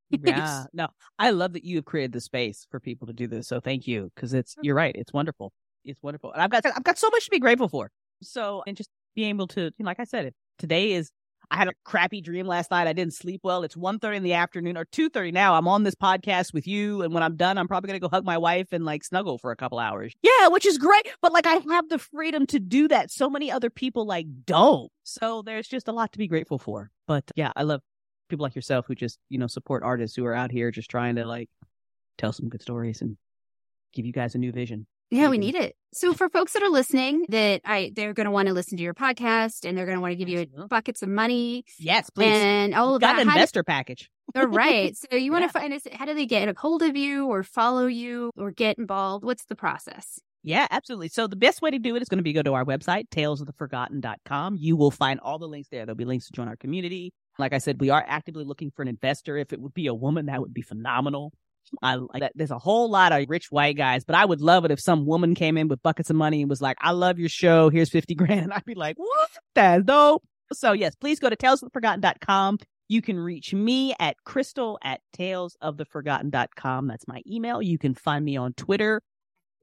yeah. 0.09 0.65
No, 0.73 0.87
I 1.17 1.31
love 1.31 1.53
that 1.53 1.63
you 1.63 1.77
have 1.77 1.85
created 1.85 2.11
the 2.11 2.21
space 2.21 2.67
for 2.69 2.79
people 2.79 3.07
to 3.07 3.13
do 3.13 3.25
this. 3.27 3.47
So 3.47 3.59
thank 3.59 3.87
you. 3.87 4.11
Cause 4.15 4.33
it's, 4.33 4.55
you're 4.61 4.75
right. 4.75 4.95
It's 4.95 5.11
wonderful. 5.11 5.51
It's 5.85 6.01
wonderful. 6.03 6.31
And 6.33 6.41
I've 6.41 6.51
got, 6.51 6.65
I've 6.65 6.83
got 6.83 6.97
so 6.99 7.09
much 7.09 7.25
to 7.25 7.31
be 7.31 7.39
grateful 7.39 7.67
for. 7.67 7.89
So, 8.21 8.63
and 8.67 8.77
just 8.77 8.89
being 9.15 9.29
able 9.29 9.47
to, 9.47 9.71
like 9.79 9.99
I 9.99 10.03
said, 10.05 10.33
today 10.59 10.93
is, 10.93 11.11
I 11.51 11.57
had 11.57 11.67
a 11.67 11.73
crappy 11.83 12.21
dream 12.21 12.47
last 12.47 12.71
night. 12.71 12.87
I 12.87 12.93
didn't 12.93 13.13
sleep 13.13 13.41
well. 13.43 13.63
It's 13.63 13.75
1.30 13.75 14.17
in 14.17 14.23
the 14.23 14.33
afternoon 14.33 14.77
or 14.77 14.85
2.30 14.85 15.33
now. 15.33 15.55
I'm 15.55 15.67
on 15.67 15.83
this 15.83 15.95
podcast 15.95 16.53
with 16.53 16.67
you. 16.67 17.01
And 17.01 17.13
when 17.13 17.23
I'm 17.23 17.35
done, 17.35 17.57
I'm 17.57 17.67
probably 17.67 17.87
going 17.87 17.99
to 17.99 18.07
go 18.07 18.09
hug 18.09 18.25
my 18.25 18.37
wife 18.37 18.69
and 18.71 18.85
like 18.85 19.03
snuggle 19.03 19.37
for 19.37 19.51
a 19.51 19.55
couple 19.55 19.79
hours. 19.79 20.13
Yeah, 20.21 20.47
which 20.47 20.65
is 20.65 20.77
great. 20.77 21.07
But 21.21 21.31
like 21.31 21.45
I 21.45 21.55
have 21.69 21.89
the 21.89 21.99
freedom 21.99 22.45
to 22.47 22.59
do 22.59 22.87
that. 22.87 23.11
So 23.11 23.29
many 23.29 23.51
other 23.51 23.69
people 23.69 24.05
like 24.05 24.27
don't. 24.45 24.91
So 25.03 25.41
there's 25.41 25.67
just 25.67 25.87
a 25.87 25.91
lot 25.91 26.11
to 26.13 26.17
be 26.17 26.27
grateful 26.27 26.57
for. 26.57 26.89
But 27.07 27.29
yeah, 27.35 27.51
I 27.55 27.63
love 27.63 27.81
people 28.29 28.43
like 28.43 28.55
yourself 28.55 28.85
who 28.87 28.95
just, 28.95 29.19
you 29.29 29.37
know, 29.37 29.47
support 29.47 29.83
artists 29.83 30.15
who 30.15 30.25
are 30.25 30.33
out 30.33 30.51
here 30.51 30.71
just 30.71 30.89
trying 30.89 31.15
to 31.15 31.25
like 31.25 31.49
tell 32.17 32.33
some 32.33 32.49
good 32.49 32.61
stories 32.61 33.01
and 33.01 33.17
give 33.93 34.05
you 34.05 34.13
guys 34.13 34.35
a 34.35 34.39
new 34.39 34.51
vision. 34.51 34.87
Yeah, 35.13 35.29
we 35.29 35.37
Mhm. 35.37 35.41
need 35.41 35.55
it. 35.55 35.75
So 35.93 36.13
for 36.13 36.27
folks 36.29 36.53
that 36.53 36.63
are 36.63 36.69
listening, 36.69 37.25
that 37.29 37.61
I 37.65 37.91
they're 37.95 38.13
going 38.13 38.25
to 38.25 38.31
want 38.31 38.47
to 38.47 38.53
listen 38.53 38.77
to 38.77 38.83
your 38.83 38.93
podcast 38.95 39.63
and 39.67 39.77
they're 39.77 39.85
going 39.85 39.97
to 39.97 40.01
want 40.01 40.11
to 40.11 40.15
give 40.15 40.27
you 40.29 40.47
buckets 40.67 41.03
of 41.03 41.09
money 41.09 41.65
Yes, 41.79 42.09
please. 42.09 42.27
and 42.33 42.73
all 42.73 42.95
of 42.95 43.01
Got 43.01 43.17
that. 43.17 43.17
How 43.17 43.23
do- 43.33 43.37
investor 43.37 43.63
package. 43.63 44.09
all 44.35 44.47
right. 44.47 44.95
So 44.97 45.15
you 45.15 45.31
want 45.31 45.43
Yeah. 45.43 45.47
to 45.47 45.53
find 45.53 45.73
us? 45.73 45.83
How 45.93 46.05
do 46.05 46.13
they 46.15 46.25
get 46.25 46.49
a 46.49 46.53
hold 46.57 46.81
of 46.81 46.97
you 46.97 47.27
or 47.27 47.43
follow 47.43 47.85
you 47.85 48.31
or 48.35 48.49
get 48.51 48.77
involved? 48.79 49.23
What's 49.23 49.45
the 49.45 49.55
process? 49.55 50.19
Yeah, 50.45 50.67
absolutely. 50.71 51.07
So 51.09 51.27
the 51.27 51.35
best 51.37 51.61
way 51.61 51.71
to 51.71 51.79
do 51.79 51.95
it 51.95 52.01
is 52.01 52.09
going 52.09 52.17
to 52.17 52.23
be 52.23 52.33
go 52.33 52.41
to 52.41 52.53
our 52.53 52.65
website, 52.65 53.05
talesoftheforgotten.com. 53.11 54.57
You 54.59 54.75
will 54.75 54.91
find 54.91 55.19
all 55.19 55.39
the 55.39 55.47
links 55.47 55.69
there. 55.69 55.85
There'll 55.85 55.95
be 55.95 56.05
links 56.05 56.25
to 56.27 56.33
join 56.33 56.47
our 56.47 56.57
community. 56.57 57.13
Like 57.39 57.53
I 57.53 57.57
said, 57.59 57.79
we 57.79 57.89
are 57.89 58.03
actively 58.07 58.43
looking 58.43 58.71
for 58.71 58.81
an 58.81 58.87
investor. 58.87 59.37
If 59.37 59.53
it 59.53 59.61
would 59.61 59.73
be 59.73 59.87
a 59.87 59.93
woman, 59.93 60.25
that 60.27 60.41
would 60.41 60.53
be 60.53 60.61
phenomenal. 60.61 61.31
I. 61.81 61.99
There's 62.35 62.51
a 62.51 62.59
whole 62.59 62.89
lot 62.89 63.11
of 63.11 63.29
rich 63.29 63.51
white 63.51 63.77
guys, 63.77 64.03
but 64.03 64.15
I 64.15 64.25
would 64.25 64.41
love 64.41 64.65
it 64.65 64.71
if 64.71 64.79
some 64.79 65.05
woman 65.05 65.35
came 65.35 65.57
in 65.57 65.67
with 65.67 65.81
buckets 65.83 66.09
of 66.09 66.15
money 66.15 66.41
and 66.41 66.49
was 66.49 66.61
like, 66.61 66.77
I 66.81 66.91
love 66.91 67.19
your 67.19 67.29
show. 67.29 67.69
Here's 67.69 67.89
50 67.89 68.15
grand. 68.15 68.41
And 68.41 68.53
I'd 68.53 68.65
be 68.65 68.75
like, 68.75 68.97
what? 68.97 69.29
That's 69.55 69.83
dope. 69.83 70.23
So 70.51 70.73
yes, 70.73 70.95
please 70.95 71.19
go 71.19 71.29
to 71.29 71.35
talesoftheforgotten.com. 71.35 72.59
You 72.89 73.01
can 73.01 73.17
reach 73.17 73.53
me 73.53 73.95
at 73.99 74.17
crystal 74.23 74.77
at 74.83 75.01
talesoftheforgotten.com. 75.17 76.87
That's 76.87 77.07
my 77.07 77.21
email. 77.29 77.61
You 77.61 77.77
can 77.77 77.95
find 77.95 78.23
me 78.23 78.37
on 78.37 78.53
Twitter, 78.53 79.01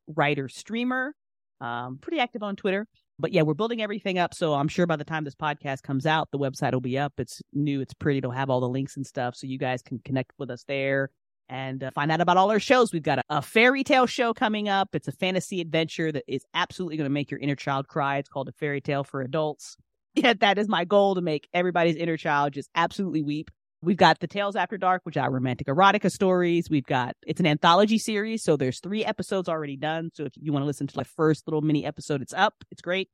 writer 0.09 0.49
streamer. 0.49 1.15
Um, 1.61 1.99
pretty 2.01 2.19
active 2.19 2.43
on 2.43 2.57
Twitter. 2.57 2.87
But 3.19 3.33
yeah, 3.33 3.43
we're 3.43 3.55
building 3.55 3.83
everything 3.83 4.19
up. 4.19 4.33
So 4.33 4.55
I'm 4.55 4.69
sure 4.69 4.87
by 4.87 4.97
the 4.97 5.05
time 5.05 5.25
this 5.25 5.35
podcast 5.35 5.83
comes 5.83 6.07
out, 6.07 6.31
the 6.33 6.39
website 6.39 6.73
will 6.73 6.81
be 6.81 6.99
up. 6.99 7.13
It's 7.19 7.43
new, 7.53 7.83
it's 7.83 7.93
pretty. 7.93 8.19
It'll 8.19 8.31
have 8.31 8.49
all 8.49 8.61
the 8.61 8.69
links 8.69 8.97
and 8.97 9.07
stuff. 9.07 9.37
So 9.37 9.47
you 9.47 9.59
guys 9.59 9.83
can 9.83 10.01
connect 10.03 10.33
with 10.39 10.51
us 10.51 10.65
there 10.67 11.11
and 11.51 11.83
uh, 11.83 11.91
find 11.91 12.11
out 12.11 12.21
about 12.21 12.37
all 12.37 12.51
our 12.51 12.61
shows. 12.61 12.93
We've 12.93 13.03
got 13.03 13.19
a, 13.19 13.25
a 13.29 13.43
fairy 13.43 13.85
tale 13.85 14.07
show 14.07 14.33
coming 14.33 14.69
up. 14.69 14.95
It's 14.95 15.09
a 15.09 15.13
fantasy 15.13 15.61
adventure 15.61 16.13
that 16.13 16.25
is 16.27 16.45
absolutely 16.55 16.97
going 16.97 17.07
to 17.07 17.13
make 17.13 17.31
your 17.31 17.41
inner 17.41 17.57
child 17.57 17.89
cry. 17.89 18.19
It's 18.19 18.29
called 18.29 18.49
A 18.49 18.53
Fairy 18.53 18.81
Tale 18.81 19.05
for 19.05 19.21
Adults. 19.21 19.77
Yeah, 20.17 20.33
that 20.41 20.59
is 20.59 20.67
my 20.67 20.85
goal 20.85 21.15
to 21.15 21.21
make 21.21 21.49
everybody's 21.55 21.95
inner 21.95 22.17
child 22.17 22.55
just 22.55 22.69
absolutely 22.75 23.23
weep. 23.23 23.49
We've 23.81 23.97
got 23.97 24.19
the 24.19 24.27
Tales 24.27 24.57
After 24.57 24.77
Dark, 24.77 25.03
which 25.05 25.17
are 25.17 25.31
romantic 25.31 25.69
erotica 25.69 26.11
stories. 26.11 26.69
We've 26.69 26.85
got 26.85 27.15
it's 27.25 27.39
an 27.39 27.47
anthology 27.47 27.97
series, 27.97 28.43
so 28.43 28.57
there's 28.57 28.81
three 28.81 29.05
episodes 29.05 29.49
already 29.49 29.77
done. 29.77 30.11
So 30.13 30.25
if 30.25 30.33
you 30.35 30.53
want 30.53 30.65
to 30.65 30.67
listen 30.67 30.89
to 30.89 30.97
the 30.97 31.05
first 31.05 31.47
little 31.47 31.61
mini 31.61 31.87
episode, 31.87 32.23
it's 32.23 32.35
up. 32.35 32.55
It's 32.73 32.83
great. 32.83 33.09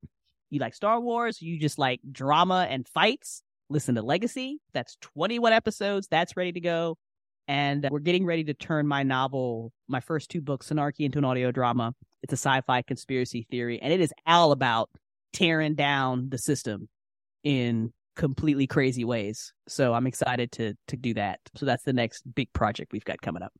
You 0.49 0.59
like 0.59 0.73
Star 0.73 0.99
Wars, 0.99 1.39
you 1.39 1.59
just 1.59 1.77
like 1.77 1.99
drama 2.11 2.65
and 2.67 2.87
fights. 2.87 3.43
Listen 3.69 3.93
to 3.93 4.01
Legacy. 4.01 4.57
That's 4.73 4.97
21 5.01 5.53
episodes. 5.53 6.07
That's 6.07 6.35
ready 6.35 6.53
to 6.53 6.61
go. 6.61 6.97
And 7.47 7.87
we're 7.89 7.99
getting 7.99 8.25
ready 8.25 8.43
to 8.45 8.53
turn 8.53 8.87
my 8.87 9.03
novel, 9.03 9.71
my 9.87 10.01
first 10.01 10.29
two 10.29 10.41
books, 10.41 10.69
Synarchy, 10.69 11.05
into 11.05 11.17
an 11.17 11.25
audio 11.25 11.51
drama. 11.51 11.93
It's 12.23 12.33
a 12.33 12.37
sci-fi 12.37 12.81
conspiracy 12.81 13.47
theory, 13.49 13.81
and 13.81 13.93
it 13.93 14.01
is 14.01 14.13
all 14.25 14.51
about 14.51 14.89
tearing 15.31 15.75
down 15.75 16.29
the 16.29 16.37
system 16.37 16.89
in 17.43 17.93
completely 18.15 18.67
crazy 18.67 19.05
ways. 19.05 19.53
So 19.67 19.93
I'm 19.93 20.07
excited 20.07 20.51
to 20.53 20.73
to 20.87 20.97
do 20.97 21.13
that. 21.13 21.39
So 21.55 21.65
that's 21.65 21.83
the 21.83 21.93
next 21.93 22.23
big 22.35 22.51
project 22.51 22.91
we've 22.91 23.05
got 23.05 23.21
coming 23.21 23.43
up. 23.43 23.53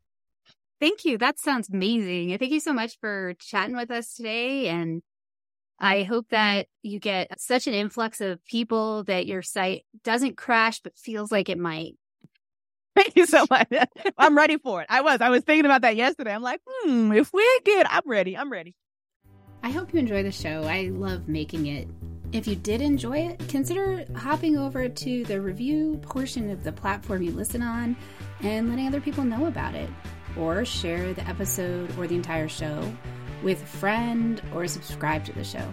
Thank 0.80 1.06
you. 1.06 1.18
That 1.18 1.40
sounds 1.40 1.70
amazing. 1.70 2.38
Thank 2.38 2.52
you 2.52 2.60
so 2.60 2.74
much 2.74 3.00
for 3.00 3.36
chatting 3.40 3.76
with 3.76 3.90
us 3.90 4.14
today. 4.14 4.68
And 4.68 5.02
I 5.80 6.04
hope 6.04 6.30
that 6.30 6.68
you 6.82 7.00
get 7.00 7.40
such 7.40 7.68
an 7.68 7.74
influx 7.74 8.20
of 8.20 8.44
people 8.46 9.04
that 9.06 9.28
your 9.28 9.42
site 9.42 9.86
doesn't 10.04 10.38
crash, 10.38 10.80
but 10.82 10.98
feels 10.98 11.32
like 11.32 11.50
it 11.50 11.58
might. 11.58 11.94
Thank 12.98 13.16
you 13.16 13.28
so 13.28 13.46
much. 13.52 13.68
I'm 14.18 14.36
ready 14.36 14.58
for 14.58 14.82
it. 14.82 14.88
I 14.90 15.02
was. 15.02 15.22
I 15.22 15.30
was 15.30 15.44
thinking 15.44 15.66
about 15.66 15.82
that 15.84 15.96
yesterday. 15.96 16.34
I'm 16.34 16.42
like, 16.42 16.62
hmm, 16.66 17.12
if 17.12 17.32
we 17.32 17.60
get, 17.64 17.86
I'm 17.88 18.02
ready. 18.08 18.36
I'm 18.36 18.52
ready. 18.52 18.74
I 19.62 19.70
hope 19.70 19.94
you 19.94 20.00
enjoy 20.00 20.24
the 20.24 20.32
show. 20.32 20.64
I 20.64 20.90
love 20.92 21.28
making 21.28 21.68
it. 21.68 21.88
If 22.32 22.48
you 22.48 22.56
did 22.56 22.82
enjoy 22.82 23.20
it, 23.20 23.48
consider 23.50 24.04
hopping 24.16 24.58
over 24.58 24.90
to 24.90 25.24
the 25.26 25.40
review 25.40 26.00
portion 26.02 26.50
of 26.50 26.64
the 26.64 26.72
platform 26.72 27.22
you 27.22 27.32
listen 27.32 27.62
on 27.62 27.96
and 28.42 28.68
letting 28.68 28.88
other 28.88 29.00
people 29.00 29.24
know 29.24 29.46
about 29.46 29.76
it. 29.76 29.90
Or 30.36 30.66
share 30.66 31.14
the 31.14 31.28
episode 31.28 31.96
or 32.00 32.08
the 32.08 32.16
entire 32.16 32.48
show 32.48 32.92
with 33.44 33.62
a 33.62 33.66
friend 33.68 34.42
or 34.56 34.68
subscribe 34.68 35.24
to 35.26 35.34
the 35.34 35.44
show. 35.44 35.72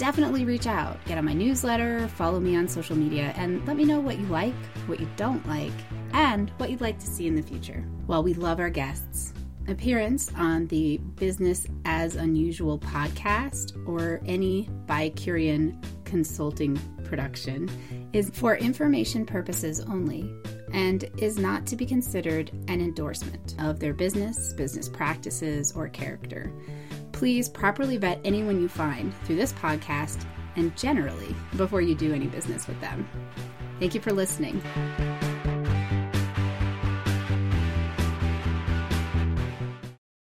Definitely 0.00 0.46
reach 0.46 0.66
out, 0.66 0.96
get 1.04 1.18
on 1.18 1.26
my 1.26 1.34
newsletter, 1.34 2.08
follow 2.08 2.40
me 2.40 2.56
on 2.56 2.66
social 2.66 2.96
media, 2.96 3.34
and 3.36 3.62
let 3.66 3.76
me 3.76 3.84
know 3.84 4.00
what 4.00 4.18
you 4.18 4.24
like, 4.28 4.54
what 4.86 4.98
you 4.98 5.06
don't 5.16 5.46
like, 5.46 5.74
and 6.14 6.48
what 6.56 6.70
you'd 6.70 6.80
like 6.80 6.98
to 7.00 7.06
see 7.06 7.26
in 7.26 7.34
the 7.34 7.42
future. 7.42 7.84
Well, 8.06 8.22
we 8.22 8.32
love 8.32 8.60
our 8.60 8.70
guests 8.70 9.34
appearance 9.68 10.32
on 10.36 10.68
the 10.68 10.96
Business 11.16 11.66
as 11.84 12.16
Unusual 12.16 12.78
podcast 12.78 13.76
or 13.86 14.22
any 14.24 14.70
BiCurean 14.86 15.76
consulting 16.06 16.80
production 17.04 17.68
is 18.14 18.30
for 18.30 18.56
information 18.56 19.26
purposes 19.26 19.80
only 19.80 20.34
and 20.72 21.04
is 21.18 21.38
not 21.38 21.66
to 21.66 21.76
be 21.76 21.84
considered 21.84 22.50
an 22.68 22.80
endorsement 22.80 23.54
of 23.58 23.78
their 23.78 23.92
business, 23.92 24.54
business 24.54 24.88
practices, 24.88 25.72
or 25.72 25.90
character. 25.90 26.50
Please 27.20 27.50
properly 27.50 27.98
vet 27.98 28.18
anyone 28.24 28.62
you 28.62 28.66
find 28.66 29.14
through 29.24 29.36
this 29.36 29.52
podcast 29.52 30.24
and 30.56 30.74
generally 30.74 31.36
before 31.58 31.82
you 31.82 31.94
do 31.94 32.14
any 32.14 32.26
business 32.26 32.66
with 32.66 32.80
them. 32.80 33.06
Thank 33.78 33.94
you 33.94 34.00
for 34.00 34.10
listening. 34.10 34.62